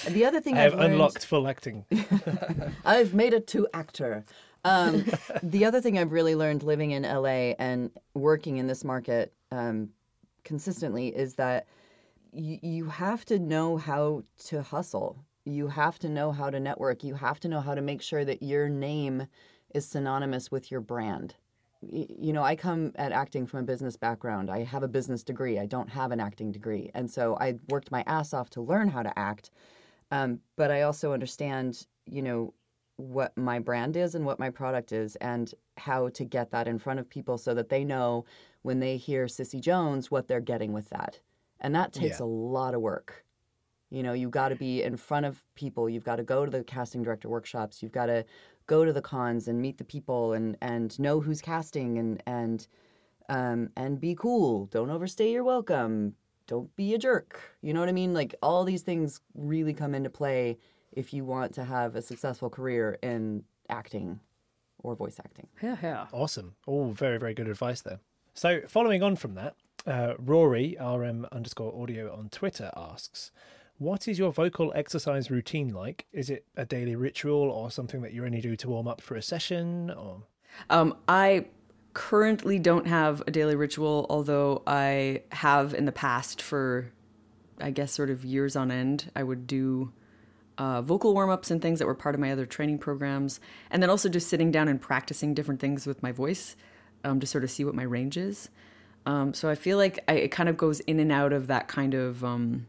the 0.09 0.25
other 0.25 0.39
thing 0.39 0.57
I 0.57 0.61
have 0.61 0.73
I've 0.73 0.79
learned, 0.79 0.93
unlocked 0.93 1.25
full 1.25 1.47
acting. 1.47 1.85
I've 2.85 3.13
made 3.13 3.33
it 3.33 3.47
to 3.47 3.67
actor. 3.73 4.25
Um, 4.63 5.05
the 5.43 5.65
other 5.65 5.81
thing 5.81 5.97
I've 5.97 6.11
really 6.11 6.35
learned 6.35 6.63
living 6.63 6.91
in 6.91 7.03
LA 7.03 7.53
and 7.59 7.91
working 8.13 8.57
in 8.57 8.67
this 8.67 8.83
market 8.83 9.33
um, 9.51 9.89
consistently 10.43 11.09
is 11.09 11.35
that 11.35 11.65
y- 12.31 12.59
you 12.61 12.85
have 12.85 13.25
to 13.25 13.39
know 13.39 13.77
how 13.77 14.23
to 14.45 14.61
hustle. 14.61 15.17
You 15.45 15.67
have 15.67 15.97
to 15.99 16.09
know 16.09 16.31
how 16.31 16.49
to 16.49 16.59
network. 16.59 17.03
You 17.03 17.15
have 17.15 17.39
to 17.41 17.47
know 17.47 17.61
how 17.61 17.73
to 17.73 17.81
make 17.81 18.01
sure 18.01 18.23
that 18.23 18.43
your 18.43 18.69
name 18.69 19.27
is 19.73 19.85
synonymous 19.85 20.51
with 20.51 20.71
your 20.71 20.81
brand. 20.81 21.35
You 21.81 22.33
know, 22.33 22.43
I 22.43 22.55
come 22.55 22.91
at 22.95 23.11
acting 23.13 23.45
from 23.47 23.61
a 23.61 23.63
business 23.63 23.95
background. 23.95 24.49
I 24.49 24.63
have 24.63 24.83
a 24.83 24.87
business 24.87 25.23
degree. 25.23 25.59
I 25.59 25.65
don't 25.65 25.89
have 25.89 26.11
an 26.11 26.19
acting 26.19 26.51
degree. 26.51 26.91
And 26.93 27.09
so 27.09 27.37
I 27.39 27.57
worked 27.69 27.91
my 27.91 28.03
ass 28.05 28.33
off 28.33 28.49
to 28.51 28.61
learn 28.61 28.89
how 28.89 29.01
to 29.03 29.17
act. 29.17 29.51
Um, 30.11 30.39
but 30.57 30.71
I 30.71 30.81
also 30.81 31.13
understand, 31.13 31.85
you 32.05 32.21
know, 32.21 32.53
what 32.97 33.37
my 33.37 33.59
brand 33.59 33.95
is 33.95 34.13
and 34.15 34.25
what 34.25 34.39
my 34.39 34.49
product 34.49 34.91
is 34.91 35.15
and 35.17 35.53
how 35.77 36.09
to 36.09 36.25
get 36.25 36.51
that 36.51 36.67
in 36.67 36.77
front 36.77 36.99
of 36.99 37.09
people 37.09 37.37
so 37.37 37.53
that 37.53 37.69
they 37.69 37.85
know 37.85 38.25
when 38.63 38.79
they 38.79 38.97
hear 38.97 39.25
Cissy 39.27 39.61
Jones 39.61 40.11
what 40.11 40.27
they're 40.27 40.41
getting 40.41 40.73
with 40.73 40.89
that. 40.89 41.17
And 41.61 41.73
that 41.75 41.93
takes 41.93 42.19
Yeah. 42.19 42.25
a 42.25 42.27
lot 42.27 42.73
of 42.73 42.81
work. 42.81 43.23
You 43.89 44.03
know, 44.03 44.13
you've 44.13 44.31
got 44.31 44.49
to 44.49 44.55
be 44.55 44.83
in 44.83 44.97
front 44.97 45.25
of 45.25 45.43
people. 45.55 45.89
You've 45.89 46.03
got 46.03 46.17
to 46.17 46.23
go 46.23 46.45
to 46.45 46.51
the 46.51 46.63
casting 46.63 47.01
director 47.01 47.29
workshops. 47.29 47.81
You've 47.81 47.93
got 47.93 48.07
to 48.07 48.25
go 48.69 48.85
to 48.85 48.93
the 48.93 49.01
cons 49.01 49.47
and 49.47 49.59
meet 49.59 49.79
the 49.79 49.83
people 49.83 50.33
and 50.33 50.55
and 50.61 50.97
know 50.99 51.19
who's 51.19 51.41
casting 51.41 51.97
and 51.97 52.23
and 52.25 52.67
um, 53.27 53.69
and 53.75 53.99
be 53.99 54.15
cool. 54.15 54.67
Don't 54.67 54.91
overstay 54.91 55.31
your 55.31 55.43
welcome. 55.43 56.15
Don't 56.47 56.73
be 56.75 56.93
a 56.93 56.97
jerk. 56.97 57.41
You 57.61 57.73
know 57.73 57.79
what 57.79 57.89
I 57.89 57.93
mean? 57.93 58.13
Like 58.13 58.35
all 58.41 58.63
these 58.63 58.83
things 58.83 59.21
really 59.35 59.73
come 59.73 59.93
into 59.93 60.09
play 60.09 60.57
if 60.91 61.13
you 61.13 61.25
want 61.25 61.53
to 61.55 61.63
have 61.63 61.95
a 61.95 62.01
successful 62.01 62.49
career 62.49 62.97
in 63.03 63.43
acting 63.69 64.19
or 64.83 64.95
voice 64.95 65.19
acting. 65.19 65.47
Yeah, 65.61 65.77
yeah. 65.81 66.07
Awesome. 66.11 66.55
All 66.65 66.91
very, 66.91 67.17
very 67.17 67.33
good 67.33 67.47
advice 67.47 67.81
there. 67.81 67.99
So, 68.33 68.61
following 68.67 69.03
on 69.03 69.15
from 69.15 69.35
that, 69.35 69.55
uh, 69.85 70.13
Rory, 70.17 70.77
RM 70.79 71.27
underscore 71.31 71.79
audio 71.79 72.15
on 72.15 72.29
Twitter 72.29 72.71
asks, 72.75 73.31
What 73.79 74.09
is 74.09 74.19
your 74.19 74.33
vocal 74.33 74.73
exercise 74.75 75.31
routine 75.31 75.69
like? 75.69 76.05
Is 76.11 76.29
it 76.29 76.45
a 76.57 76.65
daily 76.65 76.97
ritual 76.97 77.49
or 77.49 77.71
something 77.71 78.01
that 78.01 78.11
you 78.11 78.25
only 78.25 78.41
do 78.41 78.57
to 78.57 78.69
warm 78.69 78.89
up 78.89 78.99
for 78.99 79.15
a 79.15 79.21
session? 79.21 79.89
Or 79.89 80.23
Um, 80.69 80.97
I 81.07 81.45
currently 81.93 82.59
don't 82.59 82.87
have 82.87 83.23
a 83.25 83.31
daily 83.31 83.55
ritual, 83.55 84.05
although 84.09 84.63
I 84.67 85.23
have 85.31 85.73
in 85.73 85.85
the 85.85 85.93
past 85.93 86.41
for, 86.41 86.91
I 87.61 87.71
guess, 87.71 87.93
sort 87.93 88.09
of 88.09 88.25
years 88.25 88.57
on 88.57 88.69
end. 88.69 89.11
I 89.15 89.23
would 89.23 89.47
do 89.47 89.93
uh, 90.57 90.81
vocal 90.81 91.13
warm 91.13 91.29
ups 91.29 91.49
and 91.49 91.61
things 91.61 91.79
that 91.79 91.85
were 91.85 91.95
part 91.95 92.15
of 92.15 92.19
my 92.19 92.33
other 92.33 92.45
training 92.45 92.79
programs, 92.79 93.39
and 93.71 93.81
then 93.81 93.89
also 93.89 94.09
just 94.09 94.27
sitting 94.27 94.51
down 94.51 94.67
and 94.67 94.81
practicing 94.81 95.33
different 95.33 95.61
things 95.61 95.87
with 95.87 96.03
my 96.03 96.11
voice 96.11 96.57
um, 97.05 97.21
to 97.21 97.25
sort 97.25 97.45
of 97.45 97.49
see 97.49 97.63
what 97.63 97.75
my 97.75 97.83
range 97.83 98.17
is. 98.17 98.49
Um, 99.05 99.33
so 99.33 99.49
I 99.49 99.55
feel 99.55 99.77
like 99.77 99.99
I, 100.09 100.15
it 100.15 100.31
kind 100.31 100.49
of 100.49 100.57
goes 100.57 100.81
in 100.81 100.99
and 100.99 101.13
out 101.13 101.31
of 101.31 101.47
that 101.47 101.69
kind 101.69 101.93
of 101.93 102.25
um, 102.25 102.67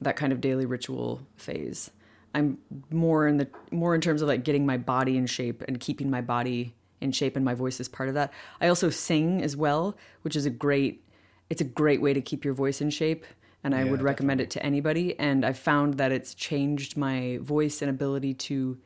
that 0.00 0.16
kind 0.16 0.32
of 0.32 0.40
daily 0.40 0.66
ritual 0.66 1.26
phase. 1.36 1.90
I'm 2.34 2.58
more 2.90 3.26
in 3.26 3.38
the 3.38 3.48
more 3.70 3.94
in 3.94 4.00
terms 4.00 4.22
of 4.22 4.28
like 4.28 4.44
getting 4.44 4.66
my 4.66 4.76
body 4.76 5.16
in 5.16 5.26
shape 5.26 5.62
and 5.66 5.80
keeping 5.80 6.10
my 6.10 6.20
body 6.20 6.74
in 7.00 7.12
shape 7.12 7.36
and 7.36 7.44
my 7.44 7.54
voice 7.54 7.80
is 7.80 7.88
part 7.88 8.08
of 8.08 8.14
that. 8.14 8.32
I 8.60 8.68
also 8.68 8.90
sing 8.90 9.42
as 9.42 9.56
well, 9.56 9.96
which 10.22 10.36
is 10.36 10.46
a 10.46 10.50
great 10.50 11.04
it's 11.50 11.60
a 11.60 11.64
great 11.64 12.02
way 12.02 12.12
to 12.12 12.20
keep 12.20 12.44
your 12.44 12.54
voice 12.54 12.80
in 12.80 12.90
shape 12.90 13.24
and 13.64 13.74
I 13.74 13.84
Yeah, 13.84 13.90
would 13.90 14.02
recommend 14.02 14.40
it 14.40 14.50
to 14.50 14.62
anybody 14.64 15.18
and 15.18 15.44
I've 15.44 15.58
found 15.58 15.94
that 15.94 16.12
it's 16.12 16.34
changed 16.34 16.96
my 16.96 17.38
voice 17.40 17.80
and 17.82 17.90
ability 17.90 18.34
to 18.34 18.78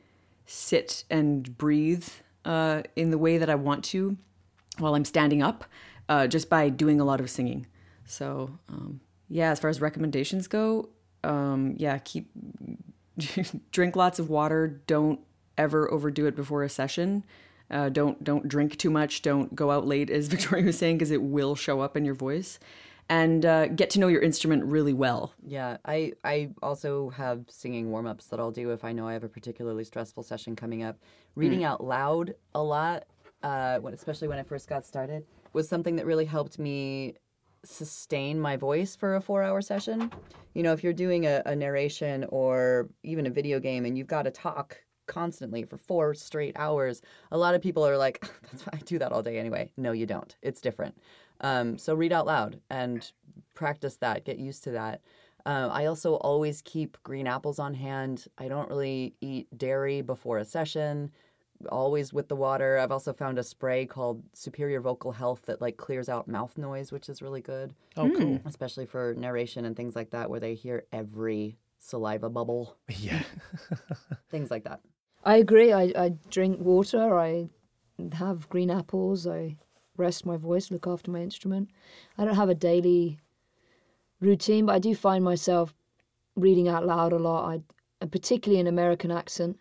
sit 0.46 1.04
and 1.10 1.56
breathe 1.58 2.08
uh, 2.44 2.82
in 2.96 3.10
the 3.10 3.18
way 3.18 3.38
that 3.38 3.50
I 3.50 3.54
want 3.54 3.84
to 3.86 4.16
while 4.78 4.94
I'm 4.94 5.04
standing 5.04 5.42
up 5.42 5.64
uh, 6.08 6.26
just 6.26 6.48
by 6.48 6.68
doing 6.68 7.00
a 7.00 7.04
lot 7.04 7.20
of 7.20 7.28
singing. 7.30 7.66
So, 8.06 8.58
um, 8.68 9.00
yeah, 9.28 9.50
as 9.50 9.60
far 9.60 9.70
as 9.70 9.80
recommendations 9.80 10.46
go, 10.46 10.90
um, 11.24 11.74
yeah, 11.78 11.98
keep 11.98 12.30
drink 13.72 13.96
lots 13.96 14.18
of 14.18 14.30
water. 14.30 14.80
Don't 14.86 15.20
ever 15.58 15.90
overdo 15.90 16.26
it 16.26 16.34
before 16.34 16.62
a 16.62 16.68
session. 16.68 17.24
Uh, 17.70 17.88
don't 17.88 18.22
don't 18.22 18.48
drink 18.48 18.76
too 18.76 18.90
much. 18.90 19.22
Don't 19.22 19.54
go 19.54 19.70
out 19.70 19.86
late, 19.86 20.10
as 20.10 20.28
Victoria 20.28 20.64
was 20.64 20.78
saying, 20.78 20.96
because 20.98 21.10
it 21.10 21.22
will 21.22 21.54
show 21.54 21.80
up 21.80 21.96
in 21.96 22.04
your 22.04 22.14
voice. 22.14 22.58
And 23.08 23.44
uh, 23.44 23.66
get 23.66 23.90
to 23.90 24.00
know 24.00 24.08
your 24.08 24.22
instrument 24.22 24.64
really 24.64 24.92
well. 24.92 25.32
Yeah, 25.44 25.78
I 25.84 26.12
I 26.24 26.50
also 26.62 27.10
have 27.10 27.44
singing 27.48 27.90
warm 27.90 28.06
ups 28.06 28.26
that 28.26 28.40
I'll 28.40 28.52
do 28.52 28.70
if 28.70 28.84
I 28.84 28.92
know 28.92 29.08
I 29.08 29.12
have 29.12 29.24
a 29.24 29.28
particularly 29.28 29.84
stressful 29.84 30.22
session 30.22 30.56
coming 30.56 30.82
up. 30.82 30.98
Reading 31.34 31.64
out 31.64 31.82
loud 31.82 32.34
a 32.54 32.62
lot, 32.62 33.04
uh, 33.42 33.80
especially 33.92 34.28
when 34.28 34.38
I 34.38 34.42
first 34.42 34.68
got 34.68 34.86
started, 34.86 35.24
was 35.52 35.68
something 35.68 35.96
that 35.96 36.06
really 36.06 36.24
helped 36.24 36.58
me 36.58 37.16
sustain 37.64 38.40
my 38.40 38.56
voice 38.56 38.96
for 38.96 39.16
a 39.16 39.20
four 39.20 39.42
hour 39.42 39.60
session. 39.60 40.10
You 40.54 40.62
know, 40.62 40.72
if 40.72 40.82
you're 40.82 40.92
doing 40.92 41.26
a, 41.26 41.42
a 41.46 41.56
narration 41.56 42.26
or 42.28 42.88
even 43.02 43.26
a 43.26 43.30
video 43.30 43.60
game 43.60 43.84
and 43.84 43.96
you've 43.96 44.06
got 44.06 44.22
to 44.22 44.30
talk 44.30 44.78
constantly 45.06 45.64
for 45.64 45.76
four 45.76 46.14
straight 46.14 46.56
hours, 46.56 47.02
a 47.30 47.38
lot 47.38 47.54
of 47.54 47.62
people 47.62 47.86
are 47.86 47.96
like, 47.96 48.20
That's 48.52 48.64
I 48.72 48.78
do 48.78 48.98
that 48.98 49.12
all 49.12 49.22
day 49.22 49.38
anyway. 49.38 49.70
No, 49.76 49.92
you 49.92 50.06
don't. 50.06 50.34
It's 50.42 50.60
different. 50.60 50.96
Um, 51.40 51.78
so 51.78 51.94
read 51.94 52.12
out 52.12 52.26
loud 52.26 52.60
and 52.70 53.10
practice 53.54 53.96
that. 53.96 54.24
Get 54.24 54.38
used 54.38 54.64
to 54.64 54.70
that. 54.72 55.00
Uh, 55.44 55.68
I 55.72 55.86
also 55.86 56.14
always 56.16 56.62
keep 56.62 56.96
green 57.02 57.26
apples 57.26 57.58
on 57.58 57.74
hand. 57.74 58.26
I 58.38 58.48
don't 58.48 58.68
really 58.68 59.14
eat 59.20 59.48
dairy 59.56 60.00
before 60.00 60.38
a 60.38 60.44
session. 60.44 61.10
Always 61.68 62.12
with 62.12 62.28
the 62.28 62.36
water. 62.36 62.78
I've 62.78 62.92
also 62.92 63.12
found 63.12 63.38
a 63.38 63.42
spray 63.42 63.86
called 63.86 64.22
Superior 64.32 64.80
Vocal 64.80 65.12
Health 65.12 65.42
that 65.46 65.60
like 65.60 65.76
clears 65.76 66.08
out 66.08 66.28
mouth 66.28 66.56
noise, 66.58 66.92
which 66.92 67.08
is 67.08 67.22
really 67.22 67.40
good, 67.40 67.74
oh, 67.96 68.10
cool. 68.10 68.36
Hmm. 68.36 68.46
especially 68.48 68.86
for 68.86 69.14
narration 69.16 69.64
and 69.64 69.76
things 69.76 69.94
like 69.94 70.10
that, 70.10 70.28
where 70.30 70.40
they 70.40 70.54
hear 70.54 70.84
every 70.92 71.56
saliva 71.78 72.28
bubble, 72.30 72.76
Yeah. 72.88 73.22
things 74.30 74.50
like 74.50 74.64
that. 74.64 74.80
I 75.24 75.36
agree. 75.36 75.72
I, 75.72 75.92
I 75.96 76.14
drink 76.30 76.60
water. 76.60 77.18
I 77.18 77.48
have 78.12 78.48
green 78.48 78.70
apples. 78.70 79.26
I 79.26 79.56
rest 79.96 80.26
my 80.26 80.36
voice, 80.36 80.70
look 80.70 80.86
after 80.86 81.10
my 81.10 81.20
instrument. 81.20 81.68
I 82.18 82.24
don't 82.24 82.34
have 82.34 82.48
a 82.48 82.54
daily 82.54 83.20
routine, 84.20 84.66
but 84.66 84.74
I 84.74 84.78
do 84.78 84.94
find 84.94 85.22
myself 85.22 85.74
reading 86.34 86.68
out 86.68 86.86
loud 86.86 87.12
a 87.12 87.18
lot. 87.18 87.60
I, 88.00 88.06
particularly 88.06 88.60
in 88.60 88.66
American 88.66 89.10
accent. 89.10 89.58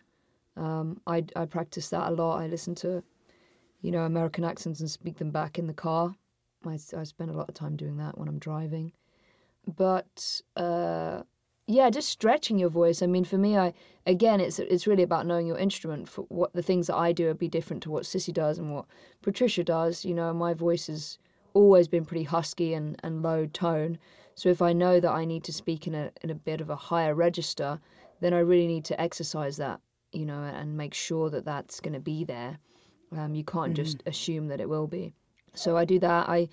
Um, 0.56 1.00
I, 1.06 1.24
I 1.34 1.46
practice 1.46 1.88
that 1.90 2.08
a 2.08 2.14
lot. 2.14 2.40
I 2.40 2.46
listen 2.46 2.74
to, 2.76 3.02
you 3.80 3.90
know, 3.90 4.04
American 4.04 4.44
accents 4.44 4.80
and 4.80 4.90
speak 4.90 5.18
them 5.18 5.30
back 5.30 5.58
in 5.58 5.66
the 5.66 5.72
car. 5.72 6.14
I, 6.66 6.78
I 6.96 7.04
spend 7.04 7.30
a 7.30 7.36
lot 7.36 7.48
of 7.48 7.54
time 7.54 7.76
doing 7.76 7.96
that 7.98 8.18
when 8.18 8.28
I'm 8.28 8.38
driving. 8.38 8.92
But 9.76 10.40
uh, 10.56 11.22
yeah, 11.66 11.90
just 11.90 12.08
stretching 12.08 12.58
your 12.58 12.68
voice. 12.68 13.02
I 13.02 13.06
mean, 13.06 13.24
for 13.24 13.38
me, 13.38 13.56
I 13.56 13.72
again, 14.06 14.40
it's 14.40 14.58
it's 14.58 14.86
really 14.86 15.02
about 15.04 15.26
knowing 15.26 15.46
your 15.46 15.58
instrument. 15.58 16.08
For 16.08 16.22
what 16.22 16.52
the 16.52 16.62
things 16.62 16.88
that 16.88 16.96
I 16.96 17.12
do 17.12 17.28
would 17.28 17.38
be 17.38 17.48
different 17.48 17.82
to 17.84 17.90
what 17.90 18.06
Cissy 18.06 18.32
does 18.32 18.58
and 18.58 18.74
what 18.74 18.86
Patricia 19.22 19.64
does. 19.64 20.04
You 20.04 20.14
know, 20.14 20.32
my 20.34 20.54
voice 20.54 20.88
has 20.88 21.18
always 21.54 21.86
been 21.88 22.04
pretty 22.04 22.24
husky 22.24 22.74
and, 22.74 22.98
and 23.02 23.22
low 23.22 23.46
tone. 23.46 23.98
So 24.34 24.48
if 24.48 24.62
I 24.62 24.72
know 24.72 24.98
that 25.00 25.12
I 25.12 25.24
need 25.24 25.44
to 25.44 25.52
speak 25.52 25.86
in 25.86 25.94
a 25.94 26.10
in 26.22 26.30
a 26.30 26.34
bit 26.34 26.60
of 26.60 26.70
a 26.70 26.76
higher 26.76 27.14
register, 27.14 27.80
then 28.20 28.34
I 28.34 28.40
really 28.40 28.66
need 28.66 28.84
to 28.86 29.00
exercise 29.00 29.56
that. 29.58 29.80
You 30.12 30.26
know, 30.26 30.42
and 30.42 30.76
make 30.76 30.94
sure 30.94 31.30
that 31.30 31.44
that's 31.44 31.80
going 31.80 31.94
to 31.94 32.00
be 32.00 32.24
there. 32.24 32.58
Um, 33.16 33.34
you 33.34 33.44
can't 33.44 33.74
just 33.74 34.02
assume 34.06 34.48
that 34.48 34.60
it 34.60 34.68
will 34.68 34.86
be. 34.86 35.14
So 35.54 35.76
I 35.76 35.84
do 35.84 35.98
that. 36.00 36.28
I 36.28 36.48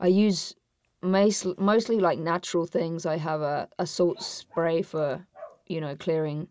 I 0.00 0.08
use 0.08 0.54
mostly, 1.02 1.54
mostly 1.58 2.00
like 2.00 2.18
natural 2.18 2.66
things. 2.66 3.06
I 3.06 3.16
have 3.16 3.40
a, 3.40 3.68
a 3.78 3.86
salt 3.86 4.22
spray 4.22 4.82
for, 4.82 5.24
you 5.66 5.80
know, 5.80 5.94
clearing 5.96 6.48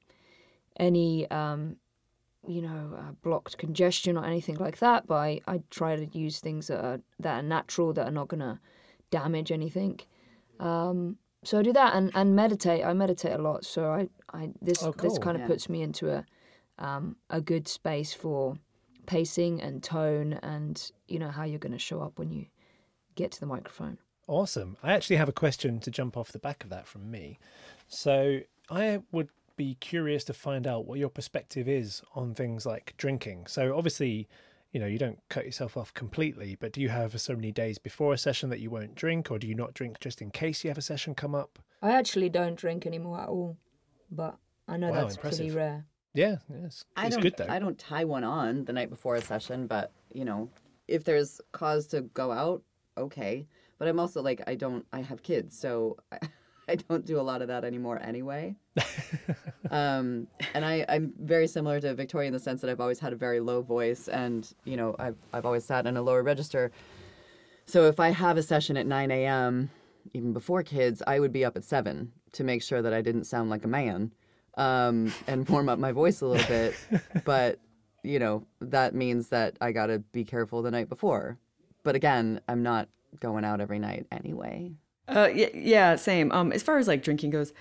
any, 0.80 1.30
um, 1.32 1.76
you 2.48 2.62
know, 2.62 2.96
uh, 2.98 3.12
blocked 3.24 3.58
congestion 3.58 4.18
or 4.18 4.26
anything 4.26 4.56
like 4.56 4.80
that. 4.80 5.08
But 5.08 5.16
I, 5.16 5.42
I 5.48 5.62
try 5.70 5.96
to 5.96 6.06
use 6.18 6.40
things 6.40 6.68
that 6.68 6.84
are 6.84 7.00
that 7.20 7.40
are 7.40 7.44
natural 7.44 7.94
that 7.94 8.08
are 8.08 8.12
not 8.12 8.28
going 8.28 8.42
to 8.42 8.60
damage 9.12 9.52
anything. 9.52 10.00
Um, 10.60 11.18
so 11.44 11.60
I 11.60 11.62
do 11.62 11.74
that 11.74 11.96
and, 11.96 12.12
and 12.16 12.36
meditate. 12.36 12.84
I 12.86 12.94
meditate 12.94 13.34
a 13.34 13.42
lot. 13.42 13.66
So 13.66 13.92
I, 13.92 14.10
I 14.34 14.50
this 14.62 14.84
Oh, 14.84 14.92
this 14.92 15.18
kind 15.18 15.36
of 15.36 15.42
Yeah. 15.42 15.48
puts 15.48 15.70
me 15.70 15.82
into 15.82 16.10
a 16.10 16.26
um, 16.84 17.16
a 17.30 17.42
good 17.42 17.68
space 17.68 18.14
for 18.14 18.56
pacing 19.06 19.62
and 19.62 19.82
tone 19.82 20.34
and 20.44 20.92
you 21.08 21.18
know 21.18 21.30
how 21.30 21.44
you're 21.44 21.60
going 21.60 21.72
to 21.74 21.80
show 21.80 22.02
up 22.02 22.20
when 22.20 22.30
you 22.30 22.46
get 23.16 23.32
to 23.32 23.40
the 23.40 23.46
microphone. 23.46 23.98
Awesome. 24.28 24.78
I 24.84 24.94
actually 24.94 25.16
have 25.16 25.30
a 25.30 25.34
question 25.34 25.80
to 25.80 25.92
jump 25.92 26.16
off 26.16 26.32
the 26.32 26.40
back 26.40 26.64
of 26.64 26.70
that 26.70 26.88
from 26.88 27.10
me. 27.10 27.40
So 27.88 28.40
I 28.70 29.02
would 29.12 29.30
be 29.56 29.76
curious 29.76 30.24
to 30.26 30.34
find 30.34 30.66
out 30.66 30.86
what 30.86 31.00
your 31.00 31.10
perspective 31.10 31.68
is 31.68 32.02
on 32.16 32.34
things 32.34 32.66
like 32.66 32.94
drinking. 32.98 33.48
So 33.48 33.78
obviously, 33.78 34.28
you 34.72 34.80
know, 34.80 34.88
you 34.88 34.98
don't 34.98 35.20
cut 35.30 35.46
yourself 35.46 35.78
off 35.78 35.94
completely, 35.94 36.56
but 36.60 36.72
do 36.72 36.82
you 36.82 36.90
have 36.90 37.20
so 37.20 37.36
many 37.36 37.52
days 37.52 37.78
before 37.78 38.14
a 38.14 38.18
session 38.18 38.50
that 38.50 38.60
you 38.60 38.70
won't 38.70 38.96
drink, 38.96 39.30
or 39.30 39.38
do 39.38 39.48
you 39.48 39.56
not 39.56 39.74
drink 39.74 40.00
just 40.00 40.22
in 40.22 40.32
case 40.32 40.64
you 40.64 40.70
have 40.70 40.78
a 40.78 40.82
session 40.82 41.14
come 41.14 41.36
up? 41.36 41.60
I 41.82 41.92
actually 41.92 42.30
don't 42.30 42.56
drink 42.56 42.86
anymore 42.86 43.20
at 43.20 43.30
all, 43.30 43.58
but 44.10 44.38
I 44.68 44.78
know 44.78 44.90
Wow, 44.90 45.02
that's 45.02 45.18
pretty 45.18 45.52
rare. 45.52 45.86
Yeah, 46.14 46.38
yeah 46.50 46.66
it's, 46.66 46.86
I 46.96 47.08
it's 47.08 47.16
don't, 47.16 47.24
good 47.24 47.36
though. 47.38 47.48
I 47.50 47.60
don't 47.60 47.78
tie 47.78 48.06
one 48.06 48.24
on 48.24 48.66
the 48.66 48.74
night 48.74 48.90
before 48.90 49.16
a 49.16 49.22
session, 49.22 49.68
but 49.68 49.92
you 50.14 50.26
know, 50.26 50.50
if 50.88 51.04
there's 51.04 51.42
cause 51.52 51.88
to 51.88 52.02
go 52.02 52.32
out, 52.32 52.62
okay. 52.98 53.48
But 53.80 53.88
I'm 53.88 54.00
also 54.00 54.22
like, 54.22 54.42
I 54.48 54.56
don't, 54.56 54.86
I 54.94 55.02
have 55.02 55.24
kids, 55.24 55.58
so 55.58 55.98
I, 56.12 56.20
I 56.70 56.76
don't 56.76 57.06
do 57.06 57.20
a 57.20 57.22
lot 57.22 57.42
of 57.42 57.50
that 57.50 57.66
anymore 57.66 58.00
anyway. 58.02 58.56
um, 59.72 60.28
and 60.54 60.64
I, 60.64 60.86
I'm 60.88 61.14
very 61.20 61.48
similar 61.48 61.82
to 61.82 61.94
Victoria 61.94 62.28
in 62.28 62.34
the 62.34 62.40
sense 62.40 62.62
that 62.62 62.70
I've 62.70 62.80
always 62.80 63.00
had 63.00 63.12
a 63.12 63.18
very 63.18 63.40
low 63.40 63.62
voice, 63.62 64.08
and 64.08 64.50
you 64.64 64.78
know, 64.78 64.96
I've 65.00 65.18
I've 65.34 65.46
always 65.46 65.66
sat 65.66 65.88
in 65.88 65.98
a 65.98 66.02
lower 66.02 66.24
register. 66.24 66.72
So 67.66 67.88
if 67.88 68.00
I 68.00 68.10
have 68.10 68.38
a 68.38 68.44
session 68.44 68.76
at 68.76 68.86
9 68.86 69.10
a.m., 69.10 69.70
even 70.14 70.34
before 70.34 70.64
kids, 70.64 71.02
I 71.08 71.20
would 71.20 71.32
be 71.32 71.46
up 71.46 71.56
at 71.56 71.64
seven 71.64 72.12
to 72.34 72.44
make 72.44 72.62
sure 72.62 72.82
that 72.82 72.94
I 72.94 73.02
didn't 73.02 73.24
sound 73.24 73.50
like 73.50 73.64
a 73.64 73.70
man 73.70 74.12
um, 74.56 75.14
and 75.28 75.48
warm 75.50 75.70
up 75.70 75.80
my 75.80 75.92
voice 75.92 76.22
a 76.22 76.28
little 76.28 76.48
bit. 76.48 76.76
but 77.26 77.60
you 78.04 78.20
know, 78.20 78.46
that 78.60 78.94
means 78.94 79.30
that 79.30 79.58
I 79.62 79.72
got 79.72 79.88
to 79.88 80.00
be 80.00 80.26
careful 80.26 80.62
the 80.62 80.72
night 80.72 80.90
before. 80.90 81.38
But 81.84 81.96
again, 81.96 82.42
I'm 82.48 82.64
not 82.64 82.90
going 83.20 83.46
out 83.46 83.62
every 83.62 83.80
night 83.80 84.08
anyway. 84.12 84.72
Uh, 85.08 85.30
yeah, 85.34 85.48
yeah, 85.54 85.96
same. 85.96 86.32
Um, 86.32 86.52
as 86.52 86.64
far 86.64 86.78
as 86.78 86.88
like 86.88 87.04
drinking 87.04 87.30
goes, 87.30 87.54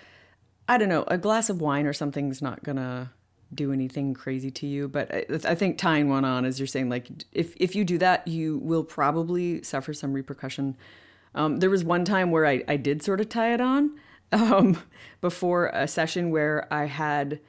I 0.68 0.78
don't 0.78 0.88
know. 0.88 1.04
A 1.08 1.18
glass 1.18 1.50
of 1.50 1.60
wine 1.60 1.86
or 1.86 1.92
something's 1.92 2.42
not 2.42 2.62
gonna 2.62 3.12
do 3.54 3.72
anything 3.72 4.14
crazy 4.14 4.50
to 4.50 4.66
you. 4.66 4.88
But 4.88 5.12
I, 5.14 5.24
I 5.44 5.54
think 5.54 5.78
tying 5.78 6.08
one 6.08 6.24
on, 6.24 6.44
as 6.44 6.58
you're 6.58 6.66
saying, 6.66 6.88
like 6.88 7.08
if 7.32 7.54
if 7.56 7.74
you 7.74 7.84
do 7.84 7.98
that, 7.98 8.26
you 8.26 8.58
will 8.58 8.84
probably 8.84 9.62
suffer 9.62 9.92
some 9.92 10.12
repercussion. 10.12 10.76
Um, 11.34 11.58
there 11.58 11.70
was 11.70 11.84
one 11.84 12.04
time 12.04 12.30
where 12.30 12.46
I 12.46 12.62
I 12.68 12.76
did 12.76 13.02
sort 13.02 13.20
of 13.20 13.28
tie 13.28 13.54
it 13.54 13.60
on 13.60 13.98
um, 14.32 14.78
before 15.20 15.66
a 15.68 15.86
session 15.86 16.30
where 16.30 16.72
I 16.72 16.86
had 16.86 17.40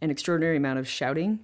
an 0.00 0.10
extraordinary 0.10 0.56
amount 0.56 0.78
of 0.78 0.88
shouting 0.88 1.40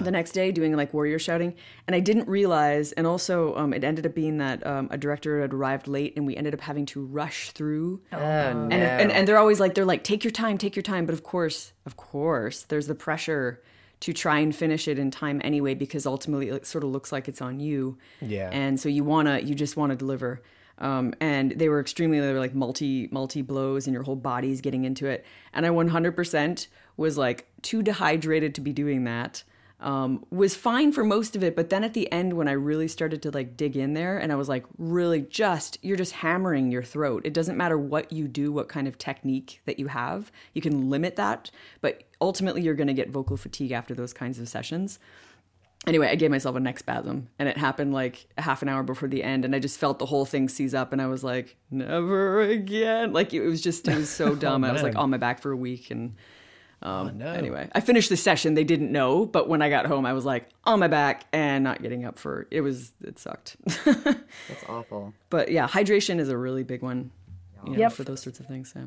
the 0.00 0.10
next 0.10 0.32
day 0.32 0.50
doing 0.52 0.76
like 0.76 0.92
warrior 0.92 1.18
shouting. 1.18 1.54
And 1.86 1.94
i 1.94 2.00
didn't 2.00 2.28
realize 2.28 2.92
and 2.92 3.06
also 3.06 3.54
um, 3.56 3.72
it 3.72 3.84
ended 3.84 4.06
up 4.06 4.14
being 4.14 4.38
that 4.38 4.66
um, 4.66 4.88
a 4.90 4.98
director 4.98 5.40
had 5.40 5.52
arrived 5.52 5.88
late 5.88 6.14
and 6.16 6.26
we 6.26 6.36
ended 6.36 6.54
up 6.54 6.60
having 6.60 6.86
to 6.86 7.04
rush 7.04 7.50
through. 7.50 8.00
Oh, 8.12 8.16
and, 8.18 8.72
and 8.72 9.12
and 9.12 9.28
they're 9.28 9.38
always 9.38 9.60
like 9.60 9.74
they're 9.74 9.84
like 9.84 10.04
take 10.04 10.24
your 10.24 10.30
time 10.30 10.58
take 10.58 10.76
your 10.76 10.82
time. 10.82 11.06
But 11.06 11.12
of 11.12 11.22
course 11.22 11.72
of 11.86 11.96
course 11.96 12.62
there's 12.62 12.86
the 12.86 12.94
pressure 12.94 13.62
to 14.00 14.12
try 14.12 14.40
and 14.40 14.54
finish 14.54 14.88
it 14.88 14.98
in 14.98 15.12
time 15.12 15.40
anyway 15.44 15.74
because 15.74 16.06
ultimately 16.06 16.48
it 16.48 16.66
sort 16.66 16.82
of 16.82 16.90
looks 16.90 17.12
like 17.12 17.28
it's 17.28 17.40
on 17.40 17.60
you. 17.60 17.98
Yeah. 18.20 18.50
and 18.52 18.80
so 18.80 18.88
you 18.88 19.04
wanna 19.04 19.40
you 19.40 19.54
just 19.54 19.76
want 19.76 19.90
to 19.90 19.96
deliver 19.96 20.42
um, 20.82 21.14
and 21.20 21.52
they 21.52 21.68
were 21.68 21.80
extremely 21.80 22.20
they 22.20 22.32
were 22.32 22.40
like 22.40 22.54
multi 22.54 23.08
multi 23.10 23.40
blows 23.40 23.86
and 23.86 23.94
your 23.94 24.02
whole 24.02 24.16
body's 24.16 24.60
getting 24.60 24.84
into 24.84 25.06
it. 25.06 25.24
And 25.54 25.64
i 25.64 25.70
100% 25.70 26.66
was 26.96 27.16
like 27.16 27.46
too 27.62 27.82
dehydrated 27.82 28.54
to 28.56 28.60
be 28.60 28.72
doing 28.72 29.04
that. 29.04 29.44
Um, 29.80 30.24
was 30.30 30.54
fine 30.54 30.92
for 30.92 31.02
most 31.02 31.34
of 31.34 31.42
it 31.42 31.56
but 31.56 31.68
then 31.68 31.82
at 31.82 31.92
the 31.92 32.10
end 32.12 32.34
when 32.34 32.46
i 32.46 32.52
really 32.52 32.86
started 32.86 33.20
to 33.22 33.32
like 33.32 33.56
dig 33.56 33.76
in 33.76 33.94
there 33.94 34.16
and 34.16 34.30
i 34.30 34.36
was 34.36 34.48
like 34.48 34.64
really 34.78 35.22
just 35.22 35.76
you're 35.82 35.96
just 35.96 36.12
hammering 36.12 36.70
your 36.70 36.84
throat. 36.84 37.22
It 37.24 37.34
doesn't 37.34 37.56
matter 37.56 37.76
what 37.76 38.12
you 38.12 38.28
do 38.28 38.52
what 38.52 38.68
kind 38.68 38.86
of 38.86 38.96
technique 38.96 39.60
that 39.64 39.80
you 39.80 39.88
have 39.88 40.30
you 40.54 40.62
can 40.62 40.88
limit 40.88 41.16
that 41.16 41.50
but 41.80 42.04
ultimately 42.20 42.62
you're 42.62 42.76
going 42.76 42.86
to 42.86 42.94
get 42.94 43.10
vocal 43.10 43.36
fatigue 43.36 43.72
after 43.72 43.92
those 43.92 44.12
kinds 44.12 44.38
of 44.38 44.48
sessions 44.48 45.00
anyway, 45.86 46.08
I 46.08 46.14
gave 46.14 46.30
myself 46.30 46.56
a 46.56 46.60
neck 46.60 46.78
spasm 46.78 47.28
and 47.38 47.48
it 47.48 47.56
happened 47.56 47.92
like 47.92 48.26
half 48.38 48.62
an 48.62 48.68
hour 48.68 48.82
before 48.82 49.08
the 49.08 49.22
end. 49.22 49.44
And 49.44 49.54
I 49.54 49.58
just 49.58 49.78
felt 49.78 49.98
the 49.98 50.06
whole 50.06 50.24
thing 50.24 50.48
seize 50.48 50.74
up 50.74 50.92
and 50.92 51.00
I 51.02 51.06
was 51.06 51.24
like, 51.24 51.56
never 51.70 52.40
again. 52.42 53.12
Like 53.12 53.32
it 53.34 53.40
was 53.46 53.60
just, 53.60 53.88
it 53.88 53.96
was 53.96 54.10
so 54.10 54.34
dumb. 54.36 54.64
I 54.64 54.72
was 54.72 54.82
like 54.82 54.96
on 54.96 55.10
my 55.10 55.16
back 55.18 55.40
for 55.40 55.50
a 55.50 55.56
week. 55.56 55.90
And 55.90 56.14
um, 56.82 57.18
no. 57.18 57.26
anyway, 57.26 57.68
I 57.72 57.80
finished 57.80 58.08
the 58.08 58.16
session. 58.16 58.54
They 58.54 58.64
didn't 58.64 58.90
know. 58.90 59.24
But 59.26 59.48
when 59.48 59.62
I 59.62 59.68
got 59.70 59.86
home, 59.86 60.04
I 60.06 60.12
was 60.12 60.24
like 60.24 60.48
on 60.64 60.80
my 60.80 60.88
back 60.88 61.24
and 61.32 61.62
not 61.62 61.80
getting 61.82 62.04
up 62.04 62.18
for 62.18 62.46
it. 62.50 62.60
Was, 62.60 62.92
it 63.02 63.18
sucked. 63.18 63.56
That's 63.84 64.64
awful. 64.68 65.14
but 65.30 65.50
yeah, 65.50 65.68
hydration 65.68 66.18
is 66.18 66.28
a 66.28 66.36
really 66.36 66.62
big 66.64 66.82
one 66.82 67.10
you 67.64 67.72
know, 67.74 67.78
Yep. 67.78 67.92
for 67.92 68.04
those 68.04 68.20
sorts 68.20 68.40
of 68.40 68.46
things. 68.46 68.72
Yeah. 68.74 68.86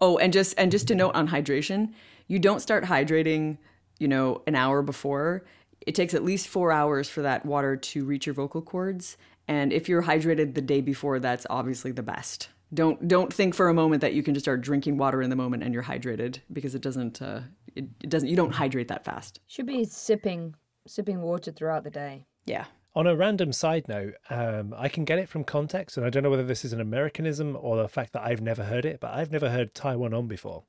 Oh, 0.00 0.18
and 0.18 0.32
just 0.32 0.54
and 0.58 0.70
just 0.70 0.88
to 0.88 0.94
note 0.94 1.14
on 1.14 1.28
hydration, 1.28 1.94
you 2.26 2.38
don't 2.38 2.60
start 2.60 2.84
hydrating, 2.84 3.56
you 3.98 4.08
know, 4.08 4.42
an 4.46 4.54
hour 4.54 4.82
before. 4.82 5.44
It 5.86 5.94
takes 5.94 6.14
at 6.14 6.24
least 6.24 6.48
four 6.48 6.72
hours 6.72 7.08
for 7.08 7.22
that 7.22 7.44
water 7.44 7.76
to 7.76 8.04
reach 8.04 8.26
your 8.26 8.34
vocal 8.34 8.62
cords. 8.62 9.16
And 9.46 9.72
if 9.72 9.88
you're 9.88 10.02
hydrated 10.02 10.54
the 10.54 10.62
day 10.62 10.80
before, 10.80 11.18
that's 11.18 11.46
obviously 11.50 11.92
the 11.92 12.02
best. 12.02 12.48
Don't 12.72 13.06
don't 13.06 13.32
think 13.32 13.54
for 13.54 13.68
a 13.68 13.74
moment 13.74 14.00
that 14.00 14.14
you 14.14 14.22
can 14.22 14.34
just 14.34 14.44
start 14.44 14.62
drinking 14.62 14.96
water 14.96 15.22
in 15.22 15.30
the 15.30 15.36
moment 15.36 15.62
and 15.62 15.72
you're 15.72 15.82
hydrated 15.82 16.38
because 16.52 16.74
it 16.74 16.82
doesn't 16.82 17.22
uh, 17.22 17.40
it, 17.74 17.84
it 18.02 18.08
doesn't 18.08 18.28
you 18.28 18.36
don't 18.36 18.52
hydrate 18.52 18.88
that 18.88 19.04
fast. 19.04 19.40
Should 19.46 19.66
be 19.66 19.84
sipping 19.84 20.54
sipping 20.86 21.20
water 21.20 21.52
throughout 21.52 21.84
the 21.84 21.90
day. 21.90 22.26
Yeah. 22.46 22.64
On 22.96 23.08
a 23.08 23.16
random 23.16 23.52
side 23.52 23.88
note, 23.88 24.14
um, 24.30 24.72
I 24.76 24.88
can 24.88 25.04
get 25.04 25.18
it 25.18 25.28
from 25.28 25.42
context, 25.42 25.96
and 25.96 26.06
I 26.06 26.10
don't 26.10 26.22
know 26.22 26.30
whether 26.30 26.44
this 26.44 26.64
is 26.64 26.72
an 26.72 26.80
Americanism 26.80 27.58
or 27.60 27.76
the 27.76 27.88
fact 27.88 28.12
that 28.12 28.22
I've 28.22 28.40
never 28.40 28.62
heard 28.62 28.84
it, 28.84 29.00
but 29.00 29.10
I've 29.12 29.32
never 29.32 29.50
heard 29.50 29.74
tie 29.74 29.96
one 29.96 30.14
on 30.14 30.28
before. 30.28 30.62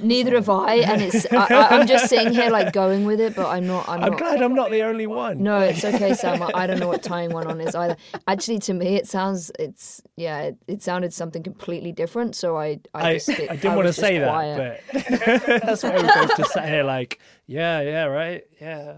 Neither 0.00 0.34
have 0.34 0.48
I, 0.48 0.74
and 0.78 1.00
it's 1.00 1.24
I, 1.32 1.36
I, 1.54 1.68
I'm 1.78 1.86
just 1.86 2.08
sitting 2.08 2.32
here 2.32 2.50
like 2.50 2.72
going 2.72 3.04
with 3.04 3.20
it, 3.20 3.36
but 3.36 3.46
I'm 3.48 3.66
not. 3.68 3.88
I'm, 3.88 4.02
I'm 4.02 4.10
not. 4.10 4.18
glad 4.18 4.42
I'm 4.42 4.54
not 4.56 4.72
the 4.72 4.82
only 4.82 5.06
one. 5.06 5.40
No, 5.40 5.60
it's 5.60 5.84
okay, 5.84 6.14
Sam. 6.14 6.42
I- 6.42 6.50
I 6.52 6.66
don't 6.66 6.80
know 6.80 6.88
what 6.88 7.02
tie 7.02 7.28
one 7.28 7.46
on 7.46 7.60
is 7.60 7.76
either. 7.76 7.96
Actually, 8.26 8.58
to 8.60 8.74
me, 8.74 8.96
it 8.96 9.06
sounds 9.06 9.52
it's 9.58 10.02
yeah, 10.16 10.40
it, 10.42 10.56
it 10.66 10.82
sounded 10.82 11.14
something 11.14 11.44
completely 11.44 11.92
different. 11.92 12.34
So 12.34 12.56
I 12.58 12.80
I, 12.92 13.10
I, 13.10 13.12
just 13.14 13.28
it- 13.28 13.50
I 13.52 13.54
didn't 13.56 13.76
want 13.76 13.86
to 13.86 13.92
say 13.92 14.18
quiet. 14.18 14.82
that, 14.92 15.04
but 15.46 15.62
that's 15.62 15.84
why 15.84 15.96
we 15.96 16.02
both 16.02 16.36
just 16.36 16.52
sat 16.52 16.68
here 16.68 16.82
like, 16.82 17.20
yeah, 17.46 17.80
yeah, 17.82 18.04
right, 18.06 18.42
yeah. 18.60 18.94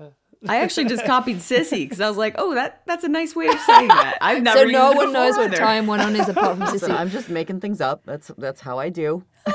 I 0.49 0.57
actually 0.57 0.87
just 0.87 1.05
copied 1.05 1.41
Cissy 1.41 1.85
because 1.85 2.01
I 2.01 2.09
was 2.09 2.17
like, 2.17 2.35
oh, 2.39 2.55
that 2.55 2.83
that's 2.87 3.05
a 3.05 3.09
nice 3.09 3.35
way 3.35 3.47
of 3.49 3.59
saying 3.61 3.89
that. 3.89 4.19
I've 4.23 4.43
never 4.43 4.59
So 4.59 4.63
used 4.65 4.73
no 4.73 4.91
it 4.93 4.97
one 4.97 5.13
knows 5.13 5.31
before 5.31 5.45
what 5.45 5.51
with 5.51 5.59
her. 5.59 5.65
tying 5.65 5.87
one 5.87 6.01
on 6.01 6.17
is 6.17 6.29
apart 6.29 6.57
from 6.57 6.61
Listen, 6.73 6.79
Cissy. 6.81 6.93
I'm 6.93 7.11
just 7.11 7.29
making 7.29 7.61
things 7.61 7.81
up. 7.81 8.03
That's 8.05 8.31
that's 8.39 8.61
how 8.61 8.79
I 8.79 8.89
do. 8.91 9.25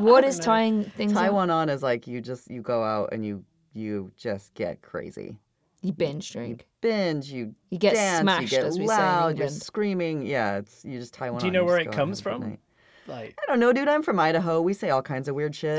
What 0.00 0.24
is 0.24 0.38
tying 0.38 0.84
things? 0.84 1.12
Tie 1.12 1.28
on? 1.28 1.34
one 1.34 1.50
on 1.50 1.68
is 1.68 1.82
like 1.82 2.06
you 2.06 2.20
just 2.20 2.50
you 2.50 2.60
go 2.60 2.82
out 2.82 3.10
and 3.12 3.24
you 3.24 3.44
you 3.72 4.10
just 4.16 4.52
get 4.54 4.82
crazy. 4.82 5.38
You 5.80 5.92
binge 5.92 6.32
drink. 6.32 6.62
You 6.62 6.66
Binge, 6.90 7.30
you 7.30 7.54
You 7.70 7.78
get 7.78 7.94
dance, 7.94 8.20
smashed, 8.22 8.42
you 8.42 8.48
get 8.48 8.64
as 8.66 8.78
we 8.78 8.86
say 8.86 8.94
loud, 8.94 9.38
you're 9.38 9.48
screaming. 9.48 10.26
Yeah, 10.26 10.58
it's 10.58 10.84
you 10.84 10.98
just 10.98 11.14
tie 11.14 11.30
one 11.30 11.40
Do 11.40 11.46
you 11.46 11.52
know 11.52 11.60
and 11.60 11.66
where 11.68 11.78
it 11.78 11.92
comes 11.92 12.18
and 12.20 12.26
have 12.26 12.36
a 12.36 12.38
good 12.38 12.42
from? 12.42 12.50
night. 12.50 12.60
Like, 13.08 13.38
I 13.40 13.46
don't 13.46 13.60
know, 13.60 13.72
dude. 13.72 13.86
I'm 13.88 14.02
from 14.02 14.18
Idaho. 14.18 14.60
We 14.60 14.74
say 14.74 14.90
all 14.90 15.02
kinds 15.02 15.28
of 15.28 15.34
weird 15.36 15.54
shit. 15.54 15.78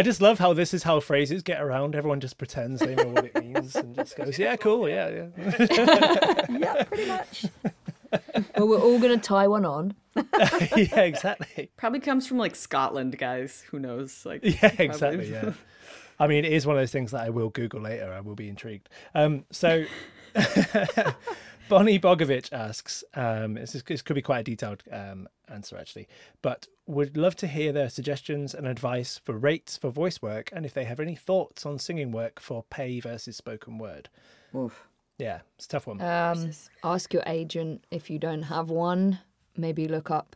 I 0.00 0.02
just 0.02 0.22
love 0.22 0.38
how 0.38 0.54
this 0.54 0.72
is 0.72 0.82
how 0.82 0.98
phrases 0.98 1.42
get 1.42 1.60
around. 1.60 1.94
Everyone 1.94 2.20
just 2.20 2.38
pretends 2.38 2.80
they 2.80 2.94
know 2.94 3.08
what 3.08 3.26
it 3.26 3.34
means 3.44 3.76
and 3.76 3.94
just 3.94 4.16
goes, 4.16 4.38
yeah, 4.38 4.56
cool, 4.56 4.88
yeah, 4.88 5.26
yeah. 5.36 6.46
yeah, 6.48 6.84
pretty 6.84 7.06
much. 7.06 7.44
Well, 8.56 8.66
we're 8.66 8.80
all 8.80 8.98
gonna 8.98 9.18
tie 9.18 9.46
one 9.46 9.66
on. 9.66 9.92
yeah, 10.16 11.00
exactly. 11.02 11.70
Probably 11.76 12.00
comes 12.00 12.26
from 12.26 12.38
like 12.38 12.56
Scotland, 12.56 13.18
guys. 13.18 13.62
Who 13.72 13.78
knows? 13.78 14.24
Like, 14.24 14.40
Yeah, 14.42 14.54
probably- 14.70 14.84
exactly. 14.86 15.30
Yeah. 15.32 15.52
I 16.18 16.26
mean, 16.26 16.46
it 16.46 16.52
is 16.54 16.66
one 16.66 16.76
of 16.76 16.80
those 16.80 16.92
things 16.92 17.10
that 17.10 17.20
I 17.20 17.28
will 17.28 17.50
Google 17.50 17.82
later. 17.82 18.10
I 18.10 18.20
will 18.20 18.34
be 18.34 18.48
intrigued. 18.48 18.88
Um, 19.14 19.44
so, 19.50 19.84
Bonnie 21.70 22.00
Bogovich 22.00 22.52
asks, 22.52 23.04
um, 23.14 23.54
this, 23.54 23.76
is, 23.76 23.84
this 23.84 24.02
could 24.02 24.16
be 24.16 24.22
quite 24.22 24.40
a 24.40 24.42
detailed 24.42 24.82
um, 24.90 25.28
answer 25.48 25.76
actually, 25.78 26.08
but 26.42 26.66
would 26.86 27.16
love 27.16 27.36
to 27.36 27.46
hear 27.46 27.72
their 27.72 27.88
suggestions 27.88 28.54
and 28.54 28.66
advice 28.66 29.20
for 29.24 29.38
rates 29.38 29.76
for 29.76 29.88
voice 29.90 30.20
work 30.20 30.50
and 30.52 30.66
if 30.66 30.74
they 30.74 30.82
have 30.82 30.98
any 30.98 31.14
thoughts 31.14 31.64
on 31.64 31.78
singing 31.78 32.10
work 32.10 32.40
for 32.40 32.64
pay 32.70 32.98
versus 32.98 33.36
spoken 33.36 33.78
word. 33.78 34.08
Oof. 34.52 34.88
Yeah, 35.16 35.42
it's 35.56 35.66
a 35.66 35.68
tough 35.68 35.86
one. 35.86 36.00
Um, 36.00 36.50
ask 36.82 37.12
your 37.14 37.22
agent 37.26 37.84
if 37.92 38.10
you 38.10 38.18
don't 38.18 38.42
have 38.42 38.70
one. 38.70 39.20
Maybe 39.56 39.86
look 39.86 40.10
up 40.10 40.34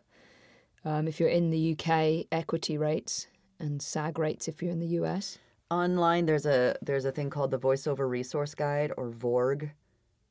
um, 0.84 1.08
if 1.08 1.18
you're 1.18 1.28
in 1.28 1.50
the 1.50 1.72
UK 1.72 2.26
equity 2.30 2.78
rates 2.78 3.26
and 3.58 3.82
SAG 3.82 4.20
rates 4.20 4.46
if 4.46 4.62
you're 4.62 4.70
in 4.70 4.78
the 4.78 5.02
US. 5.02 5.38
Online, 5.68 6.26
there's 6.26 6.46
a 6.46 6.76
there's 6.80 7.06
a 7.06 7.10
thing 7.10 7.28
called 7.28 7.50
the 7.50 7.58
Voiceover 7.58 8.08
Resource 8.08 8.54
Guide 8.54 8.92
or 8.96 9.10
VORG, 9.10 9.70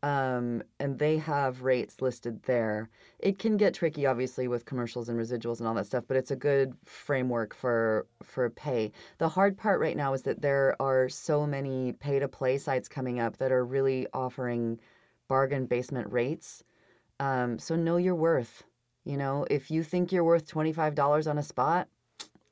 um, 0.04 0.62
and 0.82 1.00
they 1.00 1.18
have 1.18 1.64
rates 1.64 2.02
listed 2.02 2.44
there. 2.44 2.90
It 3.20 3.40
can 3.40 3.56
get 3.56 3.74
tricky, 3.74 4.06
obviously, 4.06 4.50
with 4.50 4.66
commercials 4.66 5.08
and 5.08 5.18
residuals 5.18 5.60
and 5.60 5.68
all 5.68 5.74
that 5.76 5.86
stuff, 5.86 6.04
but 6.08 6.18
it's 6.18 6.30
a 6.30 6.36
good 6.36 6.74
framework 6.84 7.56
for 7.56 8.06
for 8.22 8.50
pay. 8.50 8.92
The 9.18 9.30
hard 9.30 9.58
part 9.58 9.80
right 9.80 9.96
now 9.96 10.14
is 10.14 10.24
that 10.24 10.42
there 10.42 10.76
are 10.82 11.08
so 11.08 11.48
many 11.48 11.94
pay 11.94 12.20
to 12.20 12.28
play 12.28 12.58
sites 12.58 12.90
coming 12.90 13.22
up 13.22 13.38
that 13.38 13.54
are 13.54 13.66
really 13.66 14.06
offering 14.14 14.80
bargain 15.30 15.66
basement 15.66 16.12
rates. 16.12 16.64
Um, 17.22 17.58
so 17.58 17.78
know 17.78 17.96
your 17.96 18.16
worth. 18.16 18.64
You 19.06 19.16
know, 19.16 19.46
if 19.50 19.72
you 19.72 19.84
think 19.84 20.12
you're 20.12 20.26
worth 20.26 20.46
twenty 20.46 20.74
five 20.74 20.96
dollars 20.96 21.28
on 21.28 21.38
a 21.38 21.44
spot, 21.44 21.88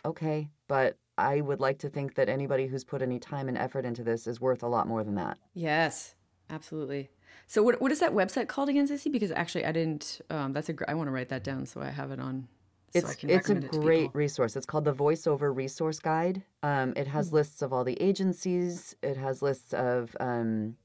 okay, 0.05 0.49
but 0.69 0.95
I 1.17 1.41
would 1.41 1.59
like 1.59 1.79
to 1.79 1.89
think 1.89 2.15
that 2.15 2.29
anybody 2.29 2.65
who's 2.65 2.85
put 2.85 3.01
any 3.01 3.19
time 3.19 3.49
and 3.49 3.57
effort 3.57 3.85
into 3.85 4.05
this 4.05 4.25
is 4.25 4.39
worth 4.39 4.63
a 4.63 4.67
lot 4.67 4.87
more 4.87 5.03
than 5.03 5.15
that. 5.15 5.37
Yes, 5.53 6.15
absolutely. 6.51 7.09
So 7.47 7.63
what 7.63 7.81
what 7.81 7.91
is 7.91 7.99
that 7.99 8.13
website 8.13 8.47
called 8.47 8.69
again, 8.69 8.87
Cissy? 8.87 9.09
Because 9.09 9.31
actually, 9.31 9.65
I 9.65 9.71
didn't. 9.71 10.21
Um, 10.29 10.53
that's 10.53 10.69
a. 10.69 10.73
gr- 10.73 10.85
I 10.87 10.93
want 10.93 11.07
to 11.07 11.11
write 11.11 11.29
that 11.29 11.43
down 11.43 11.65
so 11.65 11.81
I 11.81 11.89
have 11.89 12.11
it 12.11 12.19
on 12.19 12.47
so 12.93 12.99
It's 12.99 13.23
it's 13.23 13.49
a 13.49 13.57
it 13.57 13.71
great 13.71 14.01
people. 14.07 14.19
resource. 14.19 14.55
It's 14.55 14.65
called 14.65 14.85
the 14.85 14.93
Voiceover 14.93 15.55
Resource 15.55 15.99
Guide. 15.99 16.43
Um, 16.61 16.93
it 16.95 17.07
has 17.07 17.31
lists 17.33 17.61
of 17.61 17.71
all 17.73 17.83
the 17.85 17.99
agencies. 18.01 18.95
It 19.01 19.15
has 19.17 19.41
lists 19.41 19.73
of 19.73 20.15
um, 20.19 20.75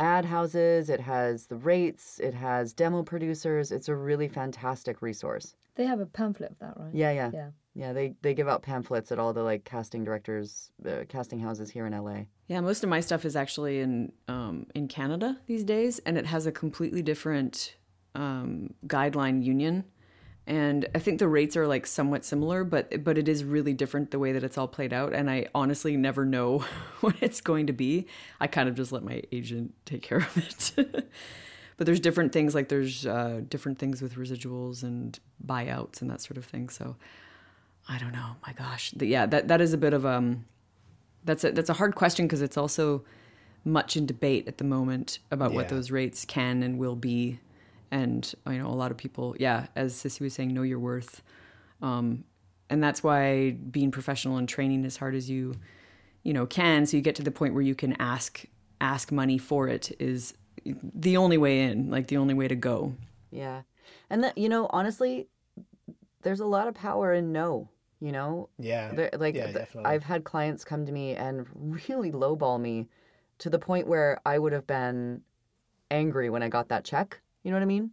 ad 0.00 0.24
houses. 0.24 0.90
It 0.90 1.00
has 1.00 1.46
the 1.46 1.56
rates. 1.56 2.18
It 2.20 2.34
has 2.34 2.72
demo 2.72 3.02
producers. 3.02 3.70
It's 3.72 3.88
a 3.88 3.94
really 3.94 4.28
fantastic 4.28 5.02
resource. 5.02 5.54
They 5.76 5.84
have 5.86 6.00
a 6.00 6.06
pamphlet 6.06 6.52
of 6.52 6.58
that, 6.58 6.74
right? 6.76 6.94
Yeah, 6.94 7.12
yeah, 7.12 7.30
Yeah. 7.32 7.50
yeah. 7.74 7.92
They 7.92 8.14
they 8.22 8.34
give 8.34 8.48
out 8.48 8.62
pamphlets 8.62 9.12
at 9.12 9.18
all 9.18 9.32
the 9.32 9.42
like 9.42 9.64
casting 9.64 10.04
directors, 10.04 10.70
uh, 10.84 11.04
casting 11.08 11.38
houses 11.38 11.70
here 11.70 11.86
in 11.86 11.92
LA. 11.92 12.24
Yeah, 12.48 12.60
most 12.60 12.84
of 12.84 12.90
my 12.90 13.00
stuff 13.00 13.24
is 13.24 13.34
actually 13.34 13.80
in 13.80 14.12
um, 14.28 14.66
in 14.74 14.86
Canada 14.86 15.38
these 15.46 15.64
days, 15.64 15.98
and 16.00 16.16
it 16.16 16.26
has 16.26 16.46
a 16.46 16.52
completely 16.52 17.02
different 17.02 17.74
um, 18.14 18.74
guideline 18.86 19.42
union. 19.42 19.84
And 20.48 20.86
I 20.94 21.00
think 21.00 21.18
the 21.18 21.26
rates 21.26 21.56
are 21.56 21.66
like 21.66 21.88
somewhat 21.88 22.24
similar, 22.24 22.62
but 22.62 23.02
but 23.02 23.18
it 23.18 23.28
is 23.28 23.42
really 23.42 23.74
different 23.74 24.12
the 24.12 24.20
way 24.20 24.30
that 24.30 24.44
it's 24.44 24.56
all 24.56 24.68
played 24.68 24.92
out. 24.92 25.12
And 25.12 25.28
I 25.28 25.48
honestly 25.56 25.96
never 25.96 26.24
know 26.24 26.58
what 27.00 27.16
it's 27.20 27.40
going 27.40 27.66
to 27.66 27.72
be. 27.72 28.06
I 28.40 28.46
kind 28.46 28.68
of 28.68 28.76
just 28.76 28.92
let 28.92 29.02
my 29.02 29.22
agent 29.32 29.74
take 29.84 30.02
care 30.02 30.18
of 30.18 30.36
it. 30.36 30.72
but 31.76 31.86
there's 31.86 31.98
different 31.98 32.32
things 32.32 32.54
like 32.54 32.68
there's 32.68 33.04
uh, 33.04 33.40
different 33.48 33.80
things 33.80 34.00
with 34.00 34.14
residuals 34.14 34.84
and 34.84 35.18
buyouts 35.44 36.00
and 36.00 36.08
that 36.10 36.20
sort 36.20 36.36
of 36.36 36.44
thing. 36.44 36.68
So 36.68 36.94
I 37.88 37.98
don't 37.98 38.12
know. 38.12 38.36
My 38.46 38.52
gosh, 38.52 38.94
yeah, 38.96 39.26
that 39.26 39.48
that 39.48 39.60
is 39.60 39.72
a 39.72 39.78
bit 39.78 39.94
of 39.94 40.06
um 40.06 40.44
that's 41.26 41.44
a 41.44 41.52
that's 41.52 41.68
a 41.68 41.74
hard 41.74 41.94
question 41.94 42.26
because 42.26 42.40
it's 42.40 42.56
also 42.56 43.04
much 43.64 43.96
in 43.96 44.06
debate 44.06 44.46
at 44.46 44.58
the 44.58 44.64
moment 44.64 45.18
about 45.30 45.52
what 45.52 45.68
those 45.68 45.90
rates 45.90 46.24
can 46.24 46.62
and 46.62 46.78
will 46.78 46.96
be. 46.96 47.38
And 47.90 48.32
you 48.46 48.58
know 48.58 48.68
a 48.68 48.74
lot 48.74 48.90
of 48.90 48.96
people 48.96 49.36
yeah 49.38 49.66
as 49.76 49.94
Cissy 49.94 50.24
was 50.24 50.34
saying 50.34 50.54
know 50.54 50.62
your 50.62 50.78
worth. 50.78 51.22
Um, 51.82 52.24
and 52.70 52.82
that's 52.82 53.02
why 53.02 53.50
being 53.50 53.90
professional 53.90 54.38
and 54.38 54.48
training 54.48 54.84
as 54.86 54.96
hard 54.96 55.14
as 55.14 55.28
you 55.28 55.56
you 56.22 56.32
know 56.32 56.46
can 56.46 56.86
so 56.86 56.96
you 56.96 57.02
get 57.02 57.14
to 57.16 57.22
the 57.22 57.30
point 57.30 57.54
where 57.54 57.62
you 57.62 57.74
can 57.74 57.94
ask 58.00 58.44
ask 58.80 59.12
money 59.12 59.38
for 59.38 59.68
it 59.68 59.94
is 60.00 60.34
the 60.64 61.16
only 61.16 61.38
way 61.38 61.62
in 61.62 61.90
like 61.90 62.08
the 62.08 62.16
only 62.16 62.34
way 62.34 62.48
to 62.48 62.56
go. 62.56 62.94
Yeah, 63.30 63.62
and 64.10 64.24
that 64.24 64.36
you 64.38 64.48
know 64.48 64.68
honestly, 64.70 65.28
there's 66.22 66.40
a 66.40 66.46
lot 66.46 66.68
of 66.68 66.74
power 66.74 67.12
in 67.12 67.32
no. 67.32 67.68
You 68.00 68.12
know, 68.12 68.48
Yeah. 68.58 68.92
There, 68.92 69.10
like 69.16 69.34
yeah. 69.34 69.64
I've 69.84 70.02
had 70.02 70.24
clients 70.24 70.64
come 70.64 70.84
to 70.86 70.92
me 70.92 71.14
and 71.14 71.46
really 71.88 72.12
lowball 72.12 72.60
me 72.60 72.88
to 73.38 73.50
the 73.50 73.58
point 73.58 73.86
where 73.86 74.20
I 74.26 74.38
would 74.38 74.52
have 74.52 74.66
been 74.66 75.22
angry 75.90 76.30
when 76.30 76.42
I 76.42 76.48
got 76.48 76.68
that 76.68 76.84
check. 76.84 77.20
You 77.42 77.50
know 77.50 77.56
what 77.56 77.62
I 77.62 77.66
mean? 77.66 77.90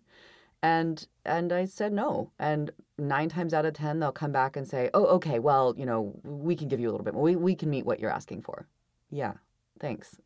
And 0.61 1.05
and 1.25 1.53
I 1.53 1.65
said 1.65 1.93
no. 1.93 2.31
And 2.39 2.71
nine 2.97 3.29
times 3.29 3.53
out 3.53 3.65
of 3.65 3.73
ten, 3.73 3.99
they'll 3.99 4.11
come 4.11 4.31
back 4.31 4.55
and 4.57 4.67
say, 4.67 4.89
"Oh, 4.93 5.05
okay. 5.17 5.39
Well, 5.39 5.73
you 5.77 5.85
know, 5.85 6.19
we 6.23 6.55
can 6.55 6.67
give 6.67 6.79
you 6.79 6.89
a 6.89 6.91
little 6.91 7.05
bit 7.05 7.13
more. 7.13 7.23
We 7.23 7.35
we 7.35 7.55
can 7.55 7.69
meet 7.69 7.85
what 7.85 7.99
you're 7.99 8.11
asking 8.11 8.41
for." 8.41 8.67
Yeah, 9.09 9.33
thanks. 9.79 10.17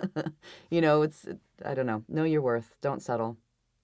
you 0.70 0.80
know, 0.80 1.02
it's 1.02 1.26
I 1.64 1.74
don't 1.74 1.86
know. 1.86 2.02
Know 2.08 2.24
your 2.24 2.42
worth. 2.42 2.76
Don't 2.80 3.02
settle. 3.02 3.36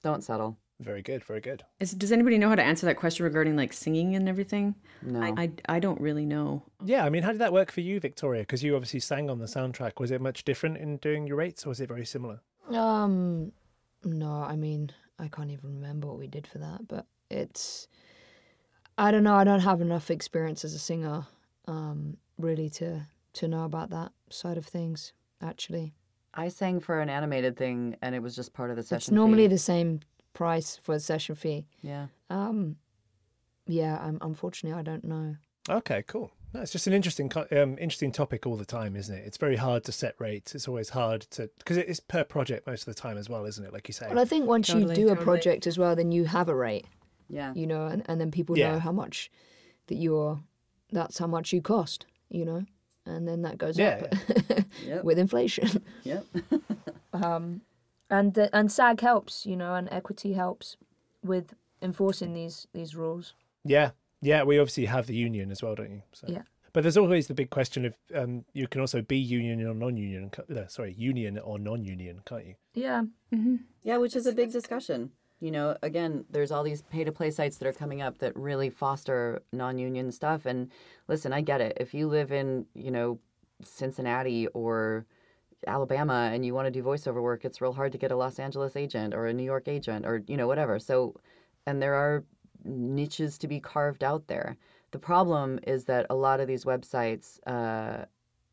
Don't 0.03 0.25
settle. 0.25 0.57
Very 0.81 1.03
good. 1.03 1.23
Very 1.23 1.41
good. 1.43 1.63
Is, 1.79 1.93
does 1.93 2.11
anybody 2.11 2.39
know 2.39 2.49
how 2.49 2.55
to 2.55 2.63
answer 2.63 2.87
that 2.87 2.97
question 2.97 3.25
regarding 3.25 3.55
like 3.55 3.73
singing 3.73 4.17
and 4.17 4.29
everything 4.29 4.75
No. 5.03 5.21
I, 5.21 5.51
I 5.69 5.79
don't 5.79 6.01
really 6.01 6.25
know 6.25 6.63
Yeah, 6.83 7.05
I 7.05 7.11
mean, 7.11 7.23
how 7.23 7.33
did 7.33 7.41
that 7.43 7.53
work 7.53 7.71
for 7.71 7.83
you, 7.83 8.01
Victoria? 8.01 8.43
Because 8.43 8.63
you 8.63 8.75
obviously 8.75 9.01
sang 9.01 9.29
on 9.29 9.39
the 9.39 9.47
soundtrack. 9.47 10.01
Was 10.01 10.11
it 10.11 10.23
much 10.23 10.45
different 10.45 10.79
in 10.79 10.97
doing 10.97 11.27
your 11.27 11.37
rates, 11.37 11.67
or 11.67 11.69
was 11.69 11.81
it 11.81 11.89
very 11.89 12.07
similar? 12.07 12.41
Um, 12.71 13.53
no, 14.05 14.33
I 14.33 14.57
mean, 14.57 14.91
I 15.19 15.29
can't 15.29 15.51
even 15.51 15.75
remember 15.75 16.09
what 16.09 16.19
we 16.19 16.27
did 16.27 16.47
for 16.47 16.59
that, 16.59 16.89
but 16.89 17.07
it's. 17.31 17.87
I 18.97 19.11
don't 19.11 19.25
know. 19.25 19.35
I 19.35 19.45
don't 19.45 19.61
have 19.61 19.81
enough 19.81 20.11
experience 20.11 20.65
as 20.65 20.75
a 20.75 20.79
singer, 20.79 21.27
um, 21.67 22.17
really 22.39 22.71
to 22.71 23.07
to 23.35 23.49
know 23.49 23.65
about 23.65 23.91
that 23.91 24.13
side 24.31 24.57
of 24.57 24.67
things. 24.67 25.13
Actually, 25.43 25.95
I 26.35 26.49
sang 26.49 26.81
for 26.81 27.01
an 27.01 27.09
animated 27.09 27.57
thing, 27.57 27.97
and 28.03 28.15
it 28.15 28.23
was 28.23 28.37
just 28.37 28.53
part 28.53 28.71
of 28.71 28.77
the 28.77 28.83
session. 28.83 28.97
it's 28.97 29.11
normally 29.11 29.45
fee. 29.45 29.55
the 29.55 29.59
same 29.59 30.01
price 30.33 30.79
for 30.83 30.95
a 30.95 31.01
session 31.01 31.35
fee. 31.35 31.67
yeah. 31.83 32.07
Um, 32.29 32.77
yeah, 33.67 33.99
I'm 34.03 34.19
unfortunately 34.21 34.79
I 34.79 34.83
don't 34.83 35.05
know. 35.05 35.37
Okay, 35.69 36.03
cool. 36.07 36.33
No, 36.53 36.61
it's 36.63 36.73
just 36.73 36.89
an 36.89 36.93
interesting, 36.93 37.31
um, 37.53 37.79
interesting 37.79 38.11
topic 38.11 38.45
all 38.45 38.57
the 38.57 38.65
time, 38.65 38.97
isn't 38.97 39.15
it? 39.15 39.25
It's 39.25 39.37
very 39.37 39.55
hard 39.55 39.85
to 39.85 39.93
set 39.93 40.17
rates. 40.19 40.53
It's 40.55 40.67
always 40.67 40.89
hard 40.89 41.23
to 41.33 41.49
because 41.59 41.77
it 41.77 41.87
is 41.89 42.01
per 42.01 42.25
project 42.25 42.67
most 42.67 42.89
of 42.89 42.95
the 42.95 43.01
time 43.01 43.17
as 43.17 43.29
well, 43.29 43.45
isn't 43.45 43.65
it? 43.65 43.73
Like 43.73 43.87
you 43.87 43.93
say. 43.95 44.07
Well, 44.09 44.19
I 44.19 44.25
think 44.25 44.47
once 44.47 44.67
Totally, 44.67 44.97
you 44.99 45.07
do 45.07 45.13
a 45.13 45.17
project 45.17 45.67
as 45.69 45.79
well, 45.79 45.95
then 45.95 46.11
you 46.11 46.25
have 46.25 46.49
a 46.49 46.55
rate, 46.57 46.87
Yeah. 47.29 47.53
you 47.55 47.67
know, 47.69 47.87
and, 47.87 48.03
and 48.07 48.21
then 48.21 48.33
people 48.33 48.59
Yeah. 48.59 48.73
know 48.73 48.79
how 48.81 48.91
much 48.93 49.31
that 49.87 49.97
you're. 49.97 50.41
That's 50.93 51.19
how 51.19 51.29
much 51.29 51.53
you 51.53 51.63
cost, 51.63 52.07
you 52.31 52.45
know, 52.45 52.65
and 53.07 53.29
then 53.29 53.43
that 53.43 53.57
goes 53.59 53.79
Yeah, 53.79 54.03
up 54.03 54.15
Yep. 54.85 55.05
with 55.05 55.21
inflation. 55.21 55.85
Yep. 56.03 56.25
um, 57.13 57.61
and 58.11 58.35
the, 58.35 58.55
and 58.55 58.71
SAG 58.71 59.01
helps, 59.01 59.47
you 59.47 59.57
know, 59.57 59.75
and 59.75 59.89
equity 59.91 60.33
helps 60.35 60.77
with 61.23 61.55
enforcing 61.83 62.35
these 62.35 62.67
these 62.73 62.95
rules. 62.95 63.35
Yeah, 63.65 63.91
yeah. 64.21 64.43
We 64.43 64.59
obviously 64.59 64.87
have 64.87 65.07
the 65.07 65.17
union 65.17 65.51
as 65.51 65.63
well, 65.63 65.75
don't 65.75 65.91
you? 65.91 66.03
So. 66.13 66.27
Yeah. 66.29 66.43
But 66.73 66.83
there's 66.83 66.97
always 66.97 67.27
the 67.27 67.35
big 67.35 67.51
question 67.51 67.85
of 67.85 67.95
um, 68.15 68.45
you 68.53 68.69
can 68.69 68.81
also 68.81 69.03
be 69.03 69.19
union 69.19 69.67
or 69.67 69.75
non-union. 69.75 70.31
uh, 70.57 70.69
Sorry, 70.69 70.95
union 70.97 71.37
or 71.39 71.59
non-union, 71.59 72.21
can't 72.25 72.47
you? 72.47 72.55
Yeah, 72.75 73.03
Yeah, 73.83 73.97
which 73.97 74.15
is 74.15 74.27
a 74.27 74.33
big 74.33 74.53
discussion. 74.53 75.11
You 75.41 75.51
know, 75.51 75.77
again, 75.83 76.27
there's 76.31 76.53
all 76.53 76.63
these 76.63 76.83
pay 76.83 77.03
to 77.03 77.11
play 77.11 77.31
sites 77.33 77.57
that 77.57 77.67
are 77.67 77.73
coming 77.73 78.03
up 78.03 78.19
that 78.19 78.37
really 78.37 78.71
foster 78.71 79.43
non 79.53 79.79
union 79.79 80.13
stuff. 80.13 80.47
And 80.47 80.71
listen, 81.09 81.33
I 81.33 81.41
get 81.41 81.61
it. 81.61 81.77
If 81.81 81.93
you 81.93 82.07
live 82.07 82.31
in, 82.31 82.67
you 82.75 82.91
know, 82.91 83.19
Cincinnati 83.65 84.47
or 84.49 85.07
Alabama 85.67 86.31
and 86.33 86.45
you 86.45 86.55
want 86.55 86.67
to 86.67 86.71
do 86.71 86.83
voiceover 86.83 87.23
work, 87.23 87.45
it's 87.45 87.61
real 87.61 87.73
hard 87.73 87.93
to 87.93 87.99
get 87.99 88.11
a 88.13 88.17
Los 88.17 88.39
Angeles 88.39 88.77
agent 88.77 89.15
or 89.15 89.27
a 89.27 89.33
New 89.33 89.45
York 89.45 89.69
agent 89.69 90.07
or, 90.07 90.23
you 90.27 90.37
know, 90.37 90.47
whatever. 90.47 90.79
So, 90.79 91.15
and 91.67 91.81
there 91.83 91.95
are 91.95 92.25
niches 92.65 93.39
to 93.39 93.49
be 93.49 93.61
carved 93.61 94.03
out 94.05 94.27
there. 94.27 94.57
The 94.91 94.99
problem 94.99 95.61
is 95.67 95.85
that 95.85 96.07
a 96.11 96.15
lot 96.15 96.41
of 96.41 96.49
these 96.49 96.65
websites, 96.65 97.39
uh, 97.47 98.07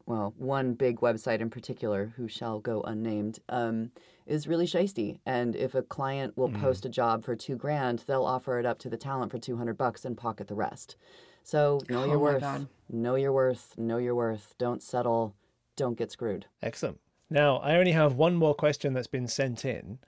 well, 0.05 0.33
one 0.37 0.73
big 0.73 0.99
website 0.99 1.41
in 1.41 1.49
particular, 1.49 2.13
who 2.15 2.27
shall 2.27 2.59
go 2.59 2.81
unnamed, 2.81 3.39
um, 3.49 3.91
is 4.25 4.47
really 4.47 4.67
shisty. 4.67 5.19
And 5.25 5.55
if 5.55 5.75
a 5.75 5.81
client 5.81 6.37
will 6.37 6.49
post 6.49 6.85
a 6.85 6.89
job 6.89 7.25
for 7.25 7.35
two 7.35 7.55
grand, 7.55 8.03
they'll 8.07 8.23
offer 8.23 8.59
it 8.59 8.65
up 8.65 8.79
to 8.79 8.89
the 8.89 8.97
talent 8.97 9.31
for 9.31 9.39
200 9.39 9.77
bucks 9.77 10.05
and 10.05 10.17
pocket 10.17 10.47
the 10.47 10.55
rest. 10.55 10.95
So 11.43 11.79
know 11.89 12.05
your 12.05 12.15
Oh 12.15 12.19
my 12.19 12.23
worth. 12.23 12.41
God. 12.41 12.67
Know 12.89 13.15
your 13.15 13.33
worth. 13.33 13.73
Know 13.77 13.97
your 13.97 14.15
worth. 14.15 14.53
Don't 14.57 14.83
settle. 14.83 15.33
Don't 15.77 15.97
get 15.97 16.11
screwed. 16.11 16.47
Excellent. 16.61 16.99
Now, 17.29 17.57
I 17.57 17.77
only 17.77 17.93
have 17.93 18.15
one 18.15 18.35
more 18.35 18.53
question 18.53 18.93
that's 18.93 19.07
been 19.07 19.27
sent 19.27 19.63
in, 19.63 19.99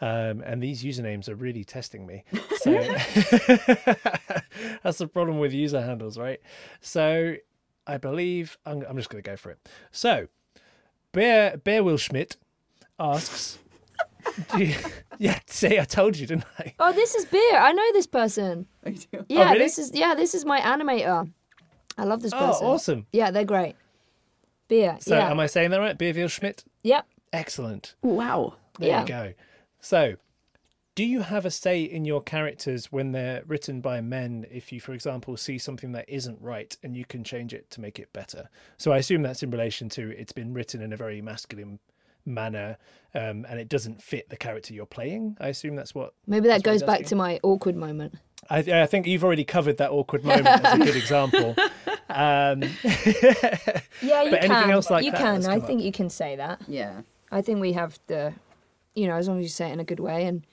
um, 0.00 0.42
and 0.44 0.62
these 0.62 0.82
usernames 0.82 1.28
are 1.28 1.36
really 1.36 1.62
testing 1.62 2.06
me. 2.06 2.24
So 2.58 2.72
that's 4.82 4.98
the 4.98 5.06
problem 5.06 5.38
with 5.38 5.52
user 5.52 5.80
handles, 5.80 6.18
right? 6.18 6.40
So 6.80 7.36
I 7.86 7.98
believe 7.98 8.58
I'm, 8.66 8.84
I'm 8.88 8.96
just 8.96 9.10
going 9.10 9.22
to 9.22 9.30
go 9.30 9.36
for 9.36 9.52
it. 9.52 9.68
So 9.92 10.26
Bear 11.12 11.56
Bear 11.56 11.84
Will 11.84 11.98
Schmidt 11.98 12.36
asks, 12.98 13.60
do 14.56 14.64
you, 14.64 14.74
"Yeah, 15.18 15.38
see, 15.46 15.78
I 15.78 15.84
told 15.84 16.16
you, 16.16 16.26
didn't 16.26 16.46
I?" 16.58 16.74
Oh, 16.80 16.92
this 16.92 17.14
is 17.14 17.26
beer. 17.26 17.58
I 17.58 17.70
know 17.70 17.92
this 17.92 18.08
person. 18.08 18.66
I 18.84 18.90
do. 18.90 19.24
Yeah, 19.28 19.52
really? 19.52 19.60
this 19.60 19.78
is 19.78 19.92
yeah, 19.94 20.16
this 20.16 20.34
is 20.34 20.44
my 20.44 20.58
animator. 20.58 21.30
I 21.96 22.04
love 22.04 22.22
this 22.22 22.32
person. 22.32 22.48
Oh, 22.48 22.52
person. 22.52 22.66
awesome! 22.66 23.06
Yeah, 23.12 23.30
they're 23.30 23.44
great. 23.44 23.76
Beer. 24.68 24.96
So 25.00 25.16
yeah. 25.16 25.30
am 25.30 25.40
I 25.40 25.46
saying 25.46 25.70
that 25.70 25.80
right? 25.80 25.98
Beerville 25.98 26.30
Schmidt. 26.30 26.64
Yep. 26.82 27.06
Excellent. 27.32 27.94
wow 28.02 28.54
There 28.78 28.88
Yeah. 28.88 29.00
you 29.02 29.06
go. 29.06 29.34
So, 29.80 30.14
do 30.94 31.04
you 31.04 31.20
have 31.20 31.46
a 31.46 31.50
say 31.50 31.82
in 31.82 32.04
your 32.04 32.20
characters 32.22 32.90
when 32.90 33.12
they're 33.12 33.42
written 33.46 33.80
by 33.80 34.00
men? 34.00 34.46
If 34.50 34.72
you, 34.72 34.80
for 34.80 34.92
example, 34.92 35.36
see 35.36 35.56
something 35.58 35.92
that 35.92 36.08
isn't 36.08 36.40
right 36.40 36.76
and 36.82 36.96
you 36.96 37.04
can 37.04 37.22
change 37.22 37.54
it 37.54 37.70
to 37.70 37.80
make 37.80 37.98
it 37.98 38.12
better. 38.12 38.48
So, 38.78 38.92
I 38.92 38.98
assume 38.98 39.22
that's 39.22 39.42
in 39.42 39.50
relation 39.50 39.88
to 39.90 40.10
it's 40.18 40.32
been 40.32 40.52
written 40.54 40.82
in 40.82 40.92
a 40.92 40.96
very 40.96 41.20
masculine 41.22 41.78
manner 42.28 42.76
um, 43.14 43.46
and 43.48 43.58
it 43.58 43.68
doesn't 43.68 44.02
fit 44.02 44.28
the 44.28 44.36
character 44.36 44.74
you're 44.74 44.86
playing. 44.86 45.36
I 45.40 45.48
assume 45.48 45.74
that's 45.76 45.94
what. 45.94 46.12
Maybe 46.26 46.48
that 46.48 46.62
goes 46.62 46.82
back 46.82 47.04
to 47.06 47.16
my 47.16 47.40
awkward 47.42 47.74
moment. 47.76 48.14
I, 48.50 48.58
I 48.58 48.86
think 48.86 49.06
you've 49.06 49.24
already 49.24 49.44
covered 49.44 49.78
that 49.78 49.90
awkward 49.90 50.24
moment 50.24 50.46
as 50.46 50.80
a 50.80 50.84
good 50.84 50.96
example. 50.96 51.56
Um, 52.10 52.62
Yeah, 54.00 54.22
you 54.22 54.30
But 54.30 54.44
anything 54.44 54.48
can. 54.48 54.70
else 54.70 54.88
like 54.90 55.04
you 55.04 55.10
that 55.10 55.20
can. 55.20 55.44
I 55.46 55.58
come 55.58 55.66
think 55.66 55.82
you 55.82 55.92
can 55.92 56.08
say 56.08 56.36
that. 56.36 56.62
Yeah. 56.66 57.02
I 57.30 57.42
think 57.42 57.60
we 57.60 57.74
have 57.74 57.98
the, 58.06 58.32
you 58.94 59.06
know, 59.06 59.16
as 59.16 59.28
long 59.28 59.38
as 59.38 59.42
you 59.42 59.48
say 59.50 59.68
it 59.68 59.72
in 59.74 59.80
a 59.80 59.84
good 59.84 60.00
way 60.00 60.24
and 60.24 60.46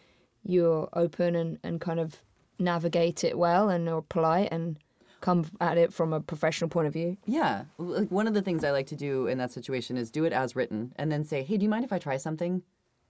you're 0.44 0.90
open 0.94 1.34
and, 1.36 1.58
and 1.64 1.80
kind 1.80 2.00
of 2.02 2.18
navigate 2.60 3.24
it 3.24 3.38
well 3.38 3.70
and 3.70 3.88
are 3.88 4.02
polite 4.02 4.50
and 4.52 4.78
come 5.26 5.44
at 5.60 5.78
it 5.80 5.92
from 5.92 6.14
a 6.14 6.22
professional 6.22 6.70
point 6.70 6.86
of 6.86 6.94
view. 6.94 7.18
Yeah. 7.26 7.66
Like 7.80 8.12
one 8.12 8.28
of 8.28 8.36
the 8.36 8.44
things 8.44 8.64
I 8.64 8.70
like 8.70 8.86
to 8.88 8.96
do 8.96 9.26
in 9.26 9.40
that 9.40 9.52
situation 9.52 9.98
is 9.98 10.12
do 10.12 10.24
it 10.24 10.32
as 10.34 10.56
written 10.56 10.94
and 10.98 11.12
then 11.12 11.24
say, 11.24 11.42
hey, 11.42 11.58
do 11.58 11.64
you 11.64 11.70
mind 11.70 11.84
if 11.84 11.92
I 11.92 11.98
try 11.98 12.18
something? 12.18 12.62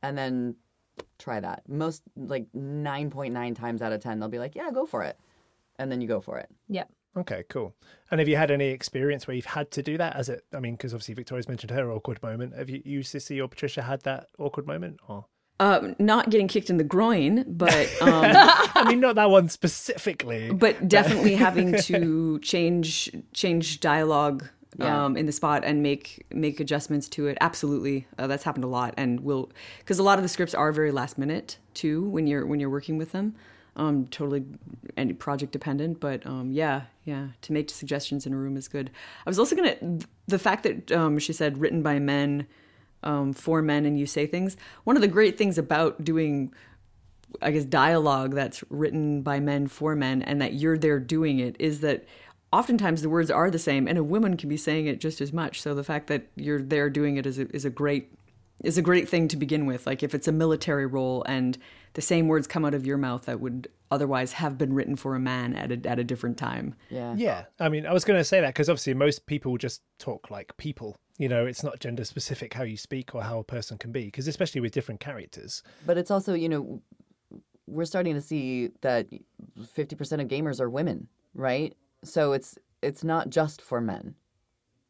And 0.02 0.18
then 0.18 0.56
try 1.20 1.42
that. 1.42 1.64
Most, 1.68 2.04
like 2.16 2.46
9.9 2.56 3.56
times 3.56 3.82
out 3.82 3.92
of 3.92 4.00
10, 4.02 4.20
they'll 4.20 4.30
be 4.30 4.40
like, 4.40 4.56
yeah, 4.56 4.72
go 4.72 4.86
for 4.86 5.04
it. 5.04 5.18
and 5.80 5.92
then 5.92 6.02
you 6.02 6.08
go 6.08 6.22
for 6.22 6.38
it. 6.38 6.50
Yeah. 6.68 6.86
Okay, 7.18 7.44
cool. 7.50 7.76
And 8.12 8.20
have 8.20 8.28
you 8.28 8.36
had 8.36 8.52
any 8.52 8.68
experience 8.68 9.26
where 9.28 9.36
you've 9.36 9.46
had 9.46 9.72
to 9.72 9.84
do 9.84 9.98
that? 9.98 10.16
As 10.16 10.28
it, 10.30 10.44
I 10.54 10.60
mean, 10.60 10.76
because 10.76 10.94
obviously 10.94 11.14
Victoria's 11.14 11.48
mentioned 11.48 11.72
her 11.72 11.92
awkward 11.92 12.22
moment. 12.22 12.56
Have 12.56 12.70
you, 12.70 12.82
you, 12.84 13.04
Cissy 13.04 13.40
or 13.40 13.48
Patricia, 13.48 13.82
had 13.82 14.02
that 14.04 14.28
awkward 14.38 14.68
moment? 14.68 15.00
Or 15.08 15.26
Uh, 15.58 15.94
not 16.00 16.30
getting 16.30 16.50
kicked 16.50 16.70
in 16.70 16.76
the 16.78 16.84
groin, 16.84 17.46
but 17.48 17.88
um, 18.02 18.26
I 18.76 18.84
mean, 18.90 19.00
not 19.00 19.16
that 19.16 19.30
one 19.30 19.48
specifically. 19.48 20.52
but 20.52 20.88
definitely 20.90 21.36
having 21.48 21.78
to 21.84 22.40
change 22.40 23.10
change 23.34 23.80
dialogue 23.80 24.50
Yeah. 24.78 25.06
um, 25.06 25.16
in 25.16 25.26
the 25.28 25.32
spot 25.32 25.64
and 25.64 25.82
make 25.82 26.26
make 26.34 26.60
adjustments 26.60 27.08
to 27.10 27.28
it. 27.28 27.38
Absolutely, 27.40 28.06
uh, 28.18 28.28
that's 28.28 28.44
happened 28.44 28.66
a 28.66 28.68
lot, 28.68 28.94
and 28.98 29.22
will 29.22 29.50
because 29.80 29.98
a 29.98 30.04
lot 30.04 30.18
of 30.20 30.24
the 30.24 30.30
scripts 30.30 30.54
are 30.54 30.74
very 30.74 30.92
last 30.92 31.18
minute 31.18 31.58
too 31.74 32.04
when 32.10 32.28
you're 32.28 32.46
when 32.46 32.60
you're 32.60 32.70
working 32.70 32.98
with 32.98 33.14
them. 33.14 33.36
Um, 33.78 34.08
totally 34.08 34.44
and 34.98 35.18
project 35.20 35.52
dependent, 35.54 36.00
but 36.02 36.26
um, 36.26 36.52
yeah, 36.52 36.84
yeah. 37.06 37.28
To 37.44 37.54
make 37.54 37.70
suggestions 37.70 38.26
in 38.26 38.34
a 38.34 38.38
room 38.38 38.56
is 38.58 38.68
good. 38.68 38.90
I 39.26 39.30
was 39.30 39.40
also 39.40 39.56
gonna 39.56 39.76
the 40.28 40.40
fact 40.40 40.64
that 40.64 40.92
um, 40.92 41.18
she 41.20 41.32
said 41.32 41.58
written 41.58 41.82
by 41.82 42.00
men 42.00 42.48
um, 43.06 43.34
for 43.34 43.62
men 43.62 43.86
and 43.86 43.98
you 43.98 44.06
say 44.06 44.28
things. 44.28 44.58
One 44.84 44.96
of 44.96 45.02
the 45.02 45.08
great 45.08 45.38
things 45.38 45.58
about 45.58 46.04
doing 46.04 46.54
I 47.42 47.52
guess 47.52 47.66
dialogue 47.66 48.34
that's 48.34 48.64
written 48.70 49.22
by 49.22 49.40
men 49.40 49.68
for 49.68 49.96
men 49.96 50.22
and 50.22 50.42
that 50.42 50.54
you're 50.54 50.78
there 50.78 51.00
doing 51.00 51.40
it 51.40 51.56
is 51.60 51.82
that 51.82 52.06
oftentimes 52.54 53.02
the 53.02 53.10
words 53.10 53.30
are 53.30 53.52
the 53.52 53.60
same 53.60 53.88
and 53.88 53.98
a 53.98 54.04
woman 54.04 54.38
can 54.38 54.48
be 54.50 54.58
saying 54.58 54.88
it 54.88 55.00
just 55.00 55.20
as 55.20 55.34
much 55.34 55.62
so 55.62 55.76
the 55.76 55.84
fact 55.84 56.08
that 56.08 56.28
you're 56.36 56.62
there 56.62 56.90
doing 56.90 57.18
it 57.18 57.26
is 57.26 57.38
a, 57.38 57.50
is 57.54 57.66
a 57.66 57.70
great 57.70 58.14
is 58.64 58.78
a 58.78 58.82
great 58.82 59.10
thing 59.10 59.28
to 59.28 59.36
begin 59.36 59.66
with 59.66 59.86
like 59.86 60.02
if 60.02 60.16
it's 60.16 60.28
a 60.28 60.32
military 60.32 60.86
role 60.86 61.24
and 61.28 61.58
the 61.94 62.02
same 62.02 62.28
words 62.28 62.48
come 62.48 62.64
out 62.64 62.74
of 62.74 62.86
your 62.86 62.98
mouth 62.98 63.26
that 63.26 63.40
would 63.40 63.68
otherwise 63.92 64.34
have 64.34 64.58
been 64.58 64.74
written 64.74 64.96
for 64.96 65.16
a 65.16 65.20
man 65.20 65.54
at 65.56 65.72
a, 65.72 65.90
at 65.90 66.00
a 66.00 66.04
different 66.04 66.38
time 66.38 66.76
Yeah. 66.90 67.16
Yeah, 67.18 67.46
I 67.60 67.70
mean, 67.70 67.86
I 67.86 67.94
was 67.94 68.06
going 68.06 68.20
to 68.20 68.24
say 68.24 68.40
that 68.42 68.54
because 68.54 68.70
obviously 68.70 68.94
most 68.94 69.26
people 69.26 69.58
just 69.58 69.82
talk 70.00 70.32
like 70.32 70.56
people. 70.58 70.98
You 71.18 71.30
know, 71.30 71.46
it's 71.46 71.64
not 71.64 71.80
gender 71.80 72.04
specific 72.04 72.54
how 72.54 72.64
you 72.64 72.76
speak 72.78 73.16
or 73.16 73.24
how 73.24 73.40
a 73.40 73.44
person 73.44 73.78
can 73.78 73.92
be, 73.92 74.06
because 74.06 74.28
especially 74.28 74.62
with 74.62 74.74
different 74.74 75.00
characters. 75.00 75.64
But 75.86 75.98
it's 75.98 76.12
also, 76.12 76.34
you 76.34 76.50
know, 76.50 76.82
we're 77.68 77.86
starting 77.86 78.16
to 78.16 78.22
see 78.22 78.72
that 78.82 79.08
50% 79.60 80.22
of 80.22 80.28
gamers 80.28 80.60
are 80.60 80.70
women, 80.70 81.08
right? 81.34 81.74
So 82.04 82.34
it's 82.34 82.58
it's 82.82 83.04
not 83.04 83.30
just 83.30 83.62
for 83.62 83.82
men. 83.82 84.16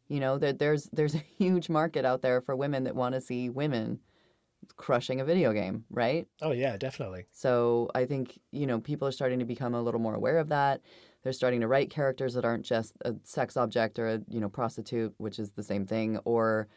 You 0.08 0.20
know, 0.20 0.38
there, 0.38 0.54
there's 0.54 0.90
there's 0.92 1.16
a 1.16 1.24
huge 1.38 1.70
market 1.70 2.06
out 2.06 2.22
there 2.22 2.42
for 2.42 2.56
women 2.56 2.84
that 2.84 2.96
want 2.96 3.16
to 3.16 3.22
see 3.22 3.50
women 3.50 4.00
crushing 4.78 5.22
a 5.22 5.26
video 5.26 5.54
game, 5.54 5.86
right? 5.90 6.28
Oh 6.42 6.52
yeah, 6.52 6.78
definitely. 6.78 7.26
So 7.32 7.90
I 7.96 8.06
think, 8.06 8.40
you 8.52 8.66
know, 8.68 8.80
people 8.80 9.08
are 9.08 9.12
starting 9.12 9.40
to 9.40 9.46
become 9.46 9.76
a 9.76 9.82
little 9.82 10.00
more 10.00 10.16
aware 10.16 10.38
of 10.38 10.50
that. 10.50 10.82
They're 11.26 11.34
starting 11.34 11.62
to 11.62 11.68
write 11.68 11.90
characters 11.90 12.36
that 12.36 12.46
aren't 12.46 12.64
just 12.64 12.94
a 13.04 13.16
sex 13.24 13.58
object 13.58 13.98
or 13.98 14.10
a, 14.10 14.22
you 14.30 14.40
know, 14.40 14.48
prostitute, 14.48 15.12
which 15.18 15.40
is 15.40 15.50
the 15.50 15.64
same 15.64 15.88
thing, 15.88 16.20
or 16.24 16.68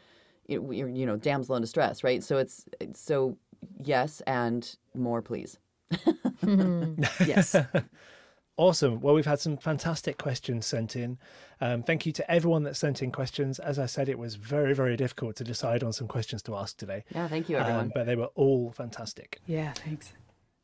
you 0.47 0.59
know, 0.59 0.71
you 0.71 1.05
know 1.05 1.17
damsel 1.17 1.55
in 1.55 1.61
distress, 1.61 2.03
right? 2.03 2.23
So 2.23 2.39
it's 2.39 2.65
so 2.95 3.37
yes 3.83 4.23
and 4.25 4.75
more 4.95 5.21
please. 5.21 5.59
yes 7.25 7.55
Awesome. 8.57 8.99
Well, 8.99 9.13
we've 9.13 9.25
had 9.25 9.39
some 9.39 9.55
fantastic 9.55 10.17
questions 10.17 10.65
sent 10.65 10.97
in. 10.97 11.17
Um, 11.61 11.81
thank 11.81 12.05
you 12.05 12.11
to 12.11 12.29
everyone 12.29 12.63
that 12.63 12.75
sent 12.75 13.01
in 13.01 13.09
questions. 13.09 13.57
As 13.57 13.79
I 13.79 13.85
said, 13.85 14.09
it 14.09 14.19
was 14.19 14.35
very, 14.35 14.75
very 14.75 14.97
difficult 14.97 15.37
to 15.37 15.45
decide 15.45 15.81
on 15.81 15.93
some 15.93 16.09
questions 16.09 16.41
to 16.41 16.55
ask 16.57 16.75
today. 16.75 17.05
Yeah, 17.15 17.29
thank 17.29 17.47
you 17.47 17.55
everyone. 17.55 17.85
Um, 17.85 17.91
but 17.95 18.05
they 18.05 18.17
were 18.17 18.29
all 18.35 18.73
fantastic. 18.73 19.39
yeah 19.45 19.71
thanks 19.71 20.11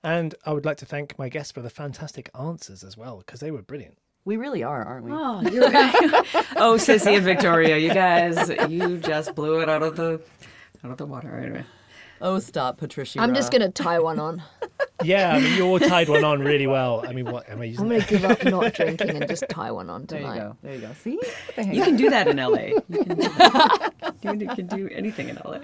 And 0.06 0.36
I 0.46 0.54
would 0.54 0.66
like 0.66 0.78
to 0.78 0.86
thank 0.86 1.18
my 1.18 1.30
guests 1.30 1.52
for 1.52 1.62
the 1.62 1.70
fantastic 1.70 2.30
answers 2.40 2.84
as 2.84 2.96
well, 2.96 3.18
because 3.18 3.40
they 3.40 3.50
were 3.52 3.64
brilliant. 3.64 3.98
we 4.24 4.38
really 4.38 4.64
are, 4.64 4.84
aren't 4.84 5.06
we? 5.06 5.12
oh 5.12 5.42
you're 5.42 5.70
oh 6.58 6.78
Cissy 6.78 7.16
and 7.16 7.24
victoria 7.26 7.78
you 7.78 7.94
guys 7.94 8.50
you 8.70 8.98
just 8.98 9.36
blew 9.36 9.60
it 9.62 9.70
out 9.70 9.84
of 9.84 9.96
the 9.96 10.22
out 10.84 10.92
of 10.92 10.98
the 10.98 11.06
water 11.06 11.36
anyway 11.38 11.64
Oh, 12.22 12.40
stop, 12.40 12.78
Patricia. 12.78 13.20
I'm 13.20 13.36
just 13.36 13.52
gonna 13.52 13.70
tie 13.70 14.00
one 14.00 14.20
on. 14.20 14.42
Yeah, 15.04 15.36
I 15.36 15.42
mean, 15.42 15.58
you 15.58 15.66
all 15.66 15.78
tied 15.78 16.08
one 16.08 16.24
on 16.24 16.40
really 16.40 16.68
well. 16.68 17.04
I 17.06 17.12
mean, 17.12 17.26
what 17.30 17.50
am 17.50 17.60
I 17.62 17.66
using? 17.66 17.84
I'm 17.84 17.90
gonna 17.90 18.06
give 18.10 18.24
up 18.24 18.44
not 18.46 18.74
drinking 18.74 19.10
and 19.10 19.28
just 19.28 19.44
tie 19.50 19.70
one 19.70 19.90
on 19.90 20.08
tonight. 20.08 20.22
There 20.24 20.36
you 20.36 20.40
go. 20.42 20.58
There 20.64 20.76
you 20.76 20.82
go. 20.82 20.94
See? 21.04 21.16
What 21.18 21.56
the 21.58 21.64
heck? 21.66 21.76
You 21.76 21.84
can 21.84 21.98
do 21.98 22.10
that 22.10 22.28
in 22.30 22.38
LA. 22.38 22.80
You 22.90 23.04
can 23.04 23.18
do, 23.18 23.28
that. 23.38 24.42
you 24.42 24.48
can 24.48 24.68
do 24.68 24.90
anything 24.90 25.28
in 25.28 25.36
LA. 25.44 25.60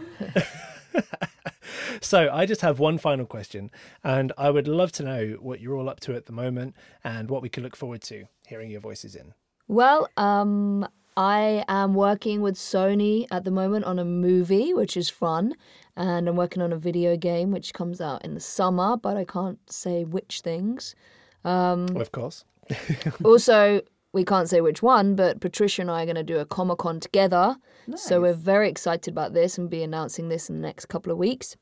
So 2.02 2.30
I 2.32 2.46
just 2.46 2.62
have 2.62 2.80
one 2.80 2.98
final 2.98 3.26
question, 3.26 3.72
and 4.04 4.32
I 4.38 4.50
would 4.50 4.68
love 4.68 4.92
to 4.94 5.04
know 5.04 5.38
what 5.39 5.60
you're 5.60 5.76
all 5.76 5.89
up 5.89 6.00
to 6.02 6.16
at 6.16 6.26
the 6.26 6.32
moment 6.32 6.76
and 7.04 7.30
what 7.30 7.42
we 7.42 7.50
can 7.50 7.64
look 7.64 7.76
forward 7.76 8.02
to 8.04 8.26
hearing 8.48 8.72
your 8.72 8.82
voices 8.82 9.16
in. 9.16 9.34
Well, 9.68 10.10
um, 10.18 10.88
I 11.16 11.64
am 11.68 11.94
working 11.94 12.42
with 12.42 12.56
Sony 12.56 13.28
at 13.32 13.44
the 13.44 13.52
moment 13.52 13.86
on 13.86 14.00
a 14.00 14.06
movie, 14.06 14.74
which 14.74 14.98
is 14.98 15.10
fun, 15.10 15.54
and 15.96 16.28
I'm 16.28 16.36
working 16.36 16.62
on 16.62 16.74
a 16.74 16.78
video 16.78 17.16
game 17.18 17.52
which 17.52 17.74
comes 17.74 18.02
out 18.02 18.24
in 18.24 18.34
the 18.34 18.39
summer, 18.39 18.98
but 18.98 19.18
I 19.18 19.26
can't 19.26 19.60
say 19.72 20.04
which 20.04 20.42
things. 20.42 20.96
Well, 21.94 22.02
of 22.02 22.12
course. 22.12 22.46
also, 23.24 23.82
we 24.14 24.26
can't 24.26 24.49
say 24.49 24.62
which 24.62 24.82
one, 24.84 25.16
but 25.16 25.39
Patricia 25.39 25.82
and 25.82 25.91
I 25.91 26.03
are 26.03 26.05
going 26.05 26.16
to 26.16 26.24
do 26.24 26.39
a 26.39 26.45
Comic 26.45 26.80
Con 26.80 26.99
together. 26.99 27.55
So 27.95 28.22
we're 28.22 28.34
very 28.34 28.70
excited 28.70 29.12
about 29.12 29.34
this 29.34 29.57
and 29.57 29.70
be 29.70 29.84
announcing 29.84 30.30
this 30.30 30.49
in 30.49 30.62
the 30.62 30.68
next 30.68 30.86
couple 30.86 31.12
of 31.12 31.18
weeks. 31.18 31.55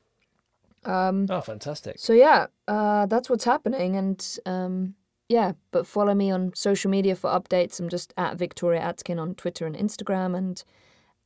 Oh, 0.84 1.40
fantastic. 1.40 1.98
So 1.98 2.12
yeah, 2.12 2.46
uh, 2.68 3.06
that's 3.06 3.28
what's 3.28 3.44
happening, 3.44 3.96
and 3.96 4.38
um, 4.46 4.94
yeah. 5.28 5.52
But 5.70 5.86
follow 5.86 6.14
me 6.14 6.30
on 6.30 6.52
social 6.54 6.90
media 6.90 7.14
for 7.16 7.30
updates. 7.30 7.80
I'm 7.80 7.88
just 7.88 8.12
at 8.16 8.36
Victoria 8.36 8.80
Atkin 8.80 9.18
on 9.18 9.34
Twitter 9.34 9.66
and 9.66 9.76
Instagram, 9.76 10.36
and 10.36 10.62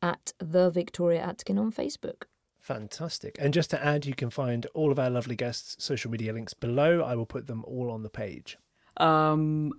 at 0.03 0.33
the 0.39 0.71
Victoria 0.71 1.21
Atkin 1.23 1.59
on 1.59 1.73
Facebook. 1.73 2.25
Fantastic. 2.61 3.37
And 3.39 3.53
just 3.53 3.71
to 3.71 3.85
add, 3.85 4.07
you 4.07 4.15
can 4.15 4.31
find 4.31 4.67
all 4.75 4.91
of 4.91 4.99
our 4.99 5.11
lovely 5.11 5.37
guests' 5.37 5.77
social 5.85 6.11
media 6.11 6.33
links 6.33 6.55
below. 6.55 7.03
I 7.03 7.15
will 7.15 7.27
put 7.27 7.47
them 7.47 7.63
all 7.67 7.91
on 7.91 8.03
the 8.03 8.11
page. 8.11 8.59
Um, 8.97 9.73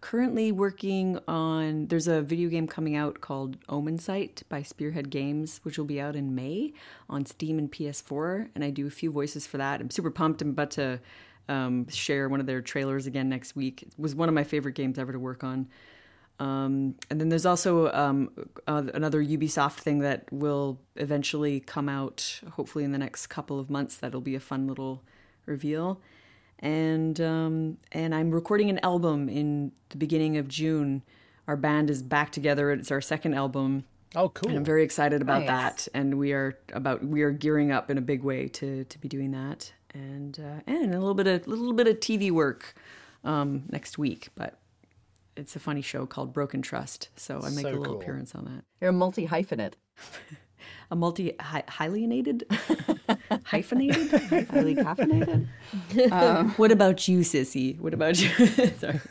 currently 0.00 0.52
working 0.52 1.18
on. 1.28 1.86
There's 1.86 2.08
a 2.08 2.22
video 2.22 2.48
game 2.48 2.66
coming 2.66 2.96
out 2.96 3.20
called 3.20 3.58
Omensight 3.66 4.42
by 4.48 4.62
Spearhead 4.62 5.10
Games, 5.10 5.60
which 5.62 5.78
will 5.78 5.84
be 5.84 6.00
out 6.00 6.16
in 6.16 6.34
May 6.34 6.72
on 7.08 7.26
Steam 7.26 7.58
and 7.58 7.70
PS4. 7.70 8.48
And 8.54 8.64
I 8.64 8.70
do 8.70 8.86
a 8.86 8.90
few 8.90 9.10
voices 9.10 9.46
for 9.46 9.58
that. 9.58 9.80
I'm 9.80 9.90
super 9.90 10.10
pumped. 10.10 10.42
I'm 10.42 10.50
about 10.50 10.70
to 10.72 11.00
um, 11.48 11.88
share 11.88 12.28
one 12.28 12.40
of 12.40 12.46
their 12.46 12.60
trailers 12.60 13.06
again 13.06 13.28
next 13.28 13.54
week. 13.54 13.82
It 13.82 13.92
was 13.98 14.14
one 14.14 14.28
of 14.28 14.34
my 14.34 14.44
favorite 14.44 14.74
games 14.74 14.98
ever 14.98 15.12
to 15.12 15.18
work 15.18 15.44
on. 15.44 15.68
Um, 16.38 16.96
and 17.10 17.20
then 17.20 17.28
there's 17.28 17.46
also 17.46 17.92
um, 17.92 18.30
uh, 18.66 18.84
another 18.94 19.22
Ubisoft 19.22 19.78
thing 19.78 20.00
that 20.00 20.24
will 20.32 20.80
eventually 20.96 21.60
come 21.60 21.88
out, 21.88 22.40
hopefully 22.52 22.84
in 22.84 22.92
the 22.92 22.98
next 22.98 23.28
couple 23.28 23.60
of 23.60 23.70
months. 23.70 23.96
That'll 23.96 24.20
be 24.20 24.34
a 24.34 24.40
fun 24.40 24.66
little 24.66 25.02
reveal. 25.46 26.00
And 26.62 27.20
um, 27.20 27.78
and 27.90 28.14
I'm 28.14 28.30
recording 28.30 28.70
an 28.70 28.78
album 28.84 29.28
in 29.28 29.72
the 29.90 29.96
beginning 29.96 30.36
of 30.38 30.46
June. 30.48 31.02
Our 31.48 31.56
band 31.56 31.90
is 31.90 32.02
back 32.02 32.30
together. 32.30 32.70
It's 32.70 32.92
our 32.92 33.00
second 33.00 33.34
album, 33.34 33.84
Oh, 34.14 34.28
cool. 34.28 34.48
and 34.48 34.58
I'm 34.58 34.64
very 34.64 34.84
excited 34.84 35.20
about 35.22 35.40
Nice. 35.44 35.48
that. 35.48 35.88
And 35.92 36.18
we 36.18 36.32
are 36.32 36.56
about 36.72 37.04
we 37.04 37.22
are 37.22 37.32
gearing 37.32 37.72
up 37.72 37.90
in 37.90 37.98
a 37.98 38.00
big 38.00 38.22
way 38.22 38.46
to 38.48 38.84
to 38.84 38.98
be 38.98 39.08
doing 39.08 39.32
that. 39.32 39.72
And 39.92 40.38
uh, 40.38 40.60
and 40.66 40.94
a 40.94 40.98
little 41.00 41.14
bit 41.14 41.26
of 41.26 41.46
little 41.48 41.72
bit 41.72 41.88
of 41.88 41.98
TV 41.98 42.30
work 42.30 42.74
um, 43.24 43.64
next 43.70 43.98
week, 43.98 44.28
but 44.36 44.56
it's 45.36 45.56
a 45.56 45.60
funny 45.60 45.82
show 45.82 46.06
called 46.06 46.32
Broken 46.32 46.62
Trust. 46.62 47.08
So 47.16 47.40
I 47.42 47.50
make 47.50 47.62
So 47.62 47.70
a 47.70 47.72
little 47.72 47.84
cool. 47.86 48.00
appearance 48.00 48.34
on 48.36 48.44
that. 48.44 48.64
You're 48.80 48.90
a 48.90 48.92
multi 48.92 49.26
hyphenate. 49.26 49.74
A 50.92 50.94
multi 50.94 51.32
hy- 51.40 51.64
hyalinated, 51.68 52.42
hyphenated. 53.44 54.10
Highly 54.50 54.74
caffeinated. 54.74 56.58
what 56.58 56.70
about 56.70 57.08
you, 57.08 57.24
Cissy? 57.24 57.78
What 57.80 57.94
about 57.94 58.20
you? 58.20 58.28
Sorry. 58.78 59.00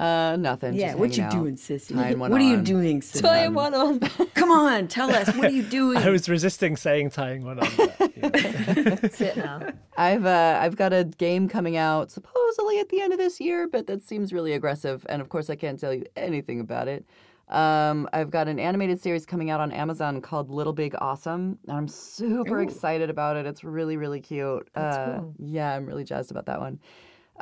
Uh, 0.00 0.36
nothing. 0.36 0.74
Yeah, 0.74 0.88
just 0.88 0.98
what 0.98 1.16
you 1.16 1.22
out, 1.24 1.30
doing, 1.32 1.56
Cissy? 1.56 1.94
tying 1.94 2.18
one 2.18 2.30
What 2.30 2.40
are 2.40 2.44
you 2.44 2.62
doing, 2.62 3.02
Cissy? 3.02 3.22
Tie 3.22 3.48
one 3.48 3.74
on. 3.74 4.00
Come 4.00 4.50
on, 4.50 4.88
tell 4.88 5.10
us. 5.10 5.28
What 5.36 5.46
are 5.46 5.54
you 5.54 5.62
doing? 5.62 5.98
I 5.98 6.08
was 6.08 6.28
resisting 6.28 6.76
saying 6.76 7.10
tying 7.10 7.44
one 7.44 7.60
on. 7.60 7.68
but, 7.76 8.16
you 8.16 8.22
know. 8.22 8.96
That's 8.96 9.20
it 9.20 9.36
now. 9.36 9.68
I've 9.98 10.24
uh, 10.24 10.58
I've 10.62 10.76
got 10.76 10.94
a 10.94 11.04
game 11.04 11.46
coming 11.48 11.76
out 11.76 12.10
supposedly 12.10 12.80
at 12.80 12.88
the 12.88 13.02
end 13.02 13.12
of 13.12 13.18
this 13.18 13.38
year, 13.38 13.68
but 13.68 13.86
that 13.86 14.02
seems 14.02 14.32
really 14.32 14.54
aggressive. 14.54 15.04
And 15.10 15.20
of 15.20 15.28
course, 15.28 15.50
I 15.50 15.56
can't 15.56 15.78
tell 15.78 15.92
you 15.92 16.06
anything 16.16 16.58
about 16.58 16.88
it. 16.88 17.04
Um, 17.48 18.08
I've 18.12 18.30
got 18.30 18.48
an 18.48 18.58
animated 18.58 19.00
series 19.00 19.26
coming 19.26 19.50
out 19.50 19.60
on 19.60 19.70
Amazon 19.70 20.20
called 20.20 20.50
Little 20.50 20.72
Big 20.72 20.94
Awesome, 20.98 21.58
and 21.68 21.76
I'm 21.76 21.88
super 21.88 22.60
excited 22.62 23.10
about 23.10 23.36
it. 23.36 23.46
It's 23.46 23.64
really 23.64 23.96
really 23.96 24.20
cute. 24.20 24.68
uh, 24.74 25.18
cool. 25.18 25.34
Yeah, 25.38 25.74
I'm 25.74 25.86
really 25.86 26.04
jazzed 26.04 26.30
about 26.30 26.46
that 26.46 26.60
one. 26.60 26.80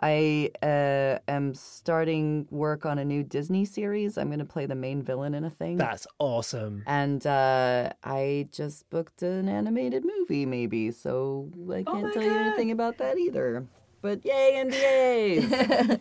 I 0.01 0.51
uh, 0.63 1.19
am 1.29 1.55
starting 1.55 2.47
work 2.51 2.87
on 2.87 2.99
a 2.99 3.05
new 3.05 3.23
Disney 3.23 3.65
series. 3.65 4.17
I'm 4.17 4.29
going 4.29 4.39
to 4.39 4.45
play 4.45 4.65
the 4.65 4.75
main 4.75 5.03
villain 5.03 5.35
in 5.35 5.45
a 5.45 5.51
thing. 5.51 5.77
That's 5.77 6.07
awesome. 6.19 6.83
And 6.87 7.27
uh, 7.27 7.91
I 8.03 8.49
just 8.53 8.89
booked 8.89 9.23
an 9.23 9.49
animated 9.49 10.05
movie, 10.05 10.47
maybe, 10.47 10.93
so 10.93 11.51
I 11.71 11.83
can't 11.83 12.05
my 12.05 12.11
tell 12.13 12.23
you 12.23 12.31
anything 12.31 12.71
about 12.71 12.99
that 12.99 13.19
either. 13.19 13.67
But 14.03 14.25
yay 14.25 14.63
NDAs. 14.65 15.99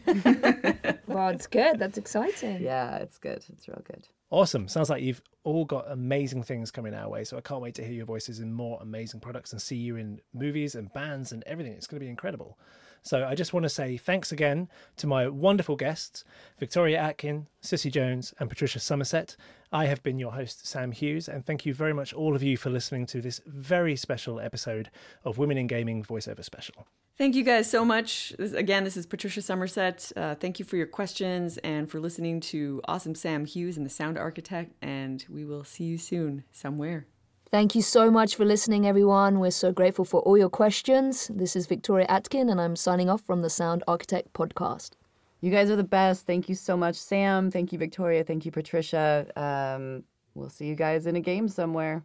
Well, 1.13 1.27
it's 1.29 1.47
good. 1.47 1.77
That's 1.77 1.97
exciting. 1.97 2.61
yeah, 2.61 2.95
it's 2.97 3.17
good. 3.17 3.43
It's 3.49 3.67
real 3.67 3.81
good. 3.85 4.07
Awesome. 4.29 4.67
Sounds 4.69 4.89
like 4.89 5.03
you've 5.03 5.21
all 5.43 5.65
got 5.65 5.91
amazing 5.91 6.43
things 6.43 6.71
coming 6.71 6.93
our 6.93 7.09
way. 7.09 7.25
So 7.25 7.37
I 7.37 7.41
can't 7.41 7.61
wait 7.61 7.75
to 7.75 7.83
hear 7.83 7.91
your 7.93 8.05
voices 8.05 8.39
in 8.39 8.53
more 8.53 8.79
amazing 8.81 9.19
products 9.19 9.51
and 9.51 9.61
see 9.61 9.75
you 9.75 9.97
in 9.97 10.21
movies 10.33 10.75
and 10.75 10.91
bands 10.93 11.33
and 11.33 11.43
everything. 11.45 11.73
It's 11.73 11.85
going 11.87 11.99
to 11.99 12.05
be 12.05 12.09
incredible. 12.09 12.57
So 13.03 13.25
I 13.25 13.35
just 13.35 13.51
want 13.51 13.63
to 13.63 13.69
say 13.69 13.97
thanks 13.97 14.31
again 14.31 14.69
to 14.97 15.07
my 15.07 15.27
wonderful 15.27 15.75
guests, 15.75 16.23
Victoria 16.59 16.99
Atkin, 16.99 17.47
Cissy 17.59 17.89
Jones, 17.89 18.33
and 18.39 18.47
Patricia 18.47 18.79
Summersett. 18.79 19.35
I 19.73 19.87
have 19.87 20.03
been 20.03 20.19
your 20.19 20.31
host, 20.31 20.65
Sam 20.65 20.91
Hughes, 20.91 21.27
and 21.27 21.45
thank 21.45 21.65
you 21.65 21.73
very 21.73 21.93
much, 21.93 22.13
all 22.13 22.35
of 22.35 22.43
you, 22.43 22.57
for 22.57 22.69
listening 22.69 23.05
to 23.07 23.19
this 23.21 23.41
very 23.45 23.95
special 23.95 24.39
episode 24.39 24.91
of 25.25 25.37
Women 25.37 25.57
in 25.57 25.67
Gaming 25.67 26.03
Voiceover 26.03 26.43
Special. 26.43 26.87
Thank 27.21 27.35
you 27.35 27.43
guys 27.43 27.69
so 27.69 27.85
much. 27.85 28.33
This, 28.39 28.51
again, 28.53 28.83
this 28.83 28.97
is 28.97 29.05
Patricia 29.05 29.41
Summersett. 29.41 30.11
Uh, 30.17 30.33
thank 30.33 30.57
you 30.57 30.65
for 30.65 30.75
your 30.75 30.87
questions 30.87 31.59
and 31.59 31.87
for 31.87 31.99
listening 31.99 32.39
to 32.39 32.81
Awesome 32.85 33.13
Sam 33.13 33.45
Hughes 33.45 33.77
and 33.77 33.85
the 33.85 33.91
Sound 33.91 34.17
Architect. 34.17 34.73
And 34.81 35.23
we 35.29 35.45
will 35.45 35.63
see 35.63 35.83
you 35.83 35.99
soon 35.99 36.45
somewhere. 36.51 37.05
Thank 37.51 37.75
you 37.75 37.83
so 37.83 38.09
much 38.09 38.35
for 38.35 38.43
listening, 38.43 38.87
everyone. 38.87 39.37
We're 39.37 39.51
so 39.51 39.71
grateful 39.71 40.03
for 40.03 40.21
all 40.21 40.35
your 40.35 40.49
questions. 40.49 41.29
This 41.31 41.55
is 41.55 41.67
Victoria 41.67 42.07
Atkin, 42.09 42.49
and 42.49 42.59
I'm 42.59 42.75
signing 42.75 43.07
off 43.07 43.21
from 43.21 43.43
the 43.43 43.51
Sound 43.51 43.83
Architect 43.87 44.33
podcast. 44.33 44.93
You 45.41 45.51
guys 45.51 45.69
are 45.69 45.75
the 45.75 45.83
best. 45.83 46.25
Thank 46.25 46.49
you 46.49 46.55
so 46.55 46.75
much, 46.75 46.95
Sam. 46.95 47.51
Thank 47.51 47.71
you, 47.71 47.77
Victoria. 47.77 48.23
Thank 48.23 48.47
you, 48.47 48.51
Patricia. 48.51 49.27
Um, 49.35 50.05
we'll 50.33 50.49
see 50.49 50.65
you 50.65 50.73
guys 50.73 51.05
in 51.05 51.15
a 51.15 51.21
game 51.21 51.47
somewhere. 51.47 52.01